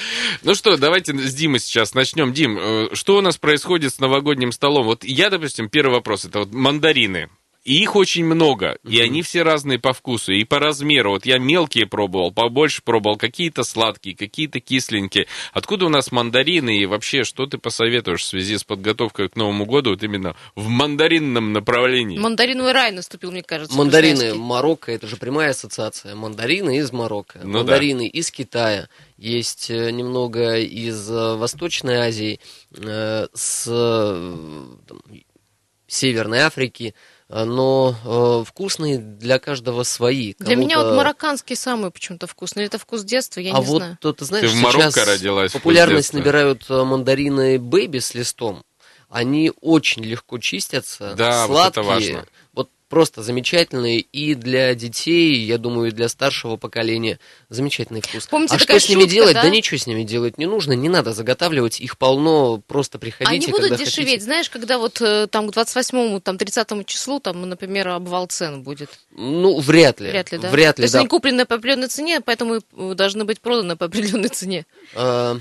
[0.42, 2.32] Ну что, давайте с Димы сейчас начнем.
[2.32, 4.86] Дим, э, что у нас происходит с новогодним столом?
[4.86, 7.28] Вот я, допустим, первый вопрос, это вот мандарины.
[7.66, 11.10] И их очень много, и они все разные по вкусу и по размеру.
[11.10, 15.26] Вот я мелкие пробовал, побольше пробовал, какие-то сладкие, какие-то кисленькие.
[15.52, 19.66] Откуда у нас мандарины и вообще, что ты посоветуешь в связи с подготовкой к Новому
[19.66, 22.16] году, вот именно в мандаринном направлении?
[22.16, 23.76] Мандариновый рай наступил, мне кажется.
[23.76, 24.40] Мандарины Красноярске.
[24.40, 26.14] Марокко, это же прямая ассоциация.
[26.14, 28.88] Мандарины из Марокко, Ну мандарины из Китая.
[29.18, 32.38] Есть э, немного из э, Восточной Азии,
[32.76, 35.00] э, с там,
[35.88, 36.94] Северной Африки,
[37.28, 40.34] но э, вкусные для каждого свои.
[40.38, 42.62] Для меня вот марокканский самый почему-то вкусный.
[42.62, 43.98] Или это вкус детства, я а не вот знаю.
[44.00, 48.62] то, ты знаешь, Ты в Марокко сейчас родилась, популярность набирают э, мандарины бэби с листом.
[49.08, 51.70] Они очень легко чистятся, Да, вот сладкие.
[51.70, 52.26] это важно.
[52.52, 54.00] Вот просто замечательные.
[54.00, 57.18] И для детей, я думаю, и для старшего поколения
[57.48, 58.26] замечательный вкус.
[58.26, 59.34] Помните, а что с ними шутка, делать?
[59.34, 59.42] да?
[59.42, 59.48] Да?
[59.48, 63.70] ничего с ними делать не нужно, не надо заготавливать, их полно, просто приходите, Они будут
[63.70, 64.24] когда дешеветь, хотите.
[64.24, 68.90] знаешь, когда вот э, там к 28-му, там 30 числу, там, например, обвал цен будет.
[69.10, 70.10] Ну, вряд ли.
[70.10, 70.50] Вряд ли, да?
[70.50, 71.00] Вряд То ли, есть да.
[71.00, 74.66] они куплены по определенной цене, поэтому э, должны быть проданы по определенной цене.
[74.94, 75.38] А,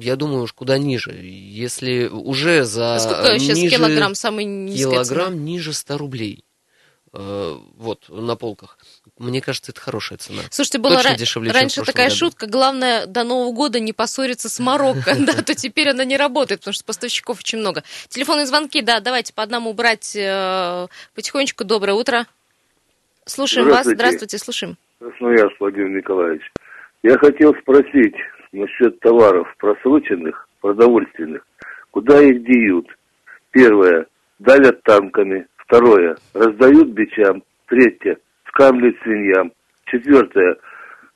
[0.00, 1.12] Я думаю, уж куда ниже.
[1.12, 5.42] Если уже за А сколько сейчас ниже килограмм самый низкая килограмм цена?
[5.42, 6.44] ниже 100 рублей.
[7.14, 8.78] Э, Вот, на полках.
[9.18, 10.40] Мне кажется, это хорошая цена.
[10.50, 12.16] Слушайте, была ра- дешевле, раньше такая году.
[12.16, 16.60] шутка, главное до Нового года не поссориться с Марокко, да, то теперь она не работает,
[16.60, 17.82] потому что поставщиков очень много.
[18.08, 21.64] Телефонные звонки, да, давайте по одному брать э, потихонечку.
[21.64, 22.26] Доброе утро.
[23.26, 23.96] Слушаем вас, Здравствуйте.
[23.96, 24.76] здравствуйте, слушаем.
[24.98, 26.42] Красноярск Владимир Николаевич.
[27.02, 28.14] Я хотел спросить
[28.52, 31.46] насчет товаров просроченных, продовольственных.
[31.90, 32.86] Куда их деют?
[33.50, 34.06] Первое.
[34.38, 35.46] Давят танками.
[35.56, 36.16] Второе.
[36.34, 37.42] Раздают бичам.
[37.66, 38.18] Третье.
[38.48, 39.52] Скармливают свиньям.
[39.86, 40.56] Четвертое.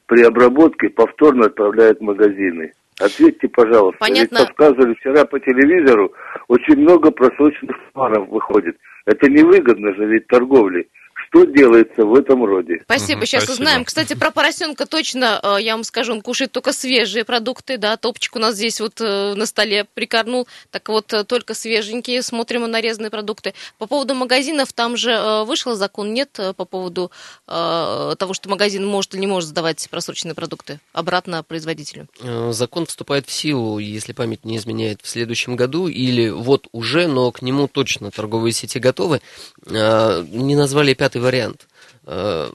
[0.06, 2.72] При обработке повторно отправляют в магазины.
[2.98, 3.98] Ответьте, пожалуйста.
[3.98, 4.38] Понятно.
[4.38, 6.12] Ведь подсказывали вчера по телевизору,
[6.48, 8.76] очень много просроченных товаров выходит.
[9.04, 10.88] Это невыгодно же ведь торговли.
[11.36, 12.80] Что делается в этом роде?
[12.84, 13.64] Спасибо, сейчас спасибо.
[13.64, 13.84] узнаем.
[13.84, 18.36] Кстати, про поросенка точно, э, я вам скажу, он кушает только свежие продукты, да, топчик
[18.36, 22.68] у нас здесь вот э, на столе прикорнул, так вот э, только свеженькие, смотрим и
[22.68, 23.52] нарезанные продукты.
[23.76, 27.10] По поводу магазинов, там же вышел закон, нет, по поводу
[27.46, 32.08] того, что магазин может или не может сдавать просроченные продукты обратно производителю.
[32.50, 37.30] Закон вступает в силу, если память не изменяет, в следующем году, или вот уже, но
[37.30, 39.20] к нему точно торговые сети готовы.
[39.66, 41.66] Не назвали пятый вариант.
[42.06, 42.50] Э,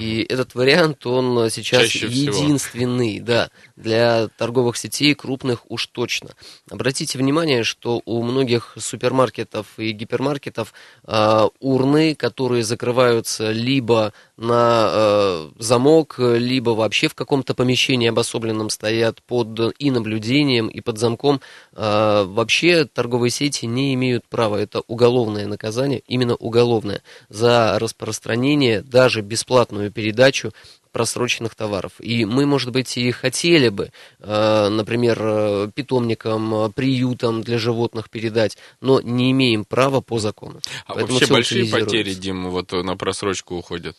[0.00, 2.34] И этот вариант, он сейчас Чаще всего.
[2.34, 6.30] единственный, да, для торговых сетей крупных уж точно.
[6.70, 10.72] Обратите внимание, что у многих супермаркетов и гипермаркетов
[11.06, 19.22] э, урны, которые закрываются либо на э, замок, либо вообще в каком-то помещении обособленном стоят
[19.22, 21.40] под и наблюдением, и под замком.
[21.74, 29.20] Э, вообще торговые сети не имеют права, это уголовное наказание, именно уголовное, за распространение, даже
[29.20, 30.52] бесплатную передачу
[30.92, 31.92] просроченных товаров.
[31.98, 38.10] И мы, может быть, и хотели бы, э, например, э, питомникам, э, приютам для животных
[38.10, 40.60] передать, но не имеем права по закону.
[40.86, 43.96] А Поэтому вообще большие потери, Дим, вот на просрочку уходят.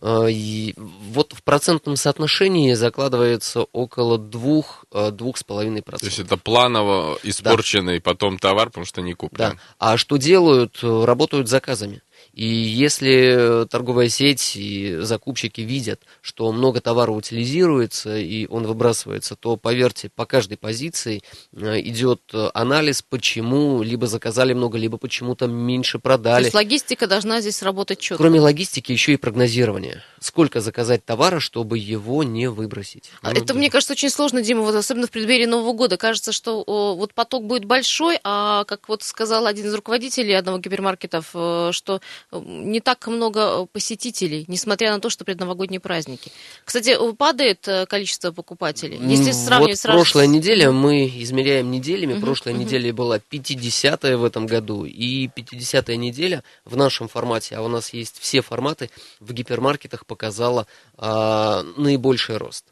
[0.00, 6.36] И вот в процентном соотношении закладывается около двух, э, двух с половиной То есть это
[6.36, 9.50] планово испорченный потом товар, потому что не куплен.
[9.50, 9.56] Да.
[9.80, 10.78] А что делают?
[10.82, 12.00] Работают заказами.
[12.38, 19.34] И если э, торговая сеть и закупщики видят, что много товара утилизируется и он выбрасывается,
[19.34, 21.20] то, поверьте, по каждой позиции
[21.52, 26.44] э, идет э, анализ, почему либо заказали много, либо почему-то меньше То продали.
[26.44, 28.22] есть логистика должна здесь работать четко.
[28.22, 30.04] Кроме логистики, еще и прогнозирование.
[30.20, 33.10] Сколько заказать товара, чтобы его не выбросить.
[33.20, 35.96] А Ну Это, мне кажется, очень сложно, Дима, вот особенно в преддверии Нового года.
[35.96, 40.58] Кажется, что о, вот поток будет большой, а как вот сказал один из руководителей одного
[40.58, 42.00] гипермаркетов, что
[42.32, 46.30] не так много э, посетителей, несмотря на то, что предновогодние праздники.
[46.64, 52.14] Кстати, э, падает э, количество покупателей, если сравнивать вот сразу прошлая неделя, мы измеряем неделями,
[52.14, 52.64] Мгм, прошлая мгм.
[52.64, 57.92] неделя была 50-я в этом году, и 50-я неделя в нашем формате, а у нас
[57.94, 60.66] есть все форматы, в гипермаркетах показала
[60.96, 62.66] а, наибольший рост.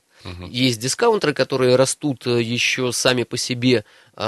[0.49, 3.85] Есть дискаунтеры, которые растут еще сами по себе,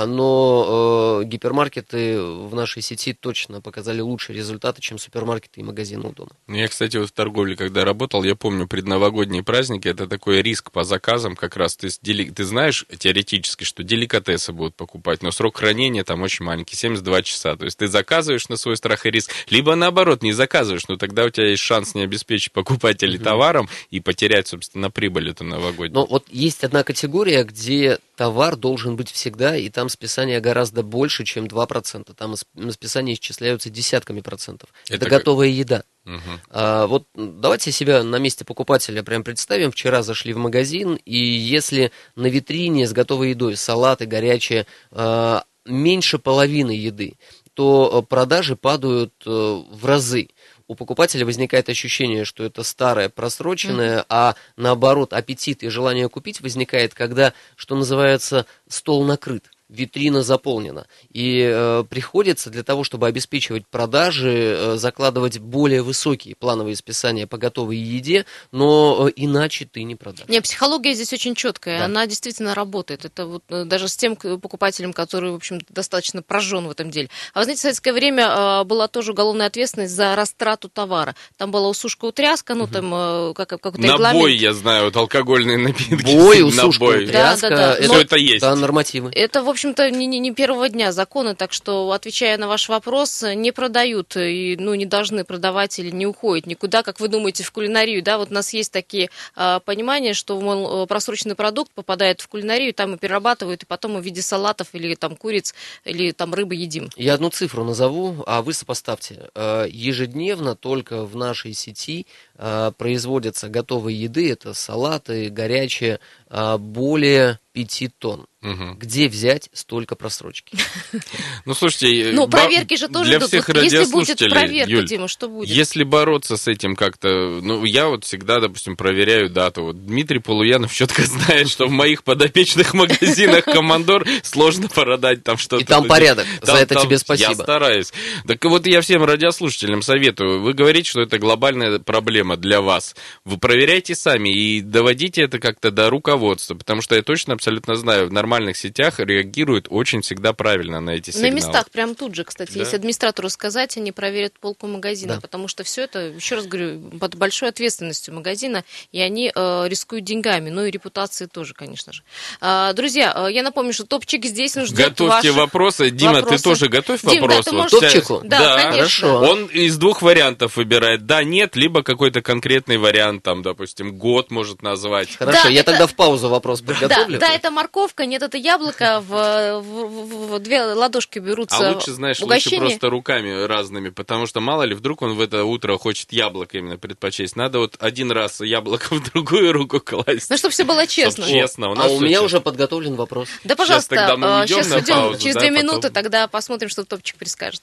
[0.07, 6.12] но э, гипермаркеты в нашей сети точно показали лучшие результаты, чем супермаркеты и магазины у
[6.12, 6.30] дома.
[6.47, 10.70] Ну, Я, кстати, вот в торговле, когда работал, я помню, предновогодние праздники, это такой риск
[10.70, 11.76] по заказам как раз.
[11.80, 16.76] С дели- ты знаешь теоретически, что деликатесы будут покупать, но срок хранения там очень маленький,
[16.76, 17.57] 72 часа.
[17.57, 21.24] То есть ты заказываешь на свой страх и риск, либо наоборот не заказываешь, но тогда
[21.24, 25.95] у тебя есть шанс не обеспечить покупателей товаром и потерять, собственно, прибыль эту новогоднюю.
[25.95, 31.24] Но вот есть одна категория, где товар должен быть всегда, и там списание гораздо больше,
[31.24, 32.12] чем 2%.
[32.16, 32.35] Там
[32.72, 34.70] списание исчисляются десятками процентов.
[34.87, 35.85] Это Это, как- готовая еда.
[36.05, 36.41] Мгм.
[36.51, 39.70] А, вот давайте себя на месте покупателя прям представим.
[39.70, 46.18] Вчера зашли в магазин, и если на витрине с готовой едой салаты горячие а, меньше
[46.18, 47.14] половины еды,
[47.55, 50.29] то э, продажи падают э, в разы.
[50.68, 56.95] У покупателя возникает ощущение, что это старое, просроченное, а наоборот аппетит и желание купить возникает,
[56.95, 59.51] когда, что называется, стол накрыт.
[59.68, 60.86] Витрина заполнена.
[61.12, 67.36] И э, приходится для того, чтобы обеспечивать продажи, э, закладывать более высокие плановые списания по
[67.38, 70.28] готовой еде, но э, иначе ты не продашь.
[70.28, 71.84] Не, психология здесь очень четкая, Да.
[71.86, 73.04] она действительно работает.
[73.04, 77.08] Это вот э, даже с тем покупателем, который, в общем, достаточно прожжен в этом деле.
[77.34, 81.14] А вы знаете, в советское время э, была тоже уголовная ответственность за растрату товара.
[81.36, 84.40] Там была усушка утряска, ну там э, как, какой-то Набой, регламент.
[84.40, 86.02] я знаю, вот алкогольные напитки.
[86.04, 87.04] Бой, усушка, Набой.
[87.04, 87.74] утряска, Да, да, да.
[87.76, 88.40] это, это есть.
[88.40, 89.10] Да, нормативы.
[89.14, 93.24] Это, в общем-то, не, не, не первого дня законы, так что, отвечая на ваш вопрос,
[93.34, 97.50] не продают и ну, не должны продавать или не уходят никуда, как вы думаете, в
[97.50, 98.00] кулинарию.
[98.00, 102.28] Да, вот у нас есть такие а, понимания, что мол, э, просроченный продукт попадает в
[102.28, 105.54] кулинарию, там и перерабатывают, и потом мы в виде салатов или там куриц,
[105.84, 106.88] или там рыбы едим.
[106.96, 109.28] Я одну цифру назову, а вы сопоставьте.
[109.34, 112.06] Э, Ежедневно только в нашей сети
[112.36, 115.98] э, производятся готовые еды, это салаты, горячее,
[116.30, 118.28] э, более 5 тонн.
[118.41, 118.78] Мгм.
[118.78, 120.57] Где взять столько просрочки?
[121.45, 124.86] Ну, слушайте, Ну, ба- проверки же тоже для всех Вот если будет радиослушателей, проверка, Юль,
[124.86, 125.49] Дима, что будет?
[125.49, 129.64] Если бороться с этим как-то, ну, я вот всегда, допустим, проверяю дату.
[129.64, 135.62] Вот Дмитрий Полуянов четко знает, что в моих подопечных магазинах Командор сложно продать там что-то.
[135.62, 136.26] И там порядок.
[136.43, 137.32] За это тебе Я спасибо.
[137.43, 137.93] стараюсь.
[138.26, 140.43] Так вот я всем радиослушателям советую.
[140.43, 142.95] Вы говорите, что это глобальная проблема для вас.
[143.24, 148.09] Вы проверяйте сами и доводите это как-то до руководства, потому что я точно абсолютно знаю,
[148.09, 151.34] в нормальных сетях реагируют очень всегда правильно на эти На сигналы.
[151.34, 152.61] местах прям тут же, кстати, Да?
[152.61, 155.20] если администратору сказать, они проверят полку магазина, Да.
[155.20, 160.05] потому что все это, еще раз говорю, под большой ответственностью магазина, и они э, рискуют
[160.05, 162.03] деньгами, ну и репутацией тоже, конечно же.
[162.41, 165.91] А, друзья, э, я напомню, что топчик здесь, он ждет Готовьте ваших вопросы.
[165.91, 166.36] Дима, вопросы.
[166.36, 167.45] ты тоже готовь Дим, да, вопрос.
[167.45, 168.20] ты можешь- Топчику?
[168.24, 169.09] Да, конечно.
[169.09, 169.20] Хорошо.
[169.32, 171.07] Он из двух вариантов выбирает.
[171.07, 175.16] Да, нет, либо какой-то конкретный вариант, там, допустим, год может назвать.
[175.16, 177.18] Хорошо, Да, я это- тогда в паузу вопрос Да, подготовлю.
[177.18, 181.92] да, это морковка, нет, это яблоко, в, в- в- в две ладошки берутся А лучше,
[181.92, 182.60] знаешь, лучше угощение.
[182.70, 186.76] просто руками разными, потому что мало ли, вдруг он в это утро хочет яблоко именно
[186.78, 187.36] предпочесть.
[187.36, 190.30] Надо вот один раз яблоко в другую руку класть.
[190.30, 191.24] Ну, чтобы все было честно.
[191.24, 191.70] Чтоб честно.
[191.70, 192.26] У нас а у меня честно.
[192.26, 193.28] уже подготовлен вопрос.
[193.44, 196.28] Да, пожалуйста, тогда мы уйдем сейчас на уйдем паузу, через да, две потом- минуты, тогда
[196.28, 197.62] посмотрим, что топчик предскажет.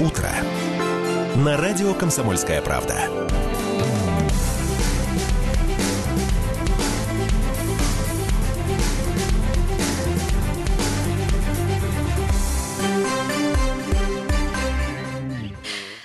[0.00, 0.30] Утро.
[1.36, 3.28] На радио «Комсомольская правда».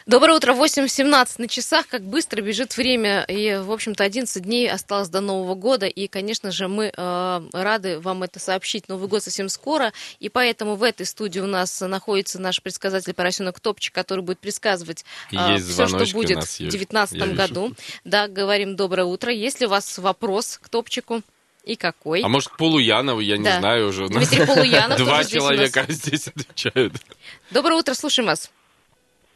[0.05, 5.07] Доброе утро, 8.17 на часах, как быстро бежит время, и, в общем-то, 11 дней осталось
[5.07, 9.47] до Нового года, и, конечно же, мы э, рады вам это сообщить, Новый год совсем
[9.47, 14.39] скоро, и поэтому в этой студии у нас находится наш предсказатель поросенок Топчик, который будет
[14.39, 17.35] предсказывать Есть все, что будет в Юль, 2019 я вижу.
[17.37, 17.73] году.
[18.03, 19.31] Да, говорим доброе утро.
[19.31, 21.21] Есть ли у вас вопрос к Топчику?
[21.63, 22.19] И какой?
[22.23, 23.59] А может, Полуянов, я не Да.
[23.59, 24.07] знаю уже.
[24.09, 25.49] Дмитрий Полуянов Два тоже здесь нас.
[25.49, 26.93] человека здесь отвечают.
[27.51, 28.51] Доброе утро, слушаем вас.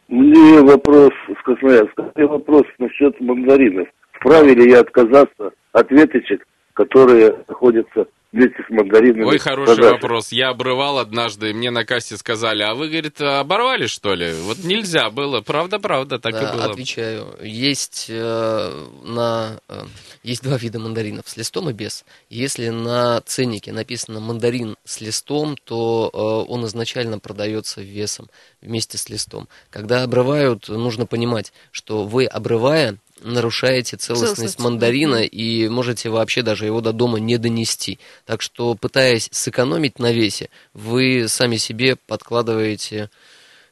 [0.08, 2.12] Мне вопрос с Красноярска.
[2.16, 3.88] Мне вопрос насчет мандаринов.
[4.14, 9.24] Вправе ли я отказаться от веточек, которые находятся вместе с мандаринами?
[9.24, 9.94] Ой, хороший продаже?
[9.94, 10.32] вопрос.
[10.32, 14.32] Я обрывал однажды, мне на кассе сказали, а вы, говорит, оборвали, что ли?
[14.42, 15.42] Вот нельзя было.
[15.42, 16.66] Правда-правда, так Да, и было.
[16.66, 17.36] Отвечаю.
[17.42, 19.84] Есть, э, на, э,
[20.24, 22.06] есть два вида мандаринов, с листом и без.
[22.30, 28.30] Если на ценнике написано мандарин с листом, то э, он изначально продается весом
[28.62, 29.48] вместе с листом.
[29.70, 34.60] Когда обрывают, нужно понимать, что вы, обрывая, нарушаете целостность Целостность.
[34.60, 38.00] мандарина и можете вообще даже его до дома не донести.
[38.26, 43.10] Так что, пытаясь сэкономить на весе, вы сами себе подкладываете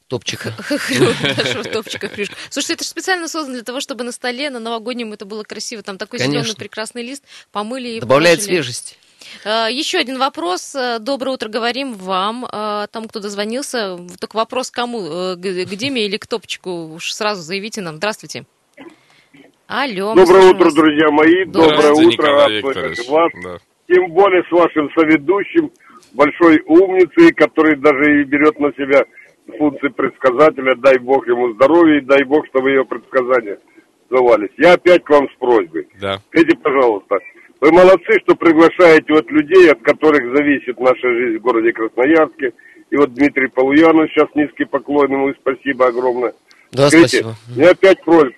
[0.07, 0.53] топчика.
[0.69, 2.35] Нашего топчика в крышку.
[2.49, 5.81] Слушайте, это же специально создано для того, чтобы на столе, на новогоднем это было красиво.
[5.83, 8.55] Там такой зеленый прекрасный лист, помыли и Добавляет положили.
[8.61, 8.95] свежести.
[9.43, 10.75] Э, Еще один вопрос.
[10.75, 13.97] Э, Доброе утро, говорим вам, э, тому, кто дозвонился.
[14.19, 15.01] Только вопрос кому?
[15.07, 16.93] Э, К к Диме или к Топчику?
[16.93, 17.97] Уж сразу заявите нам.
[17.97, 18.45] Здравствуйте.
[19.67, 20.13] Алло.
[20.13, 20.73] Доброе утро, вас.
[20.75, 21.45] друзья мои.
[21.45, 23.09] Доброе утро, Николай рад слышать Викторович.
[23.09, 23.31] вас.
[23.43, 23.57] Да.
[23.87, 25.71] Тем более с вашим соведущим,
[26.13, 29.03] большой умницей, который даже и берет на себя
[29.57, 30.75] функции предсказателя.
[30.75, 33.59] Дай бог ему здоровья и дай бог, чтобы ее предсказания
[34.09, 34.51] сбывались.
[34.57, 35.87] Я опять к вам с просьбой.
[35.99, 36.19] Да.
[36.29, 37.17] Скажите, пожалуйста,
[37.61, 42.53] вы молодцы, что приглашаете вот людей, от которых зависит наша жизнь в городе Красноярске.
[42.91, 46.33] И вот Дмитрий Полуянов, сейчас низкий поклон ему и спасибо огромное.
[46.71, 47.35] Да, Скажите, спасибо.
[47.55, 48.35] у меня опять просьба.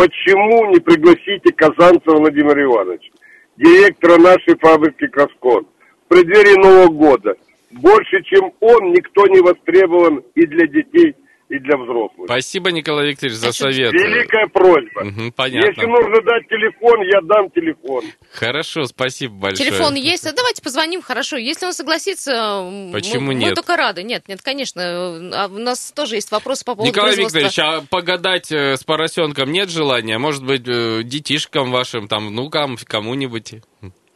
[0.00, 3.10] Почему не пригласите Казанцева Владимира Ивановича,
[3.58, 5.66] директора нашей фабрики «Краскон»,
[6.06, 7.34] в преддверии Нового года?
[7.70, 11.14] Больше, чем он, никто не востребован и для детей
[11.50, 12.26] и для взрослых.
[12.26, 13.92] Спасибо, Николай Викторович, за совет.
[13.92, 15.04] Великая просьба.
[15.04, 15.66] Мгм, понятно.
[15.66, 18.04] Если нужно дать телефон, я дам телефон.
[18.32, 19.68] Хорошо, спасибо большое.
[19.68, 21.36] Телефон есть, а давайте позвоним, хорошо.
[21.36, 23.56] Если он согласится, Почему мы, мы нет?
[23.56, 24.04] только рады.
[24.04, 24.80] Нет, нет, конечно.
[24.82, 27.16] А у нас тоже есть вопросы по поводу Николай.
[27.16, 30.18] Викторович, а погадать э, с поросенком нет желания?
[30.18, 33.54] Может быть, э, детишкам вашим, там, внукам, кому-нибудь?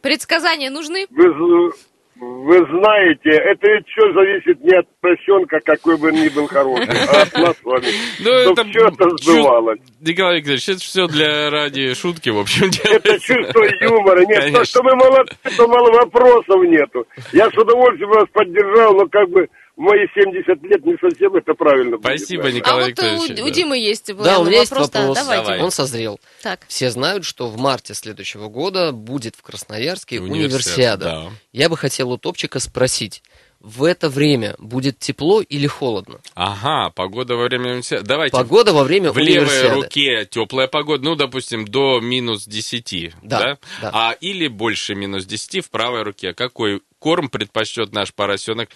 [0.01, 1.05] Предсказания нужны?
[1.09, 1.73] Вы,
[2.17, 7.23] вы знаете, это ведь все зависит не от поросенка, какой бы ни был хороший, а
[7.23, 7.85] от нас с вами.
[8.19, 9.79] Ну, это все это сбывалось.
[9.99, 12.95] Николай Викторович, это все для ради шутки, в общем, делается.
[12.95, 14.21] Это чувство юмора.
[14.21, 14.59] Нет, Конечно.
[14.59, 17.05] то, что вы молодцы, то мало вопросов нету.
[17.33, 21.53] Я с удовольствием вас поддержал, но как бы в мои 70 лет не совсем это
[21.53, 22.19] правильно будет.
[22.19, 22.59] Спасибо, наверное.
[22.59, 23.41] Николай а вот у, Викторович.
[23.43, 24.89] у Димы есть Да, у меня есть вопрос.
[24.89, 25.17] да, вопрос.
[25.17, 25.43] давайте.
[25.45, 25.61] Давай.
[25.61, 26.19] Он созрел.
[26.41, 26.61] Так.
[26.67, 31.05] Все знают, что в марте следующего года будет в Красноярске Универсиада, универсиада.
[31.05, 31.31] да.
[31.51, 33.21] Я бы хотел у Топчика спросить,
[33.59, 36.19] в это время будет тепло или холодно?
[36.35, 38.05] Ага, погода во время универсиады.
[38.05, 38.31] Давайте.
[38.37, 39.75] Погода во время в левой универсиады.
[39.75, 43.39] руке теплая погода, ну, допустим, до минус 10, да?
[43.39, 43.91] Да, да.
[43.93, 46.33] А или больше минус 10 в правой руке.
[46.33, 48.69] Какой корм предпочтет наш поросенок?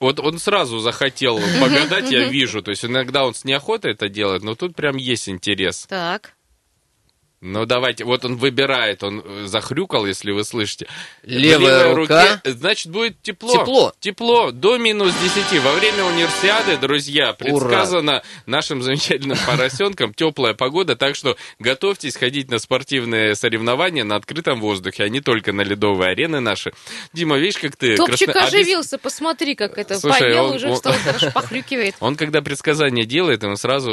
[0.00, 2.62] Вот он сразу захотел погадать, я вижу.
[2.62, 5.84] То есть иногда он с неохотой это делает, но тут прям есть интерес.
[5.86, 6.35] Так.
[7.46, 10.88] Ну, давайте, вот он выбирает, он э, захрюкал, если вы слышите.
[11.22, 12.38] Левая левой рука.
[12.42, 13.52] руке, значит, будет тепло.
[13.52, 13.92] Тепло.
[14.00, 15.62] Тепло, до минус 10.
[15.62, 22.58] Во время универсиады, друзья, предсказано нашим замечательным поросенкам теплая погода, так что готовьтесь ходить на
[22.58, 26.72] спортивные соревнования на открытом воздухе, а не только на ледовые арены наши.
[27.12, 27.94] Дима, видишь, как ты...
[27.96, 31.94] Топчик красно- оживился, посмотри, как это Слушай, поел он- уже, он- что он хорошо похрюкивает.
[32.00, 33.92] Он, когда предсказание делает, ему сразу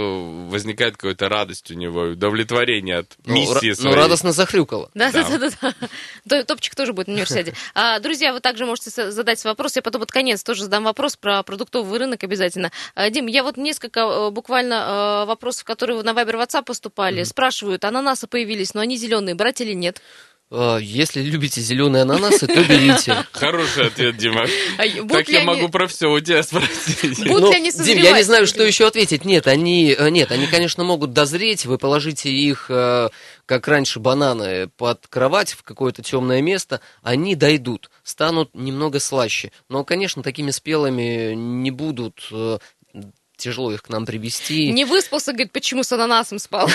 [0.50, 3.96] возникает какая-то радость у него, удовлетворение от Ну, миссии ра- своей.
[3.96, 4.90] ну, радостно захрюкало.
[4.94, 5.74] Да, да, да, да.
[6.26, 6.44] да.
[6.44, 7.54] Топчик тоже будет на универсиаде.
[7.74, 9.76] А, друзья, вы также можете задать вопрос.
[9.76, 12.72] Я потом под конец тоже задам вопрос про продуктовый рынок обязательно.
[12.96, 17.86] А, Дим, я вот несколько э, буквально э, вопросов, которые на Viber WhatsApp поступали, спрашивают,
[17.86, 20.02] ананасы появились, но они зеленые, брать или нет?
[20.56, 23.26] Э, Если любите зеленые ананасы, то берите.
[23.32, 24.46] Хороший ответ, Дима.
[24.78, 27.18] А, Так я могу про все у тебя спросить.
[27.26, 29.26] Ну, Дим, я не знаю, что еще ответить.
[29.26, 31.66] Нет, они, э, нет, они, конечно, могут дозреть.
[31.66, 33.10] Вы положите их, э,
[33.48, 39.52] как раньше, бананы под кровать в какое-то темное место, они дойдут, станут немного слаще.
[39.70, 42.30] Но, конечно, такими спелыми не будут.
[43.44, 44.72] Тяжело их к нам привезти.
[44.72, 46.70] Не выспался, говорит, почему с ананасом спал.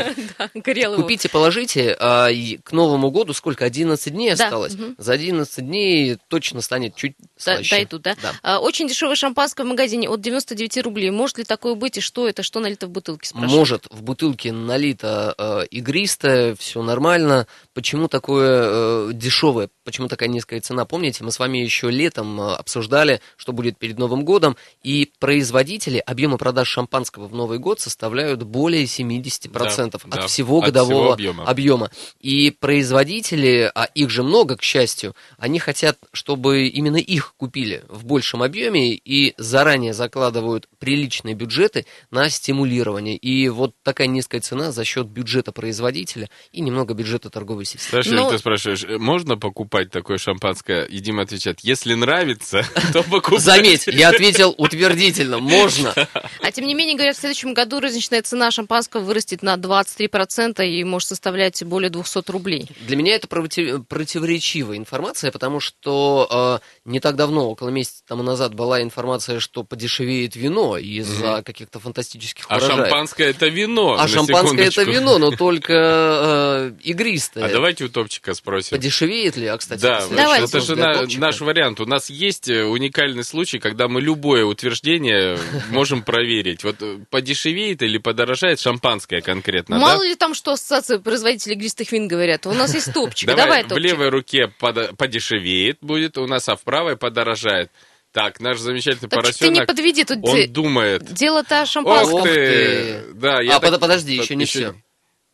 [0.54, 0.96] Горел.
[0.96, 2.28] Купите, положите, а
[2.64, 3.64] к Новому году сколько?
[3.64, 4.76] 11 дней осталось?
[4.98, 7.70] За 11 дней точно станет чуть слаще.
[7.70, 8.16] Дойдут, да?
[8.42, 11.10] А, Очень дешевое шампанское в магазине от 99 рублей.
[11.12, 12.42] Может ли такое быть и что это?
[12.42, 13.30] Что налито в бутылке?
[13.34, 17.46] Может, в бутылке налито э, игристое, все нормально.
[17.78, 19.70] Почему такое э, дешевое?
[19.84, 20.84] Почему такая низкая цена?
[20.84, 25.98] Помните, мы с вами еще летом э, обсуждали, что будет перед Новым годом, и производители
[25.98, 30.92] объемы продаж шампанского в Новый год составляют более 70% Да, от да, всего от годового
[30.92, 31.44] всего объема.
[31.44, 31.90] объема.
[32.18, 38.04] И производители, а их же много, к счастью, они хотят, чтобы именно их купили в
[38.06, 43.16] большем объеме и заранее закладывают приличные бюджеты на стимулирование.
[43.16, 47.82] И вот такая низкая цена за счет бюджета производителя и немного бюджета торговой сети.
[47.90, 50.84] Саша, Ну- ты спрашиваешь, э, можно покупать такое шампанское?
[50.84, 53.38] И Дима отвечает, если нравится, то покупай.
[53.40, 55.94] Заметь, я ответил утвердительно, можно.
[56.40, 60.84] А тем не менее, говорят, в следующем году розничная цена шампанского вырастет на 23% и
[60.84, 62.68] может составлять более 200 рублей.
[62.86, 68.22] Для меня это против- противоречивая информация, потому что э, не так давно, около месяца тому
[68.22, 72.78] назад, была информация, что подешевеет вино из-за каких-то фантастических А урожаев.
[72.80, 73.94] шампанское это вино.
[73.98, 75.00] А на шампанское это секундочку.
[75.00, 77.44] вино, но только э, игристое.
[77.44, 78.76] А давайте у Топчика спросим.
[78.76, 79.46] Подешевеет ли?
[79.46, 80.44] А, кстати, Да, Давайте.
[80.44, 81.80] это же на- наш вариант.
[81.80, 85.36] У нас есть э, уникальный случай, когда мы любое утверждение
[85.70, 86.62] можем проверить.
[86.64, 90.08] Вот э, подешевеет или подорожает шампанское конкретно, Мало да?
[90.08, 92.46] ли там, что ассоциация производителей игристых вин говорят.
[92.46, 93.28] У нас есть топчик.
[93.28, 93.84] Давай, Давай, в топчик.
[93.84, 97.70] левой руке подо- подешевеет будет у нас, а в правой подорожает.
[98.12, 100.18] Так, наш замечательный Топчик, ты не поросенок, подведи тут.
[100.22, 101.12] он де- думает.
[101.12, 102.22] Дело-то о Ох шампанском.
[102.22, 102.34] ты!
[102.34, 103.02] ты!
[103.14, 104.74] Да, я А, так- под- подожди, под- еще не все.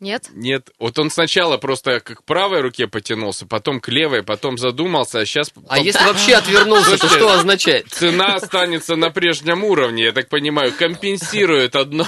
[0.05, 0.29] Нет?
[0.35, 5.25] Нет, вот он сначала просто к правой руке потянулся, потом к левой, потом задумался, а
[5.25, 5.51] сейчас...
[5.67, 7.89] А если вообще отвернулся, то что означает?
[7.89, 12.07] Цена останется на прежнем уровне, я так понимаю, компенсирует одно...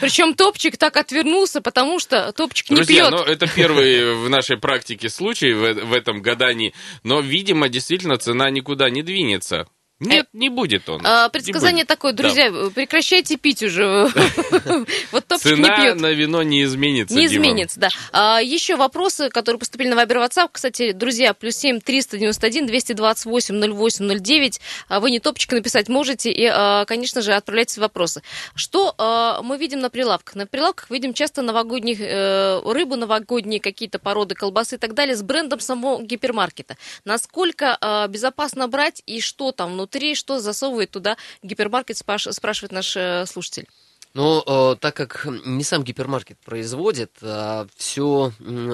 [0.00, 3.10] Причем топчик так отвернулся, потому что топчик не Друзья, пьет.
[3.12, 6.74] ну это первый в нашей практике случай в, в этом гадании,
[7.04, 9.68] но, видимо, действительно цена никуда не двинется.
[9.98, 11.00] Нет, не будет он.
[11.04, 11.88] А, предсказание будет.
[11.88, 12.22] такое, Да.
[12.24, 14.08] друзья, прекращайте пить уже.
[15.10, 16.00] Вот топчик не Цена пьют.
[16.00, 17.88] на вино не изменится, Не изменится, да.
[18.12, 20.50] А, еще вопросы, которые поступили на Вайбер WhatsApp.
[20.52, 24.60] Кстати, друзья, плюс семь триста девяносто один двести двадцать восемь ноль восемь ноль девять.
[24.88, 28.22] А Вы не топчик написать можете и, а, конечно же, отправляйте свои вопросы.
[28.54, 28.94] Что
[29.42, 30.34] мы видим на прилавках?
[30.34, 35.22] На прилавках видим часто новогодних э, рыбу, новогодние какие-то породы колбасы и так далее с
[35.22, 36.76] брендом самого гипермаркета.
[37.04, 43.26] Насколько безопасно брать и что там внутри, что засовывает туда гипермаркет, спраш- спрашивает наш э,
[43.26, 43.68] слушатель.
[44.14, 48.32] Но э, так как не сам гипермаркет производит, а все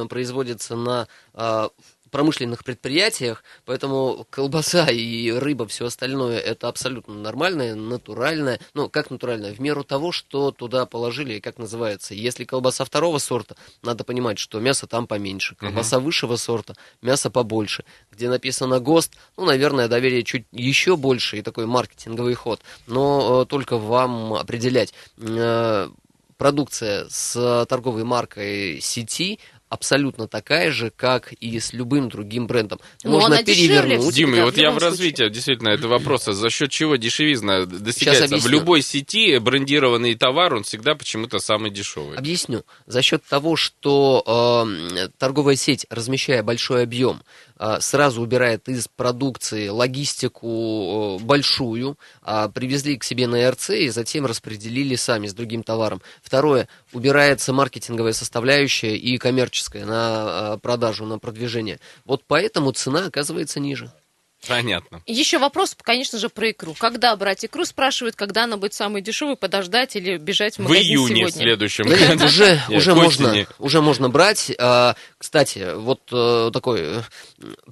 [0.08, 1.70] производится на а,
[2.12, 9.52] промышленных предприятиях, поэтому колбаса и рыба, все остальное, это абсолютно нормальное, натуральное, ну, как натуральное,
[9.52, 12.14] в меру того, что туда положили как называется.
[12.14, 17.84] Если колбаса второго сорта, надо понимать, что мясо там поменьше, колбаса высшего сорта, мясо побольше.
[18.12, 23.46] Где написано ГОСТ, ну, наверное, доверие чуть еще больше и такой маркетинговый ход, но э,
[23.46, 24.92] только вам определять.
[25.16, 25.88] Э,
[26.36, 29.38] продукция с торговой маркой сети
[29.72, 32.78] абсолютно такая же, как и с любым другим брендом.
[33.04, 34.14] Ну, Можно перевернуть.
[34.14, 34.90] Дима, Да, вот в я в случае.
[34.90, 38.36] развитии, действительно, это вопрос, а за счет чего дешевизна достигается?
[38.36, 42.18] В любой сети брендированный товар, он всегда почему-то самый дешевый.
[42.18, 42.64] Объясню.
[42.86, 44.22] За счет того, что
[44.94, 47.22] э, торговая сеть, размещая большой объем,
[47.80, 54.26] сразу убирает из продукции логистику э, большую, а привезли к себе на РЦ и затем
[54.26, 56.02] распределили сами с другим товаром.
[56.22, 61.78] Второе, убирается маркетинговая составляющая и коммерческая на э, продажу, на продвижение.
[62.04, 63.92] Вот поэтому цена оказывается ниже.
[64.48, 65.02] Понятно.
[65.06, 66.74] Еще вопрос, конечно же, про икру.
[66.78, 70.82] Когда брать икру, спрашивают, когда она будет самой дешевой, подождать или бежать в В магазин
[70.92, 71.28] июне сегодня.
[71.28, 72.24] в следующем Да нет, году.
[72.24, 74.50] уже, Нет, уже, можно, уже можно брать.
[74.58, 77.02] А, Кстати, вот э, такой э,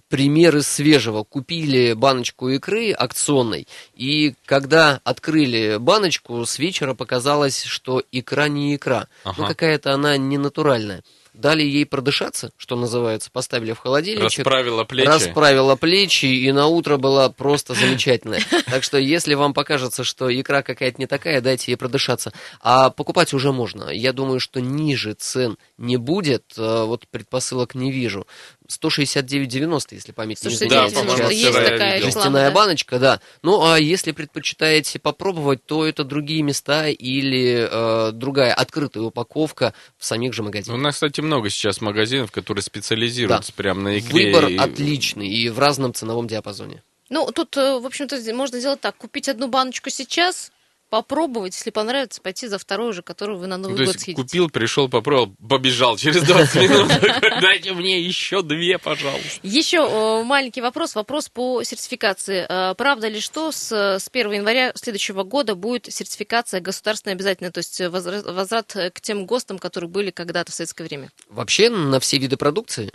[0.08, 1.24] пример из свежего.
[1.24, 9.08] Купили баночку икры акционной, и когда открыли баночку, с вечера показалось, что икра не икра.
[9.24, 9.46] Ну, Ага.
[9.48, 11.02] какая-то она не натуральная.
[11.40, 14.44] Дали ей продышаться, что называется, поставили в холодильничек.
[14.44, 15.06] Расправила плечи.
[15.08, 18.42] Расправила плечи, и на утро была просто замечательная.
[18.66, 22.32] Так что, если вам покажется, что икра какая-то не такая, дайте ей продышаться.
[22.60, 23.88] А покупать уже можно.
[23.88, 26.44] Я думаю, что ниже цен не будет.
[26.58, 28.26] Э, Вот предпосылок не вижу.
[28.70, 30.90] 169,90, если память не 169,90, изменяет.
[30.92, 31.32] сейчас.
[31.32, 31.78] есть такая видел.
[31.94, 32.54] реклама, Жестяная да.
[32.54, 33.20] баночка, да.
[33.42, 40.04] Ну, а если предпочитаете попробовать, то это другие места или э, другая открытая упаковка в
[40.04, 40.80] самих же У магазинах.
[40.80, 44.26] нас, кстати, много сейчас магазинов, которые специализируются прямо на икре.
[44.32, 46.82] Выбор и- отличный и в разном ценовом диапазоне.
[47.08, 48.96] Ну, тут, э, в общем-то, можно сделать так.
[48.96, 50.52] Купить одну баночку сейчас,
[50.90, 54.04] попробовать, если понравится, пойти за второй уже, которую вы на Ну, Новый то год есть
[54.04, 54.22] съедите.
[54.22, 56.90] купил, пришел, попробовал, побежал через 20 минут.
[57.40, 59.40] Дайте мне еще две, пожалуйста.
[59.42, 62.44] Еще э, маленький вопрос, вопрос по сертификации.
[62.48, 67.58] Э, Правда ли, что с, с 1 января следующего года будет сертификация государственная обязательная, то
[67.58, 71.10] есть э, возврат к тем ГОСТам, которые были когда-то в советское время?
[71.28, 72.90] Вообще на все виды продукции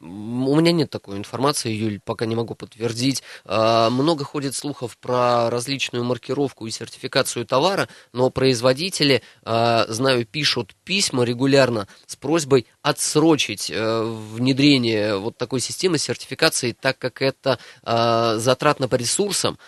[0.00, 3.22] у меня нет такой информации, Юль, пока не могу подтвердить.
[3.44, 10.74] А, Много ходит слухов про различную маркировку и сертификацию товара, но производители, а, знаю, пишут
[10.84, 18.38] письма регулярно с просьбой отсрочить э, внедрение вот такой системы сертификации, так как это а,
[18.38, 19.58] затратно по ресурсам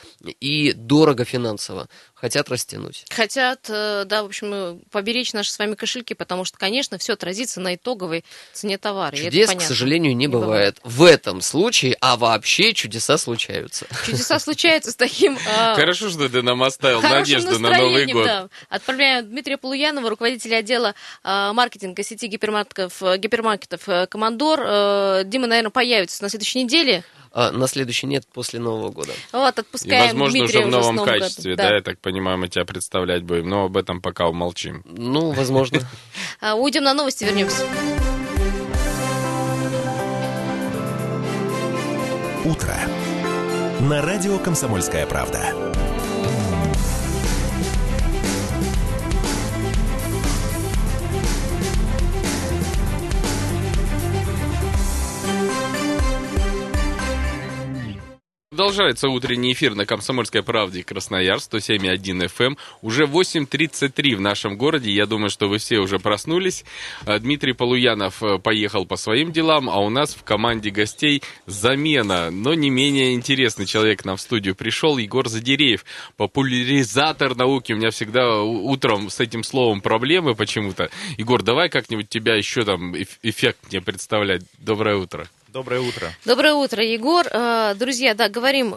[0.41, 1.89] и дорого финансово.
[2.23, 3.05] Хотят растянуть.
[3.11, 7.15] Хотят, э, да, в общем, э, поберечь наши с вами кошельки, потому что, конечно, все
[7.15, 9.17] отразится на итоговой цене товара.
[9.17, 10.79] Чудес, к сожалению, не бывает.
[10.85, 13.89] В этом случае, а вообще чудеса случаются.
[14.07, 15.37] Чудеса случаются с таким...
[15.37, 18.51] э, Хорошо, что ты нам оставил надежду на Новый год.
[18.69, 20.95] Отправляем Дмитрия Полуянова, руководителя отдела
[21.25, 24.61] э, маркетинга сети гипермаркетов, э, гипермаркетов «Командор».
[25.25, 27.03] Дима, наверное, появится на следующей неделе.
[27.35, 29.13] А на следующий нет после Нового года.
[29.33, 31.19] Вот, И, отпускаем возможно, Дмитрия уже в новом годом.
[31.21, 31.75] качестве, да.
[31.77, 34.83] я так понимаю, мы тебя представлять будем, но об этом пока умолчим.
[34.85, 35.81] Ну, возможно.
[36.41, 37.65] А, Уйдем на новости, вернемся.
[42.45, 42.75] Утро.
[43.81, 45.82] На радио «Комсомольская правда».
[58.53, 62.45] Продолжается утренний эфир на «Комсомольской правде» Краснояр, 107,1 FM.
[62.49, 62.59] эм.
[62.83, 64.91] Уже 8.33 в нашем городе.
[64.91, 66.63] Я думаю, что вы все уже проснулись.
[67.07, 72.31] А, Дмитрий Полуянов э, поехал по своим делам, а у нас в команде гостей замена.
[72.31, 74.99] Но не менее интересный человек нам в студию пришел.
[74.99, 75.87] Егор Задереев,
[76.19, 77.73] популяризатор науки.
[77.73, 80.91] У меня всегда утром с этим словом проблемы почему-то.
[81.17, 84.43] Егор, давай как-нибудь тебя еще там эф- эффект мне представлять.
[84.59, 85.27] Доброе утро.
[85.53, 86.11] Доброе утро.
[86.25, 87.27] Доброе утро, Егор.
[87.31, 88.77] Э, Друзья, да, говорим э,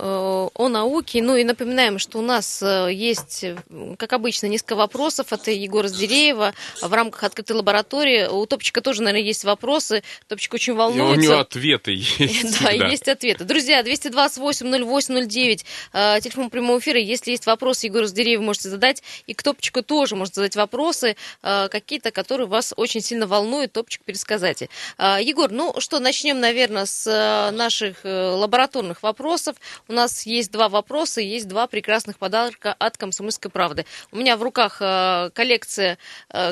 [0.54, 1.22] о науке.
[1.24, 3.46] Ну и напоминаем, что у нас э, есть,
[3.98, 8.28] как обычно, несколько вопросов от Егора Сдереева в рамках открытой лаборатории.
[8.28, 10.04] У Топчика тоже, наверное, есть вопросы.
[10.28, 11.18] Топчик очень И волнуется.
[11.18, 12.62] у него ответы есть.
[12.62, 13.46] Да, есть ответы.
[13.46, 17.00] Друзья, 228-08-09, э, телефон прямого эфира.
[17.00, 19.02] Если есть вопросы, Егору Сдерееву можете задать.
[19.28, 23.72] И к Топчику тоже можете задать вопросы, какие-то, которые вас очень сильно волнуют.
[23.72, 24.68] Топчик, пересказайте.
[25.00, 29.56] Егор, ну что, начнем, наверное, с э, наших э, лабораторных вопросов.
[29.88, 33.86] У нас есть два вопроса, и есть два прекрасных подарка от «Комсомольской правды».
[34.12, 35.98] У меня в руках э, коллекция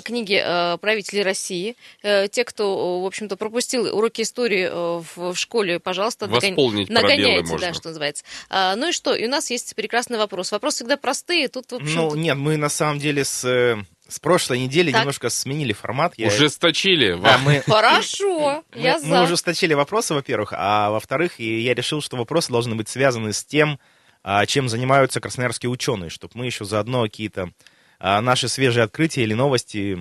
[0.04, 0.36] книги
[0.78, 1.76] правителей России.
[2.02, 4.70] Те, кто, в общем-то, пропустил уроки истории
[5.16, 7.68] в школе, пожалуйста, Восполнить нагоняйте, можно.
[7.68, 8.24] да, что называется.
[8.50, 9.14] А, Ну и что?
[9.14, 10.52] И у нас есть прекрасный вопрос.
[10.52, 11.48] Вопросы всегда простые.
[11.48, 13.78] Тут, в общем, Ну, нет, мы на самом деле с,
[14.08, 15.02] с прошлой недели Так.
[15.02, 16.14] немножко сменили формат.
[16.18, 17.18] Я- Ужесточили.
[17.22, 19.24] Да, мы, Хорошо, мы, я мы за.
[19.24, 23.80] ужесточили вопросы, во-первых, а во-вторых, и я решил, что вопросы должны быть связаны с тем,
[24.24, 27.52] а, чем занимаются красноярские ученые, чтобы мы еще заодно какие-то
[28.00, 29.98] а, наши свежие открытия или новости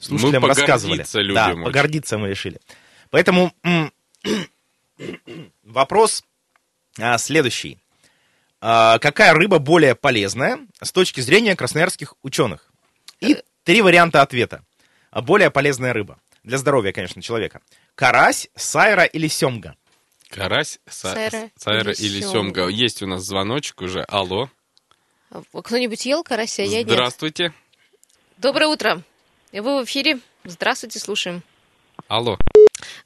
[0.00, 0.98] слушателям Мы рассказывали.
[1.02, 1.64] погордиться любим да, очень.
[1.64, 2.60] погордиться мы решили.
[3.10, 3.52] Поэтому
[5.62, 6.24] вопрос
[7.00, 7.78] а, следующий.
[8.60, 12.67] Какая рыба более полезная с точки зрения красноярских ученых?
[13.20, 14.64] И три варианта ответа.
[15.10, 16.18] А, Более полезная рыба.
[16.44, 17.60] Для здоровья, конечно, человека.
[17.94, 19.76] Карась, сайра или семга?
[20.30, 22.62] Карась, са- Сайра сайра или или сёмга.
[22.62, 22.68] семга.
[22.68, 24.02] Есть у нас звоночек уже.
[24.04, 24.50] Алло.
[25.30, 26.62] А Кто-нибудь ел карася?
[26.62, 26.90] Я нет.
[26.90, 27.52] Здравствуйте.
[28.36, 29.02] Доброе утро.
[29.52, 30.20] Вы в эфире.
[30.44, 31.42] Здравствуйте, слушаем.
[32.08, 32.38] Алло.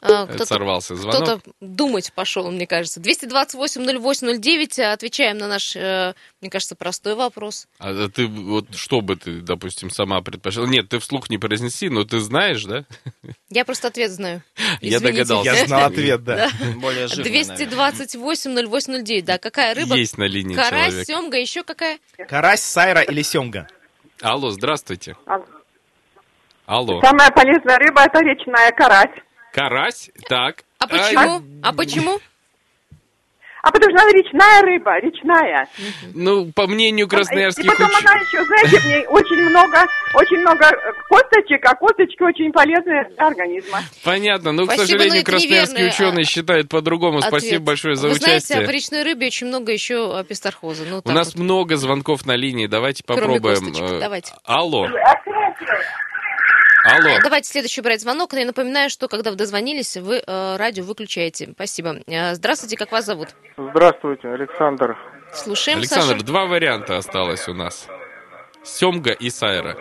[0.01, 1.23] А, Это сорвался звонок.
[1.23, 3.01] Кто-то думать пошел, мне кажется.
[3.01, 4.83] 228-08-09.
[4.83, 7.67] Отвечаем на наш, э, мне кажется, простой вопрос.
[7.79, 10.67] А ты вот что бы ты, допустим, сама предпочла?
[10.67, 12.85] Нет, ты вслух не произнеси, но ты знаешь, да?
[13.51, 14.43] Я просто ответ знаю.
[14.81, 15.01] Я Извините.
[15.01, 15.51] догадался.
[15.53, 16.51] Я знал ответ, да.
[16.77, 17.93] Более жирный, наверное.
[18.07, 19.23] 228-08-09.
[19.23, 19.95] Да, какая рыба?
[19.97, 21.07] Есть на линии Карась, человек.
[21.07, 21.99] семга, еще какая?
[22.29, 23.69] Карась, сайра или семга?
[24.21, 25.17] Алло, здравствуйте.
[25.27, 25.45] Алло.
[26.67, 27.01] Алло.
[27.03, 29.11] Самая полезная рыба это речная карась.
[29.53, 30.11] Карась?
[30.29, 30.65] Так.
[30.79, 31.43] А почему?
[31.63, 32.19] А почему?
[33.63, 35.69] А потому что она речная рыба, речная.
[36.15, 40.39] Ну, по мнению И красноярских потом уч- она еще, знаете, в ней очень много, очень
[40.41, 43.79] много э, косточек, а косточки очень полезны для организма.
[44.03, 47.19] Понятно, но, к Спасибо, но сожалению, это красноярские ученые а, считают по-другому.
[47.19, 47.29] Ответ.
[47.31, 48.67] Спасибо большое за Вы знаете, участие.
[48.67, 50.83] в речной рыбе очень много еще апистархоза.
[50.85, 51.37] Ну, У нас вот.
[51.45, 52.67] много звонков на линии.
[52.67, 53.55] Давайте Кроме попробуем.
[53.61, 53.93] косточек.
[53.93, 54.33] Э, Давайте.
[54.45, 54.89] Алло.
[56.85, 57.19] Алло.
[57.23, 58.33] Давайте следующий брать звонок.
[58.33, 61.51] Я напоминаю, что когда вы дозвонились, вы э, радио выключаете.
[61.55, 61.97] Спасибо.
[62.07, 63.29] Э, здравствуйте, как вас зовут?
[63.57, 64.97] Здравствуйте, Александр.
[65.33, 66.25] Слушаем, Александр, Саша.
[66.25, 67.89] два варианта осталось у нас.
[68.65, 69.77] Семга и Сайра.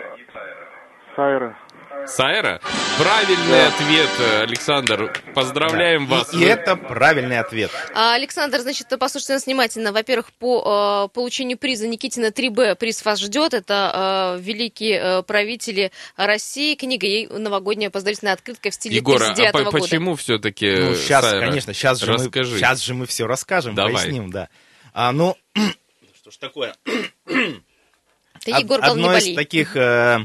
[1.16, 1.58] Сайра.
[2.06, 2.60] Сайра?
[2.98, 5.12] Правильный ответ, э, Александр.
[5.34, 6.32] Поздравляем вас.
[6.34, 7.70] И Вы- это правильный ответ.
[7.94, 9.92] А, Александр, значит, послушайте нас внимательно.
[9.92, 13.54] Во-первых, по э, получению приза Никитина 3Б приз вас ждет.
[13.54, 16.74] Это э, великие э, правители России.
[16.74, 19.78] Книга ей новогодняя поздравительная открытка в стиле Егор, а 39 по- года.
[19.78, 21.46] почему все-таки Ну, сейчас, Сайра?
[21.46, 22.58] конечно, сейчас же, мы, Расскажи.
[22.58, 23.94] сейчас же мы все расскажем, Давай.
[23.94, 24.48] поясним, да.
[24.92, 25.36] А, ну,
[26.16, 26.74] что ж такое?
[26.84, 29.36] Ты, Од- Егор, не Одно из болей.
[29.36, 30.18] таких э,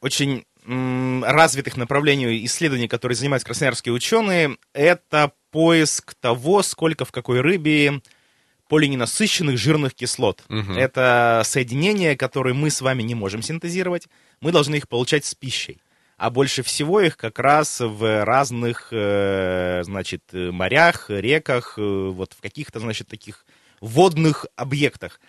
[0.00, 8.02] очень развитых направлений исследований, которые занимаются красноярские ученые, это поиск того, сколько в какой рыбе
[8.68, 10.44] полиненасыщенных жирных кислот.
[10.48, 10.76] Мгм.
[10.76, 14.08] Это соединения, которые мы с вами не можем синтезировать,
[14.40, 15.80] мы должны их получать с пищей.
[16.18, 22.32] А больше всего их как раз в разных, э, значит, э, морях, реках, э, вот
[22.32, 23.46] в каких-то, значит, таких
[23.80, 25.20] водных объектах.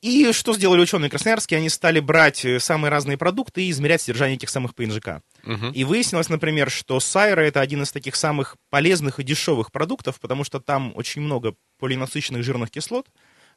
[0.00, 1.58] И что сделали ученые красноярские?
[1.58, 5.22] Они стали брать э, самые разные продукты и измерять содержание этих самых ПНЖК.
[5.42, 5.72] Мгм.
[5.72, 10.44] И выяснилось, например, что сайра это один из таких самых полезных и дешевых продуктов, потому
[10.44, 13.08] что там очень много полинасыщенных жирных кислот,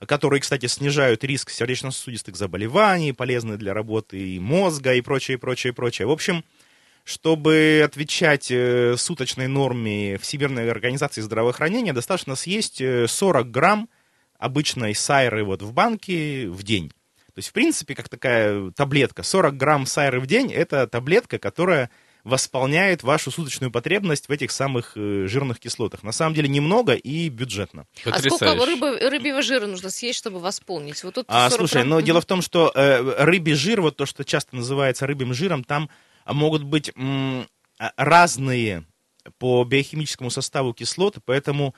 [0.07, 6.07] которые, кстати, снижают риск сердечно-сосудистых заболеваний, полезны для работы и мозга, и прочее, прочее, прочее.
[6.07, 6.43] В общем,
[7.03, 13.89] чтобы отвечать э, суточной норме Всемирной организации здравоохранения, достаточно съесть э, 40 грамм
[14.41, 16.89] обычной сайры вот в банке в день.
[16.89, 19.23] То есть, в принципе, как такая таблетка.
[19.23, 21.89] 40 грамм сайры в день– это таблетка, которая
[22.23, 26.03] восполняет вашу суточную потребность в этих самых э, жирных кислотах.
[26.03, 27.85] На самом деле немного и бюджетно.
[28.05, 31.03] А сколько рыбы, рыбьего жира нужно съесть, чтобы восполнить?
[31.03, 31.89] Вот тут А, 40 слушай, грамм.
[31.89, 35.63] но дело в том, что э, рыбий жир, вот то, что часто называется рыбьим жиром,
[35.63, 35.89] там
[36.27, 37.47] могут быть м,
[37.79, 38.85] а, разные
[39.39, 41.73] по биохимическому составу кислоты, поэтому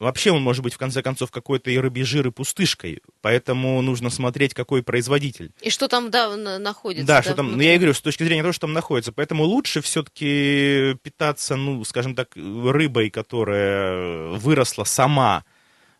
[0.00, 3.02] вообще он может быть, в конце концов, какой-то и рыбий жир, и пустышкой.
[3.20, 5.52] Поэтому нужно смотреть, какой производитель.
[5.60, 7.06] И что там да, находится.
[7.06, 9.12] Да, да что там, ну, я и говорю, с точки зрения того, что там находится.
[9.12, 15.44] Поэтому лучше все-таки питаться, ну, скажем так, рыбой, которая выросла сама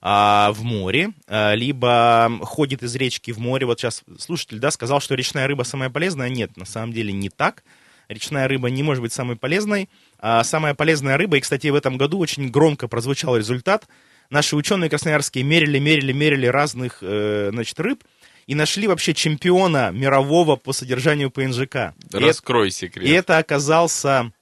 [0.00, 3.66] а, в море, а, либо ходит из речки в море.
[3.66, 6.30] Вот сейчас слушатель, да, сказал, что речная рыба самая полезная.
[6.30, 7.62] Нет, на самом деле не так.
[8.08, 9.88] Речная рыба не может быть самой полезной.
[10.20, 13.86] А самая полезная рыба, и, кстати, в этом году очень громко прозвучал результат.
[14.28, 18.04] Наши ученые красноярские мерили, мерили, мерили разных, э, значит, рыб,
[18.46, 21.94] и нашли вообще чемпиона мирового по содержанию ПНЖК.
[22.12, 23.08] Раскрой и секрет.
[23.08, 24.32] И это оказался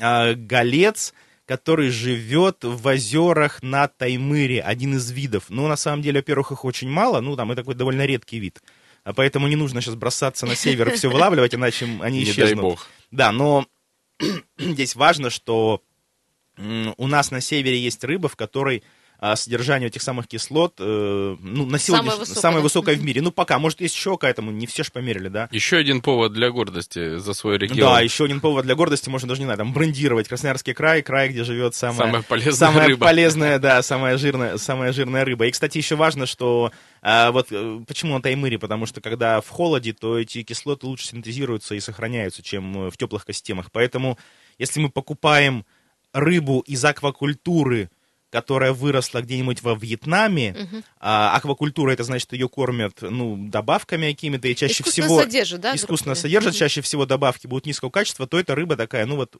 [0.00, 1.14] э, голец,
[1.46, 5.44] который живет в озерах на Таймыре, один из видов.
[5.48, 8.60] Ну, на самом деле, во-первых, их очень мало, ну, там, это такой довольно редкий вид.
[9.04, 12.48] А поэтому не нужно сейчас бросаться на север и все вылавливать, иначе они исчезнут.
[12.48, 12.88] Не дай бог.
[13.10, 13.66] Да, но
[14.58, 15.82] здесь важно, что
[16.56, 18.84] у нас на севере есть рыба, в которой
[19.36, 22.62] содержание этих самых кислот, э, ну, на сегодня самое высокое, самое да?
[22.62, 23.22] высокое в мире.
[23.22, 25.48] Ну, пока, может, есть еще какая-то, не все же померили, да?
[25.50, 27.78] Еще один повод для гордости за свой регион.
[27.78, 31.28] Да, еще один повод для гордости, можно даже, не знаю, там, брендировать Красноярский край, край,
[31.28, 31.98] где живет самая...
[31.98, 33.06] Самая полезная самая рыба.
[33.06, 35.46] полезная, да, самая жирная, самая жирная рыба.
[35.46, 36.72] И, кстати, еще важно, что
[37.02, 41.06] а, вот э, почему на Таймыре, потому что когда в холоде, то эти кислоты лучше
[41.06, 43.70] синтезируются и сохраняются, чем в теплых экосистемах.
[43.72, 44.18] Поэтому,
[44.58, 45.64] если мы покупаем
[46.12, 47.90] рыбу из аквакультуры,
[48.34, 50.82] которая выросла где-нибудь во Вьетнаме, угу.
[50.98, 55.76] а, аквакультура это значит ее кормят ну добавками какими-то и чаще искусственно всего содержит, да,
[55.76, 59.36] искусственно содержат, чаще всего добавки будут низкого качества, то эта рыба такая, ну вот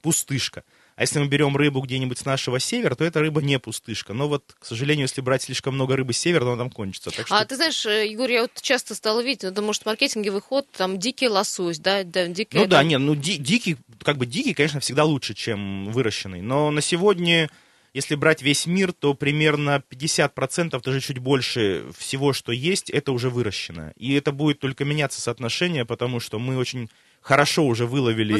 [0.00, 0.64] пустышка.
[0.96, 4.14] А если мы берем рыбу где-нибудь с нашего севера, то эта рыба не пустышка.
[4.14, 7.10] Но вот, к сожалению, если брать слишком много рыбы с севера, то она там кончится.
[7.10, 7.36] Так что...
[7.36, 10.98] А ты знаешь, э, Егор, я вот часто стала видеть, это может маркетинговый ход, там
[10.98, 12.56] дикий лосось, да, да дикий.
[12.56, 16.40] Ну да, нет, ну ди- дикий, как бы дикий, конечно, всегда лучше, чем выращенный.
[16.40, 17.50] Но на сегодня
[17.92, 23.30] если брать весь мир, то примерно 50%, даже чуть больше всего, что есть, это уже
[23.30, 23.92] выращено.
[23.96, 26.88] И это будет только меняться соотношение, потому что мы очень
[27.20, 28.34] хорошо уже выловили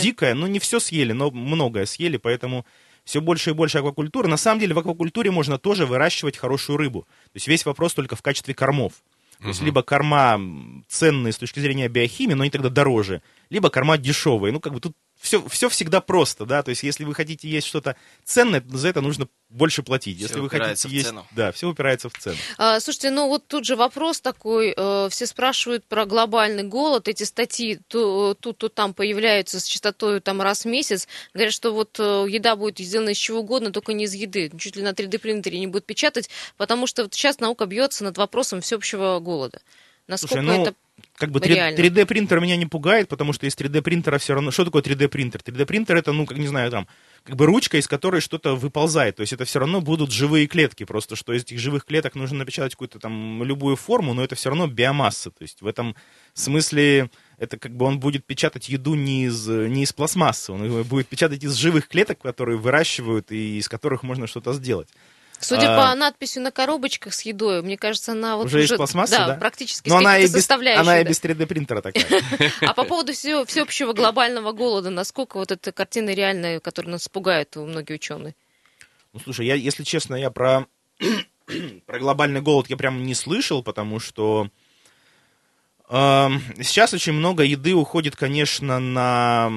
[0.00, 0.34] дикое.
[0.34, 2.66] Ну, не все съели, но многое съели, поэтому
[3.04, 4.28] все больше и больше аквакультуры.
[4.28, 7.02] На самом деле в аквакультуре можно тоже выращивать хорошую рыбу.
[7.02, 8.92] То есть весь вопрос только в качестве кормов.
[9.38, 9.48] То uh-huh.
[9.48, 10.40] есть либо корма
[10.88, 14.52] ценные с точки зрения биохимии, но они тогда дороже, либо корма дешевые.
[14.52, 17.66] Ну, как бы тут все, все всегда просто, да, то есть если вы хотите есть
[17.66, 20.16] что-то ценное, за это нужно больше платить.
[20.18, 21.26] Все если вы хотите есть, цену.
[21.32, 22.36] да, все упирается в цену.
[22.56, 27.24] А, слушайте, ну вот тут же вопрос такой, э, все спрашивают про глобальный голод, эти
[27.24, 31.98] статьи то, тут, то там появляются с частотой там раз в месяц, говорят, что вот
[31.98, 35.18] э, еда будет сделана из чего угодно, только не из еды, чуть ли на 3D
[35.18, 39.60] принтере не будет печатать, потому что вот сейчас наука бьется над вопросом всеобщего голода.
[40.06, 40.74] Насколько Слушай, ну, это
[41.16, 44.50] как бы 3, 3D принтер меня не пугает, потому что из 3D принтера все равно...
[44.50, 45.40] Что такое 3D принтер?
[45.40, 46.86] 3D принтер это, ну, как не знаю, там,
[47.24, 49.16] как бы ручка, из которой что-то выползает.
[49.16, 50.84] То есть это все равно будут живые клетки.
[50.84, 54.50] Просто что из этих живых клеток нужно напечатать какую-то там любую форму, но это все
[54.50, 55.30] равно биомасса.
[55.30, 55.96] То есть в этом
[56.34, 61.08] смысле это как бы он будет печатать еду не из, не из пластмассы, он будет
[61.08, 64.88] печатать из живых клеток, которые выращивают и из которых можно что-то сделать.
[65.40, 65.90] Судя а...
[65.90, 69.26] по надписи на коробочках с едой, мне кажется, она вот уже, уже из пластмассы, да,
[69.28, 69.34] да?
[69.34, 72.04] практически Но она и, без, она и без 3D принтера такая.
[72.60, 77.66] А по поводу всеобщего глобального голода, насколько вот эта картина реальная, которая нас пугает у
[77.66, 78.34] многих ученых?
[79.12, 80.66] Ну, слушай, я, если честно, я про,
[81.86, 84.50] про глобальный голод я прям не слышал, потому что
[85.90, 89.48] Сейчас очень много еды уходит, конечно, на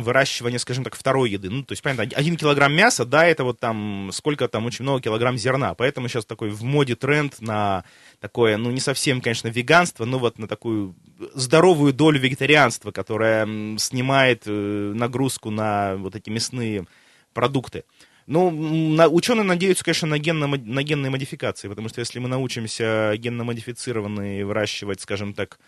[0.00, 1.50] выращивание, скажем так, второй еды.
[1.50, 5.02] Ну, то есть, понятно, один килограмм мяса, да, это вот там сколько там, очень много
[5.02, 5.74] килограмм зерна.
[5.74, 7.84] Поэтому сейчас такой в моде тренд на
[8.20, 10.94] такое, ну, не совсем, конечно, веганство, но вот на такую
[11.34, 13.46] здоровую долю вегетарианства, которая
[13.76, 16.86] снимает э, нагрузку на вот эти мясные
[17.34, 17.84] продукты.
[18.26, 23.14] Ну, на, ученые надеются, конечно, на, генно, на генные модификации, потому что если мы научимся
[23.16, 25.58] генно-модифицированные выращивать, скажем так,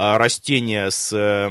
[0.00, 1.48] а, растения с э,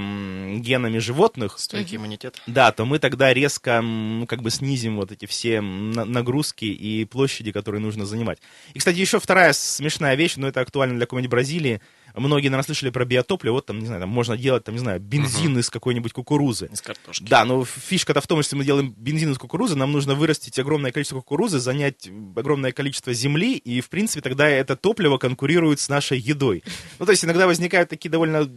[0.59, 5.25] генами животных, стойкий иммунитет, да, то мы тогда резко, ну, как бы снизим вот эти
[5.25, 8.39] все нагрузки и площади, которые нужно занимать.
[8.73, 11.81] И, кстати, еще вторая смешная вещь, но это актуально для какой-нибудь Бразилии,
[12.17, 13.53] Многие, наверное, слышали про биотопливо.
[13.53, 15.61] Вот там, не знаю, там можно делать, там, не знаю, бензин uh-huh.
[15.61, 16.69] из какой-нибудь кукурузы.
[16.71, 17.23] Из картошки.
[17.23, 20.57] Да, но фишка-то в том, что если мы делаем бензин из кукурузы, нам нужно вырастить
[20.59, 25.89] огромное количество кукурузы, занять огромное количество земли, и, в принципе, тогда это топливо конкурирует с
[25.89, 26.63] нашей едой.
[26.99, 28.47] Ну, то есть иногда возникают такие довольно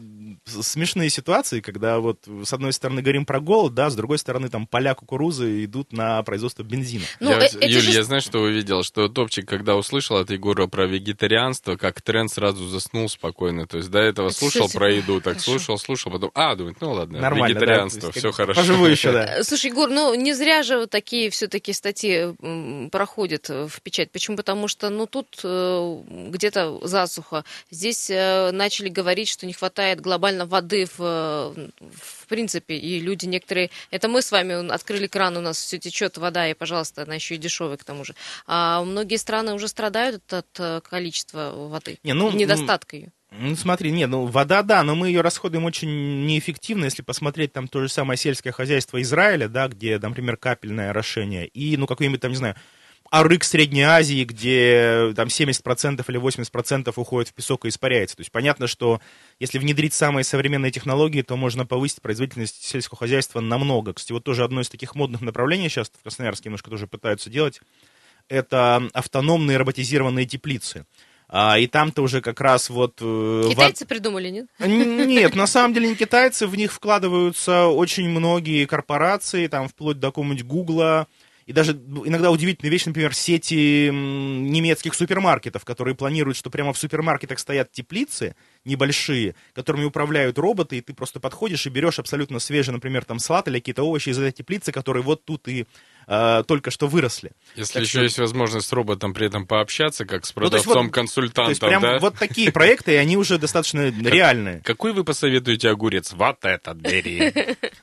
[0.51, 4.67] смешные ситуации, когда вот с одной стороны говорим про голод, да, с другой стороны там
[4.67, 7.05] поля кукурузы идут на производство бензина.
[7.21, 7.91] Ну, я, э, Юль, же...
[7.93, 12.69] я знаю, что увидел, что Топчик, когда услышал от Егора про вегетарианство, как тренд сразу
[12.69, 13.67] заснул спокойно.
[13.67, 15.51] То есть до этого это слушал про еду, так хорошо.
[15.53, 18.61] слушал, слушал, потом, а, думает, ну ладно, Нормально, вегетарианство, да, все хорошо.
[18.61, 19.39] Поживу еще, да.
[19.39, 22.35] Э, слушай, Егор, ну не зря же вот такие все-таки статьи
[22.91, 24.11] проходят в печать.
[24.11, 24.37] Почему?
[24.37, 27.45] Потому что, ну тут э, где-то засуха.
[27.71, 30.01] Здесь начали говорить, что не хватает
[30.41, 33.71] глобально воды в, в принципе, и люди некоторые...
[33.91, 37.35] Это мы с вами открыли кран, у нас все течет вода, и, пожалуйста, она еще
[37.35, 38.15] и дешевая к тому же.
[38.47, 43.13] А многие страны уже страдают от э, количества воды, не, ну, недостатка ее.
[43.33, 47.69] Ну, смотри, нет, ну, вода, да, но мы ее расходуем очень неэффективно, если посмотреть там
[47.69, 52.33] то же самое сельское хозяйство Израиля, да, где, например, капельное орошение, и, ну, какой-нибудь там,
[52.33, 52.57] не знаю,
[53.11, 58.17] а рык Средней Азии, где там 70% или 80% уходит в песок и испаряется.
[58.17, 59.01] То есть понятно, что
[59.41, 63.95] если внедрить самые современные технологии, то можно повысить производительность сельского хозяйства намного.
[63.95, 67.61] Кстати, вот тоже одно из таких модных направлений сейчас в Красноярске немножко тоже пытаются делать,
[68.29, 70.87] это автономные роботизированные теплицы.
[71.33, 72.99] А, и там-то уже как раз вот...
[73.01, 73.89] Э, китайцы в...
[73.89, 74.47] придумали, нет?
[74.59, 80.09] Нет, на самом деле не китайцы, в них вкладываются очень многие корпорации, там вплоть до
[80.09, 81.07] какого-нибудь Гугла,
[81.47, 87.39] и даже иногда удивительная вещь, например, сети немецких супермаркетов, которые планируют, что прямо в супермаркетах
[87.39, 88.35] стоят теплицы
[88.65, 93.49] небольшие, которыми управляют роботы, и ты просто подходишь и берешь абсолютно свежий, например, там салат
[93.49, 95.67] или какие-то овощи из этой теплицы, которые вот тут и
[96.07, 97.33] э, только что выросли.
[97.57, 98.03] Если так еще что...
[98.03, 101.73] есть возможность с роботом при этом пообщаться, как с продавцом-консультантом, ну, то есть, вот, то
[101.73, 101.99] есть прям да?
[101.99, 104.61] вот такие проекты, и они уже достаточно реальные.
[104.65, 106.13] Какой вы посоветуете огурец?
[106.13, 107.33] Вот этот бери.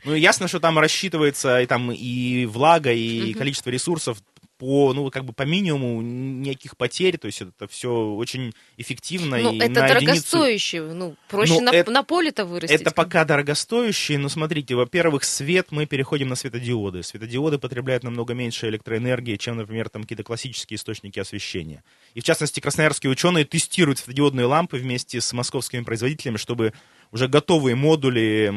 [0.03, 4.19] Ну, ясно, что там рассчитывается и там и влага, и количество ресурсов
[4.57, 9.37] по, ну, как бы по минимуму никаких потерь, то есть это все очень эффективно.
[9.37, 10.97] Ну, и это на дорогостоящее, единицу...
[10.97, 12.81] ну, проще ну, на, это, на поле-то вырастить.
[12.81, 17.03] Это пока дорогостоящее, но смотрите, во-первых, свет, мы переходим на светодиоды.
[17.03, 21.83] Светодиоды потребляют намного меньше электроэнергии, чем, например, там какие-то классические источники освещения.
[22.13, 26.73] И, в частности, красноярские ученые тестируют светодиодные лампы вместе с московскими производителями, чтобы
[27.11, 28.51] уже готовые модули,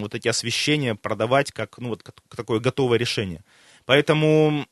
[0.00, 3.44] вот эти освещения продавать как, ну, вот, как такое готовое решение.
[3.86, 4.66] Поэтому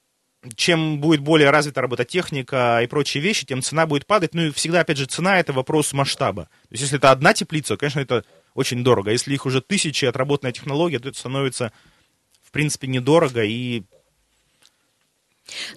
[0.57, 4.35] чем будет более развита робототехника и прочие вещи, тем цена будет падать.
[4.35, 6.45] Ну и всегда, опять же, цена это вопрос масштаба.
[6.45, 8.25] То есть, если это одна теплица, конечно, это
[8.55, 9.11] очень дорого.
[9.11, 11.73] А если их уже тысячи, отработанная технология, то это становится,
[12.43, 13.85] в принципе, недорого и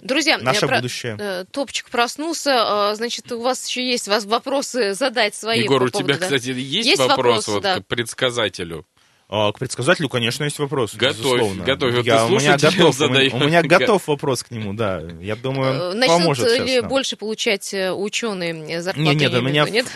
[0.00, 0.76] Друзья, наше про...
[0.76, 1.16] будущее.
[1.18, 5.62] Э, топчик проснулся, э, значит, у вас еще есть вопросы задать свои.
[5.62, 6.24] Егор, по поводу, у тебя, да?
[6.24, 7.80] кстати, есть, есть вопрос вопросы, вот да.
[7.80, 8.86] к предсказателю?
[9.28, 10.94] А, к предсказателю, конечно, есть вопрос.
[10.94, 11.64] Готовь, безусловно.
[11.64, 11.94] готовь.
[11.96, 13.28] Вот я, у, меня готов, задай...
[13.28, 15.02] у, меня, готов вопрос к нему, да.
[15.20, 19.16] Я думаю, Начнут поможет ли сейчас больше получать э, ученые зарплаты?
[19.16, 19.86] Нет, нет, у меня нет?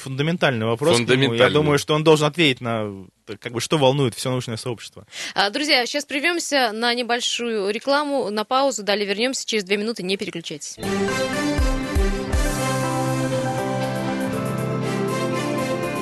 [0.00, 1.26] фундаментальный вопрос фундаментальный.
[1.26, 1.48] к нему.
[1.48, 3.06] Я думаю, что он должен ответить на
[3.40, 5.04] как бы что волнует все научное сообщество.
[5.34, 10.16] А, друзья, сейчас прервемся на небольшую рекламу, на паузу, далее вернемся через две минуты, не
[10.16, 10.76] переключайтесь.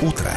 [0.02, 0.36] Утро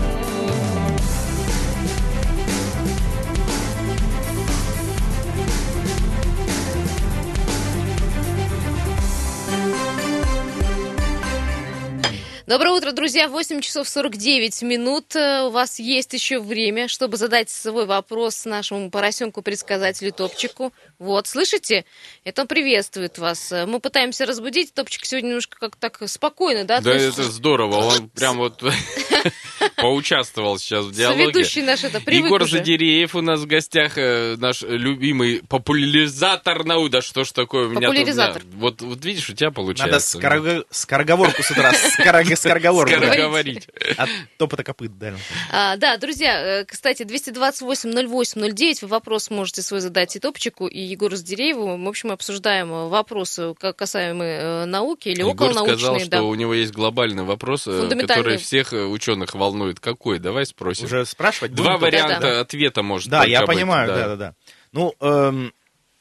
[12.51, 13.29] Доброе утро, друзья.
[13.29, 15.15] 8 часов 49 минут.
[15.15, 20.73] Э, у вас есть еще время, чтобы задать свой вопрос нашему поросенку-предсказателю Топчику.
[20.99, 21.85] Вот, слышите?
[22.25, 23.53] Это он приветствует вас.
[23.67, 24.73] Мы пытаемся разбудить.
[24.73, 26.81] Топчик сегодня немножко как так спокойно, да?
[26.81, 27.75] Да, это здорово.
[27.75, 28.61] Он прям вот
[29.75, 31.27] поучаствовал сейчас в диалоге.
[31.27, 32.57] Ведущий наш это привык Егор уже.
[32.57, 36.91] Задиреев у нас в гостях, э, наш любимый популяризатор науки.
[36.91, 38.41] Да что ж такое у меня Популяризатор.
[38.53, 40.17] Вот, вот видишь, у тебя получается.
[40.19, 42.91] Надо скороговорку с утра, скороговорку.
[42.91, 43.67] Скороговорить.
[43.97, 45.13] От топота копыт, да.
[45.51, 51.15] А, да, друзья, э, кстати, 228-08-09, вы вопрос можете свой задать и Топчику, и Егору
[51.15, 51.77] Сдерееву.
[51.77, 55.77] В общем, обсуждаем э, вопросы, касаемые науки или Егор околонаучные.
[55.77, 56.23] сказал, что да.
[56.23, 59.50] у него есть глобальный вопрос, который всех ученых волнует.
[59.79, 60.19] Какой?
[60.19, 60.85] Давай спросим.
[60.85, 61.53] Уже спрашивать?
[61.53, 62.39] Два варианта да, да.
[62.41, 64.35] ответа может Да, я понимаю, да-да-да.
[64.71, 65.53] Ну, эм,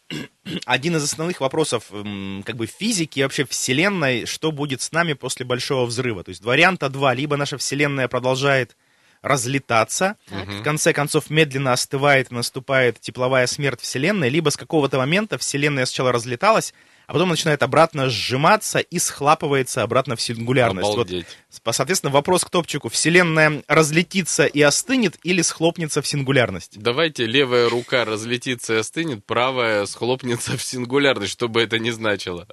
[0.67, 5.15] один из основных вопросов эм, как бы физики и вообще Вселенной, что будет с нами
[5.15, 6.25] после Большого взрыва.
[6.25, 8.77] То есть варианта два, либо наша Вселенная продолжает
[9.23, 10.49] разлетаться, так.
[10.49, 16.13] в конце концов медленно остывает, наступает тепловая смерть Вселенной, либо с какого-то момента Вселенная сначала
[16.13, 16.73] разлеталась,
[17.11, 20.93] а потом начинает обратно сжиматься и схлапывается обратно в сингулярность.
[20.93, 21.27] Обалдеть.
[21.65, 22.89] Вот, соответственно, вопрос к топчику.
[22.89, 26.81] Вселенная разлетится и остынет или схлопнется в сингулярность?
[26.81, 32.47] Давайте левая рука разлетится и остынет, правая схлопнется в сингулярность, что бы это ни значило.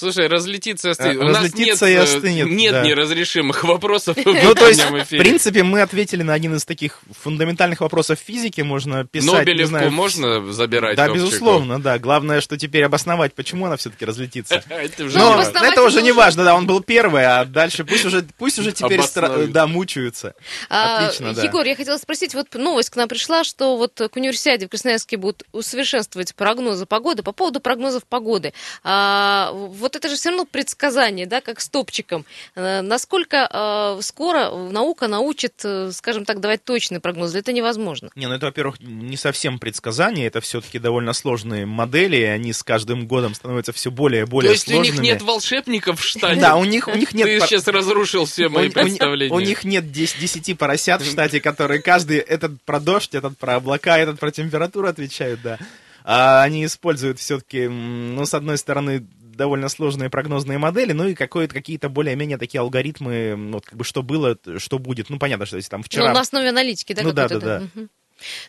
[0.00, 1.16] Слушай, разлетится и остынет.
[1.20, 2.82] Э, разлетится и остынет, нет да.
[2.82, 7.80] неразрешимых вопросов в Ну, то есть, в принципе, мы ответили на один из таких фундаментальных
[7.80, 8.62] вопросов физики.
[8.62, 10.96] Можно писать, Нобелевку знаю, можно забирать?
[10.96, 11.98] Да, безусловно, да.
[11.98, 14.64] Главное, что теперь обосновать, почему она все-таки разлетится.
[14.70, 18.06] Это уже Ну, Но это уже не важно, да, он был первый, а дальше пусть
[18.06, 19.02] уже, пусть уже теперь
[19.48, 20.34] да, мучаются.
[20.70, 21.42] А, Отлично, да.
[21.42, 25.18] Егор, я хотела спросить, вот новость к нам пришла, что вот к универсиаде в Красноярске
[25.18, 27.22] будут усовершенствовать прогнозы погоды.
[27.22, 29.50] По поводу прогнозов погоды, а,
[29.90, 32.24] вот это же все равно предсказание, да, как с топчиком.
[32.54, 37.34] А, насколько а, скоро наука научит, э, скажем так, давать точный прогноз?
[37.34, 38.10] Это невозможно.
[38.14, 42.62] Не, ну это, во-первых, не совсем предсказание, это все-таки довольно сложные модели, и они с
[42.62, 44.94] каждым годом становятся все более и более То есть у сложными.
[44.96, 46.40] них нет волшебников в штате?
[46.40, 47.26] Да, у них, у них нет...
[47.26, 49.34] Ты сейчас разрушил все мои у, у- представления.
[49.34, 53.56] у них нет 10, 10 поросят в штате, которые каждый этот про дождь, этот про
[53.56, 55.58] облака, этот про температуру отвечают, да.
[56.04, 59.06] А они используют все-таки, ну, с одной стороны,
[59.40, 64.02] довольно сложные прогнозные модели, ну и какое-то, какие-то более-менее такие алгоритмы, вот как бы что
[64.02, 65.08] было, что будет.
[65.08, 66.08] Ну, понятно, что если там вчера...
[66.08, 67.62] Ну, на основе аналитики, да, Ну да, да, да.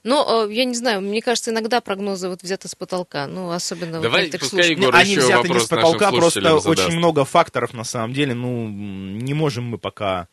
[0.04, 4.00] Но, э, я не знаю, мне кажется, иногда прогнозы вот взяты с потолка, ну, особенно
[4.00, 4.78] вот Давай, в некоторых случаях.
[4.78, 6.98] Егор Они взяты не с потолка, просто слушателям очень задаст.
[6.98, 10.28] много факторов, на самом деле, ну, не можем мы пока,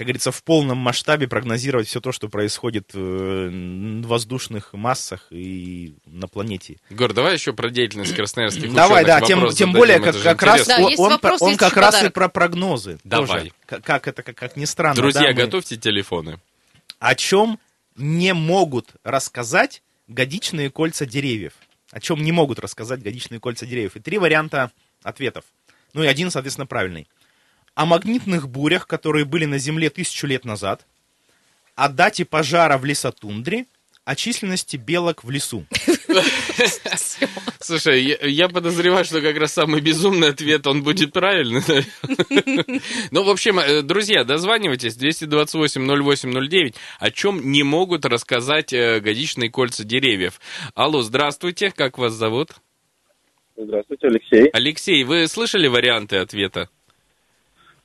[0.00, 5.92] как говорится, в полном масштабе прогнозировать все то, что происходит э, в воздушных массах и
[6.06, 6.78] на планете.
[6.88, 10.66] Егор, давай еще про деятельность красноярских Давай, ученых да, тем, тем более, как, как раз.
[10.66, 12.14] Да, он, вопрос, он как еще раз и подарок.
[12.14, 12.98] про прогнозы.
[13.04, 13.40] Давай.
[13.40, 13.52] тоже.
[13.66, 14.94] Как, как это, как, как ни странно.
[14.94, 16.38] Друзья, да, мы- готовьте телефоны.
[16.98, 17.58] О чем
[17.94, 21.52] не могут рассказать годичные кольца деревьев?
[21.90, 23.96] О чем не могут рассказать годичные кольца деревьев?
[23.96, 24.70] И три варианта
[25.02, 25.44] ответов.
[25.92, 27.06] Ну и один, соответственно, правильный.
[27.74, 30.86] О магнитных бурях, которые были на Земле тысячу лет назад.
[31.74, 33.66] О дате пожара в лесотундре.
[34.04, 35.66] О численности белок в лесу.
[37.60, 41.62] Слушай, я, я подозреваю, что как раз самый безумный ответ, он будет правильный.
[43.10, 49.84] Ну, в общем, э, друзья, дозванивайтесь 228-08-09, о чем не могут рассказать э, годичные кольца
[49.84, 50.40] деревьев.
[50.74, 52.50] Алло, здравствуйте, как вас зовут?
[53.56, 54.48] Здравствуйте, Алексей.
[54.52, 56.68] Алексей, вы слышали варианты ответа?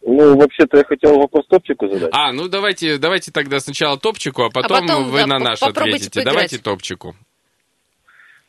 [0.07, 2.11] Ну, вообще-то я хотел вопрос топчику задать.
[2.14, 6.11] А, ну давайте, давайте тогда сначала топчику, а потом, потом, вы да, на наш ответите.
[6.11, 6.26] поиграть.
[6.34, 7.15] Давайте топчику.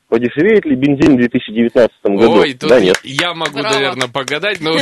[0.09, 2.41] Подешевеет ли бензин в 2019 году?
[2.41, 2.97] Ой, тут да, нет.
[3.03, 3.75] я могу, Браво.
[3.75, 4.77] наверное, погадать, но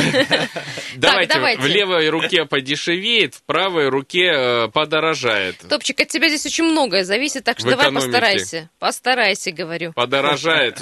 [0.97, 5.57] давайте, в левой руке подешевеет, в правой руке э, подорожает.
[5.67, 8.69] Топчик, от тебя здесь очень многое зависит, так что давай постарайся.
[8.77, 9.93] Постарайся, говорю.
[9.93, 10.79] Подорожает.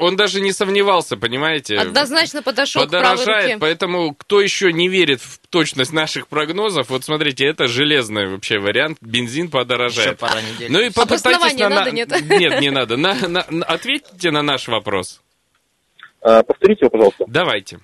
[0.00, 1.76] Он даже не сомневался, понимаете?
[1.76, 2.82] Однозначно подошел.
[2.82, 8.58] Подорожает, поэтому кто еще не верит в точность наших прогнозов, вот смотрите, это железный вообще
[8.58, 10.18] вариант, бензин Еще подорожает.
[10.18, 10.72] пара недель.
[10.72, 11.68] Ну и попытайтесь на...
[11.68, 12.10] надо, на- нет?
[12.28, 12.96] Нет, не надо.
[13.74, 15.20] Ответьте на наш вопрос.
[16.20, 17.24] А, повторите его, пожалуйста.
[17.26, 17.80] Давайте.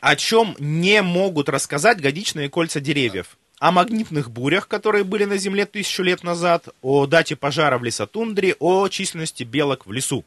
[0.00, 3.38] О чем не могут рассказать годичные кольца деревьев?
[3.60, 8.56] О магнитных бурях, которые были на Земле тысячу лет назад, о дате пожара в лесотундре,
[8.58, 10.24] о численности белок в лесу.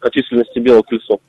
[0.00, 1.20] О численности белок в лесу.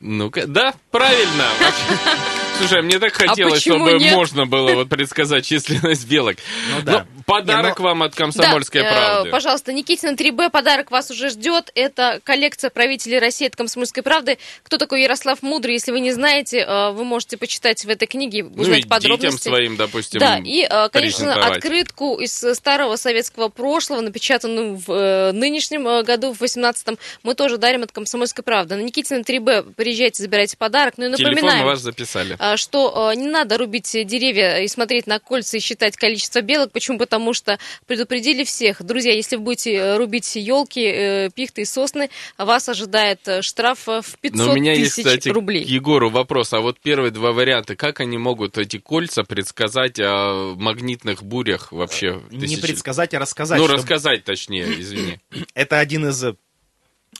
[0.00, 1.44] Ну-ка, да, правильно.
[2.60, 4.14] Слушай, мне так хотелось, А чтобы нет?
[4.14, 6.36] можно было вот предсказать численность белок.
[6.76, 7.06] Ну да.
[7.14, 9.30] Ну, подарок Не, вам от комсомольской Да, э, правды.
[9.30, 11.70] пожалуйста, Никитина 3Б, подарок вас уже ждет.
[11.74, 14.38] Это коллекция правителей России от комсомольской правды.
[14.62, 18.44] Кто такой Ярослав Мудрый, если вы не знаете, э, вы можете почитать в этой книге,
[18.44, 19.48] ну и узнать детям подробности.
[19.48, 25.32] своим, допустим, Да, и, э, конечно, открытку из э, старого советского прошлого, напечатанную в э,
[25.32, 28.76] нынешнем э, году, в 18-м, мы тоже дарим от «Комсомольской правды».
[28.76, 30.94] На Никитина 3Б приезжайте, забирайте подарок.
[30.96, 32.36] Ну и Телефон напоминаем, мы ваш записали.
[32.38, 36.72] а, что э, не надо рубить деревья и смотреть на кольца и считать количество белок.
[36.72, 36.98] Почему?
[36.98, 38.82] Потому что предупредили всех.
[38.82, 44.00] Друзья, если вы будете э, рубить елки, пихты и сосны, вас ожидает э, штраф э,
[44.02, 45.64] в 500 Но у меня есть, тысяч кстати, рублей.
[45.64, 46.52] к Егору вопрос.
[46.52, 52.22] А вот первые два варианта, как они могут эти кольца предсказать о магнитных бурях вообще?
[52.30, 53.58] Не тысячи- предсказать, а рассказать.
[53.58, 55.18] Ну, чтобы- рассказать точнее, извини.
[55.54, 56.24] Это один из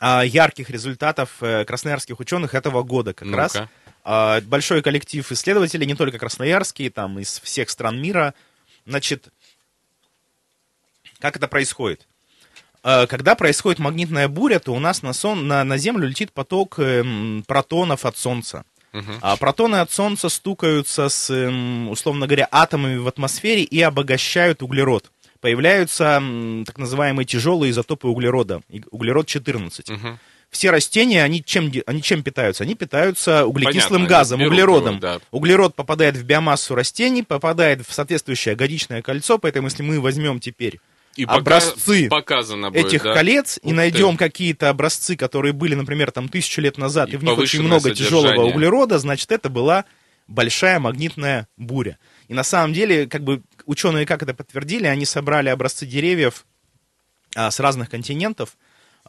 [0.00, 3.36] а, ярких результатов э, красноярских ученых этого года как Ну-ка.
[3.36, 3.56] раз.
[4.04, 8.34] А, большой коллектив исследователей, не только красноярские, там из всех стран мира.
[8.86, 9.28] Значит,
[11.18, 12.06] как это происходит?
[12.82, 16.78] Э, Когда происходит магнитная буря, то у нас на, сон, на, на Землю летит поток
[16.78, 18.64] эм, протонов от Солнца.
[18.92, 19.18] Мгм.
[19.20, 25.10] А протоны от Солнца стукаются с, эм, условно говоря, атомами в атмосфере и обогащают углерод.
[25.40, 26.22] Появляются
[26.66, 29.92] так называемые тяжелые изотопы углерода, и- углерод-14.
[29.92, 30.18] Мгм.
[30.50, 32.64] Все растения, они чем, они чем питаются?
[32.64, 34.96] Они питаются углекислым Понятно, газом, углеродом.
[34.96, 35.20] его, да.
[35.30, 40.80] Углерод попадает в биомассу растений, попадает в соответствующее годичное кольцо, поэтому если мы возьмем теперь
[41.16, 43.14] И образцы показано будет, этих да?
[43.14, 43.74] колец Ух и ты.
[43.74, 47.62] найдем какие-то образцы, которые были, например, там тысячу лет назад, и, И в них очень
[47.62, 48.52] много тяжелого содержание.
[48.54, 49.84] углерода, значит, это была
[50.26, 51.96] большая магнитная буря.
[52.26, 56.44] И на самом деле, как бы ученые как это подтвердили, они собрали образцы деревьев
[57.36, 58.56] а, с разных континентов,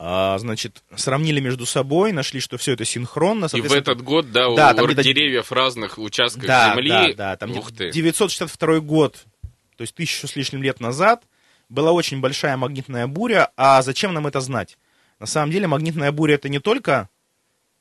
[0.03, 3.47] а, значит, сравнили между собой, нашли, что все это синхронно.
[3.53, 6.89] И в этот год, да, Да, у там деревьев в разных участках да, земли.
[6.89, 7.91] Да, да, там Ух ты.
[7.91, 9.17] 962 год,
[9.77, 11.21] то есть тысячу с лишним лет назад,
[11.69, 13.51] была очень большая магнитная буря.
[13.55, 14.79] А зачем нам это знать?
[15.19, 17.07] На самом деле магнитная буря это не только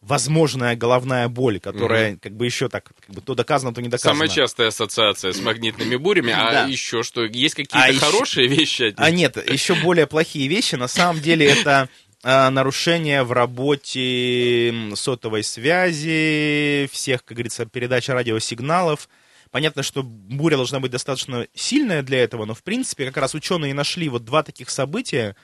[0.03, 4.15] возможная головная боль, которая как бы еще так, как бы то доказано, то не доказано.
[4.15, 6.65] Самая частая ассоциация с магнитными бурями, а Да.
[6.67, 8.83] еще что, есть какие-то А еще- хорошие вещи?
[8.83, 9.07] от них?
[9.07, 10.75] А нет, еще более плохие вещи.
[10.75, 11.89] На самом деле это
[12.23, 19.09] а, нарушение в работе сотовой связи, всех, как говорится, передач радиосигналов.
[19.51, 23.75] Понятно, что буря должна быть достаточно сильная для этого, но в принципе как раз ученые
[23.75, 25.35] нашли вот два таких события,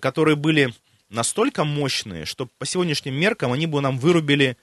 [0.00, 0.74] которые были
[1.08, 4.56] настолько мощные, что по сегодняшним меркам они бы нам вырубили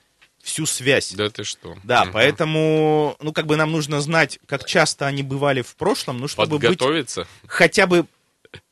[0.43, 1.13] всю связь.
[1.13, 1.77] Да ты что?
[1.83, 2.13] Да, Мгм.
[2.13, 6.59] поэтому, ну, как бы нам нужно знать, как часто они бывали в прошлом, ну, чтобы
[6.59, 7.25] быть Подготовиться?
[7.47, 8.05] хотя бы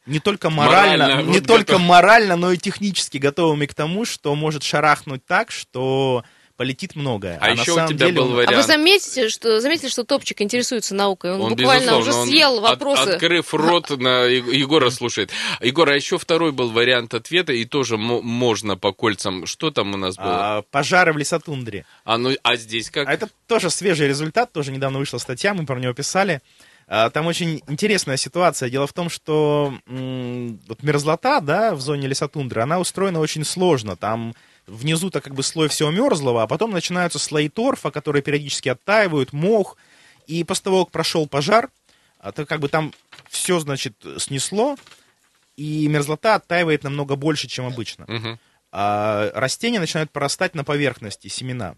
[0.05, 1.81] не только морально, Морально, не вот только готов.
[1.87, 6.23] морально, но и технически готовыми к тому, что может шарахнуть так, что
[6.57, 7.39] полетит многое.
[7.41, 8.53] А на еще у самом тебя деле был он- вариант.
[8.53, 11.31] А вы заметите, что, заметили, что Топчик интересуется наукой?
[11.33, 13.09] Он, буквально уже безусловно, он съел от- вопросы.
[13.09, 15.31] открыв рот, на Егора слушает.
[15.59, 19.47] Егор, а еще второй был вариант ответа, и тоже мо- можно по кольцам.
[19.47, 20.57] Что там у нас было?
[20.57, 21.85] А, пожары в лесотундре.
[22.05, 23.07] А, ну, а здесь как?
[23.07, 26.41] А это тоже свежий результат, тоже недавно вышла статья, мы про него писали.
[26.93, 28.69] А, Там очень интересная ситуация.
[28.69, 33.95] Дело в том, что вот мерзлота, да, в зоне лесотундры, она устроена очень сложно.
[33.95, 34.35] Там
[34.67, 39.77] внизу-то как бы слой всего мерзлого, а потом начинаются слои торфа, которые периодически оттаивают, мох.
[40.27, 41.69] И после того, как прошел пожар,
[42.19, 42.93] а, то как бы там
[43.29, 44.75] все, значит, снесло,
[45.55, 48.03] и мерзлота оттаивает намного больше, чем обычно.
[48.09, 48.37] Мгм.
[48.73, 51.75] А растения начинают прорастать на поверхности, семена.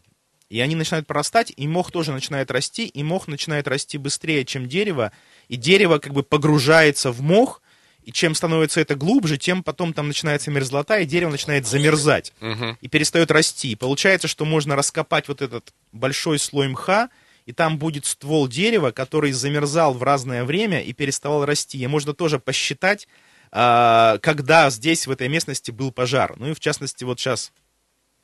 [0.54, 4.68] И они начинают прорастать, и мох тоже начинает расти, и мох начинает расти быстрее, чем
[4.68, 5.12] дерево,
[5.48, 7.60] и дерево как бы погружается в мох,
[8.04, 12.78] и чем становится это глубже, тем потом там начинается мерзлота, и дерево начинает замерзать Мгм.
[12.82, 13.72] и перестает расти.
[13.72, 17.10] И получается, что можно раскопать вот этот большой слой мха,
[17.48, 21.80] и там будет ствол дерева, который замерзал в разное время и переставал расти.
[21.80, 23.08] И можно тоже посчитать,
[23.52, 26.36] а, когда здесь, в этой местности, был пожар.
[26.38, 27.52] Ну и в частности, вот сейчас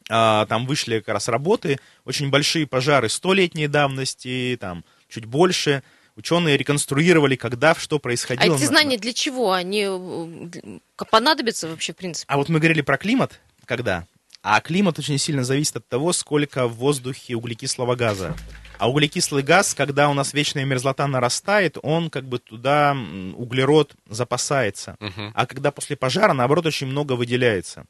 [0.10, 5.84] там вышли как раз работы, очень большие пожары столетней давности, там чуть больше.
[6.15, 8.53] Ученые реконструировали, когда, что А происходило.
[8.56, 9.53] эти на- знания для чего?
[9.53, 10.80] Они э,
[11.10, 12.26] понадобятся вообще, в принципе?
[12.27, 14.06] А вот мы говорили про климат, когда?
[14.41, 18.36] А климат очень сильно зависит от того, сколько в воздухе углекислого газа.
[18.77, 22.98] А углекислый газ, когда у нас вечная мерзлота нарастает, он как бы туда
[23.36, 24.95] углерод запасается.
[24.99, 25.31] Мгм.
[25.36, 27.86] А когда после пожара, наоборот, очень много выделяется.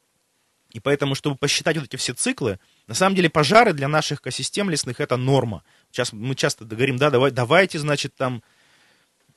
[0.71, 4.69] И поэтому, чтобы посчитать вот эти все циклы, на самом деле пожары для наших экосистем
[4.69, 5.63] лесных это норма.
[5.91, 8.43] Сейчас мы часто говорим, да, давай, давайте, значит, там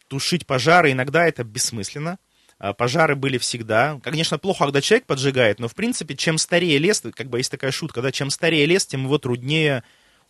[0.08, 2.18] тушить пожары, иногда это бессмысленно.
[2.58, 3.98] А, Пожары были всегда.
[4.04, 7.72] Конечно, плохо, когда человек поджигает, но, в принципе, чем старее лес, как бы есть такая
[7.72, 9.82] шутка, да, чем старее лес, тем его труднее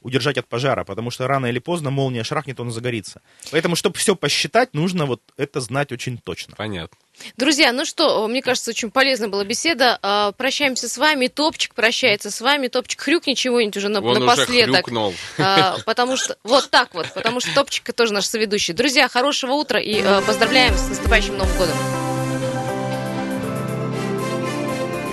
[0.02, 3.20] удержать от пожара, потому что рано или поздно молния шрахнет, он загорится.
[3.50, 6.54] Поэтому, чтобы все посчитать, нужно вот это знать очень точно.
[6.56, 6.96] Понятно.
[7.36, 9.98] Друзья, ну что, мне кажется, очень полезная была беседа.
[10.02, 11.26] А, Прощаемся с вами.
[11.28, 12.68] Топчик прощается с вами.
[12.68, 14.76] Топчик, хрюкни чего-нибудь уже на- Он уже напоследок.
[14.76, 15.14] хрюкнул.
[15.38, 18.72] А, потому что вот так вот, потому что Топчик тоже наш соведущий.
[18.74, 21.76] Друзья, хорошего утра и а, поздравляем с наступающим Новым годом.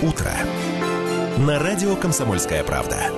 [0.02, 0.32] Утро.
[1.38, 3.12] На радио «Комсомольская правда».